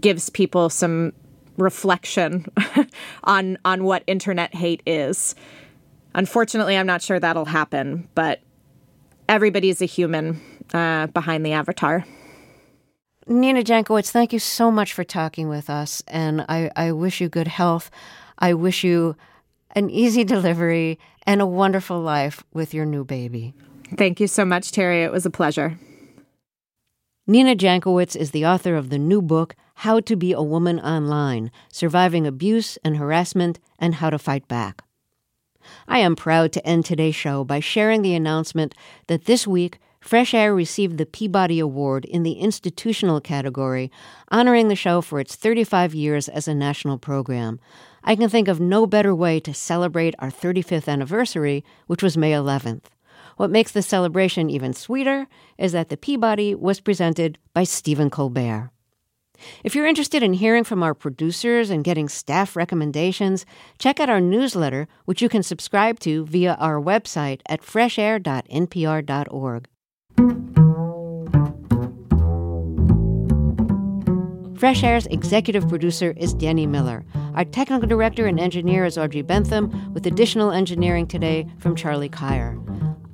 gives 0.00 0.30
people 0.30 0.70
some 0.70 1.12
reflection 1.56 2.46
on 3.24 3.58
on 3.64 3.84
what 3.84 4.02
internet 4.06 4.54
hate 4.54 4.82
is. 4.86 5.34
Unfortunately, 6.14 6.76
I'm 6.76 6.86
not 6.86 7.02
sure 7.02 7.18
that'll 7.18 7.44
happen, 7.44 8.08
but 8.14 8.40
everybody's 9.28 9.82
a 9.82 9.86
human 9.86 10.40
uh, 10.72 11.08
behind 11.08 11.44
the 11.44 11.52
avatar. 11.52 12.04
Nina 13.26 13.62
Jankowicz, 13.62 14.10
thank 14.10 14.32
you 14.32 14.38
so 14.38 14.70
much 14.70 14.92
for 14.92 15.02
talking 15.02 15.48
with 15.48 15.70
us, 15.70 16.02
and 16.06 16.42
I, 16.42 16.70
I 16.76 16.92
wish 16.92 17.20
you 17.20 17.28
good 17.28 17.48
health. 17.48 17.90
I 18.38 18.52
wish 18.52 18.84
you 18.84 19.16
an 19.74 19.88
easy 19.90 20.24
delivery 20.24 20.98
and 21.26 21.40
a 21.40 21.46
wonderful 21.46 22.00
life 22.00 22.44
with 22.52 22.74
your 22.74 22.84
new 22.84 23.02
baby. 23.02 23.54
Thank 23.96 24.20
you 24.20 24.26
so 24.26 24.44
much, 24.44 24.72
Terry. 24.72 25.02
It 25.04 25.10
was 25.10 25.24
a 25.24 25.30
pleasure. 25.30 25.78
Nina 27.26 27.56
Jankowicz 27.56 28.14
is 28.14 28.32
the 28.32 28.44
author 28.44 28.76
of 28.76 28.90
the 28.90 28.98
new 28.98 29.22
book, 29.22 29.56
How 29.76 29.98
to 29.98 30.14
Be 30.14 30.34
a 30.34 30.42
Woman 30.42 30.78
Online 30.78 31.50
Surviving 31.72 32.26
Abuse 32.26 32.76
and 32.84 32.98
Harassment 32.98 33.58
and 33.78 33.94
How 33.94 34.10
to 34.10 34.18
Fight 34.18 34.46
Back. 34.46 34.84
I 35.88 36.00
am 36.00 36.16
proud 36.16 36.52
to 36.52 36.66
end 36.66 36.84
today's 36.84 37.14
show 37.14 37.42
by 37.42 37.60
sharing 37.60 38.02
the 38.02 38.14
announcement 38.14 38.74
that 39.06 39.24
this 39.24 39.46
week, 39.46 39.78
Fresh 40.00 40.34
Air 40.34 40.54
received 40.54 40.98
the 40.98 41.06
Peabody 41.06 41.58
Award 41.60 42.04
in 42.04 42.24
the 42.24 42.32
institutional 42.32 43.22
category, 43.22 43.90
honoring 44.30 44.68
the 44.68 44.76
show 44.76 45.00
for 45.00 45.18
its 45.18 45.34
35 45.34 45.94
years 45.94 46.28
as 46.28 46.46
a 46.46 46.54
national 46.54 46.98
program. 46.98 47.58
I 48.02 48.16
can 48.16 48.28
think 48.28 48.48
of 48.48 48.60
no 48.60 48.86
better 48.86 49.14
way 49.14 49.40
to 49.40 49.54
celebrate 49.54 50.14
our 50.18 50.30
35th 50.30 50.88
anniversary, 50.88 51.64
which 51.86 52.02
was 52.02 52.18
May 52.18 52.32
11th. 52.32 52.82
What 53.36 53.50
makes 53.50 53.72
the 53.72 53.82
celebration 53.82 54.50
even 54.50 54.72
sweeter 54.72 55.26
is 55.58 55.72
that 55.72 55.88
the 55.88 55.96
Peabody 55.96 56.54
was 56.54 56.80
presented 56.80 57.38
by 57.52 57.64
Stephen 57.64 58.10
Colbert. 58.10 58.70
If 59.64 59.74
you're 59.74 59.86
interested 59.86 60.22
in 60.22 60.34
hearing 60.34 60.64
from 60.64 60.82
our 60.82 60.94
producers 60.94 61.70
and 61.70 61.84
getting 61.84 62.08
staff 62.08 62.54
recommendations, 62.54 63.44
check 63.78 63.98
out 63.98 64.08
our 64.08 64.20
newsletter, 64.20 64.86
which 65.04 65.20
you 65.20 65.28
can 65.28 65.42
subscribe 65.42 65.98
to 66.00 66.24
via 66.26 66.54
our 66.54 66.80
website 66.80 67.40
at 67.48 67.60
freshair.npr.org. 67.60 69.68
Fresh 74.56 74.84
Air's 74.84 75.06
executive 75.06 75.68
producer 75.68 76.14
is 76.16 76.32
Danny 76.32 76.66
Miller. 76.66 77.04
Our 77.34 77.44
technical 77.44 77.88
director 77.88 78.26
and 78.26 78.40
engineer 78.40 78.86
is 78.86 78.96
Audrey 78.96 79.20
Bentham, 79.20 79.92
with 79.92 80.06
additional 80.06 80.52
engineering 80.52 81.06
today 81.06 81.46
from 81.58 81.76
Charlie 81.76 82.08
Kyer. 82.08 82.56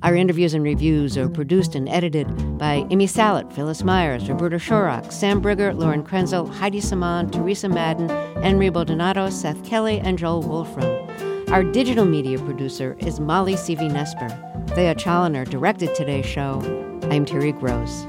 Our 0.03 0.15
interviews 0.15 0.55
and 0.55 0.63
reviews 0.63 1.15
are 1.15 1.29
produced 1.29 1.75
and 1.75 1.87
edited 1.87 2.57
by 2.57 2.87
Amy 2.89 3.05
Salit, 3.05 3.53
Phyllis 3.53 3.83
Myers, 3.83 4.27
Roberta 4.27 4.55
Shorrock, 4.55 5.11
Sam 5.11 5.41
Briger, 5.41 5.77
Lauren 5.77 6.03
Krenzel, 6.03 6.51
Heidi 6.51 6.81
Saman, 6.81 7.29
Therese 7.29 7.65
Madden, 7.65 8.09
Henry 8.41 8.69
Baldonado, 8.69 9.29
Seth 9.29 9.63
Kelley, 9.63 9.99
and 9.99 10.17
Joel 10.17 10.41
Wolfram. 10.41 11.07
Our 11.49 11.63
digital 11.63 12.05
media 12.05 12.39
producer 12.39 12.95
is 12.99 13.19
Molly 13.19 13.53
Seavy-Nesper. 13.53 14.73
Thea 14.73 14.95
Chaloner 14.95 15.47
directed 15.47 15.93
today's 15.93 16.25
show. 16.25 16.61
I'm 17.11 17.25
Terry 17.25 17.51
Gross. 17.51 18.05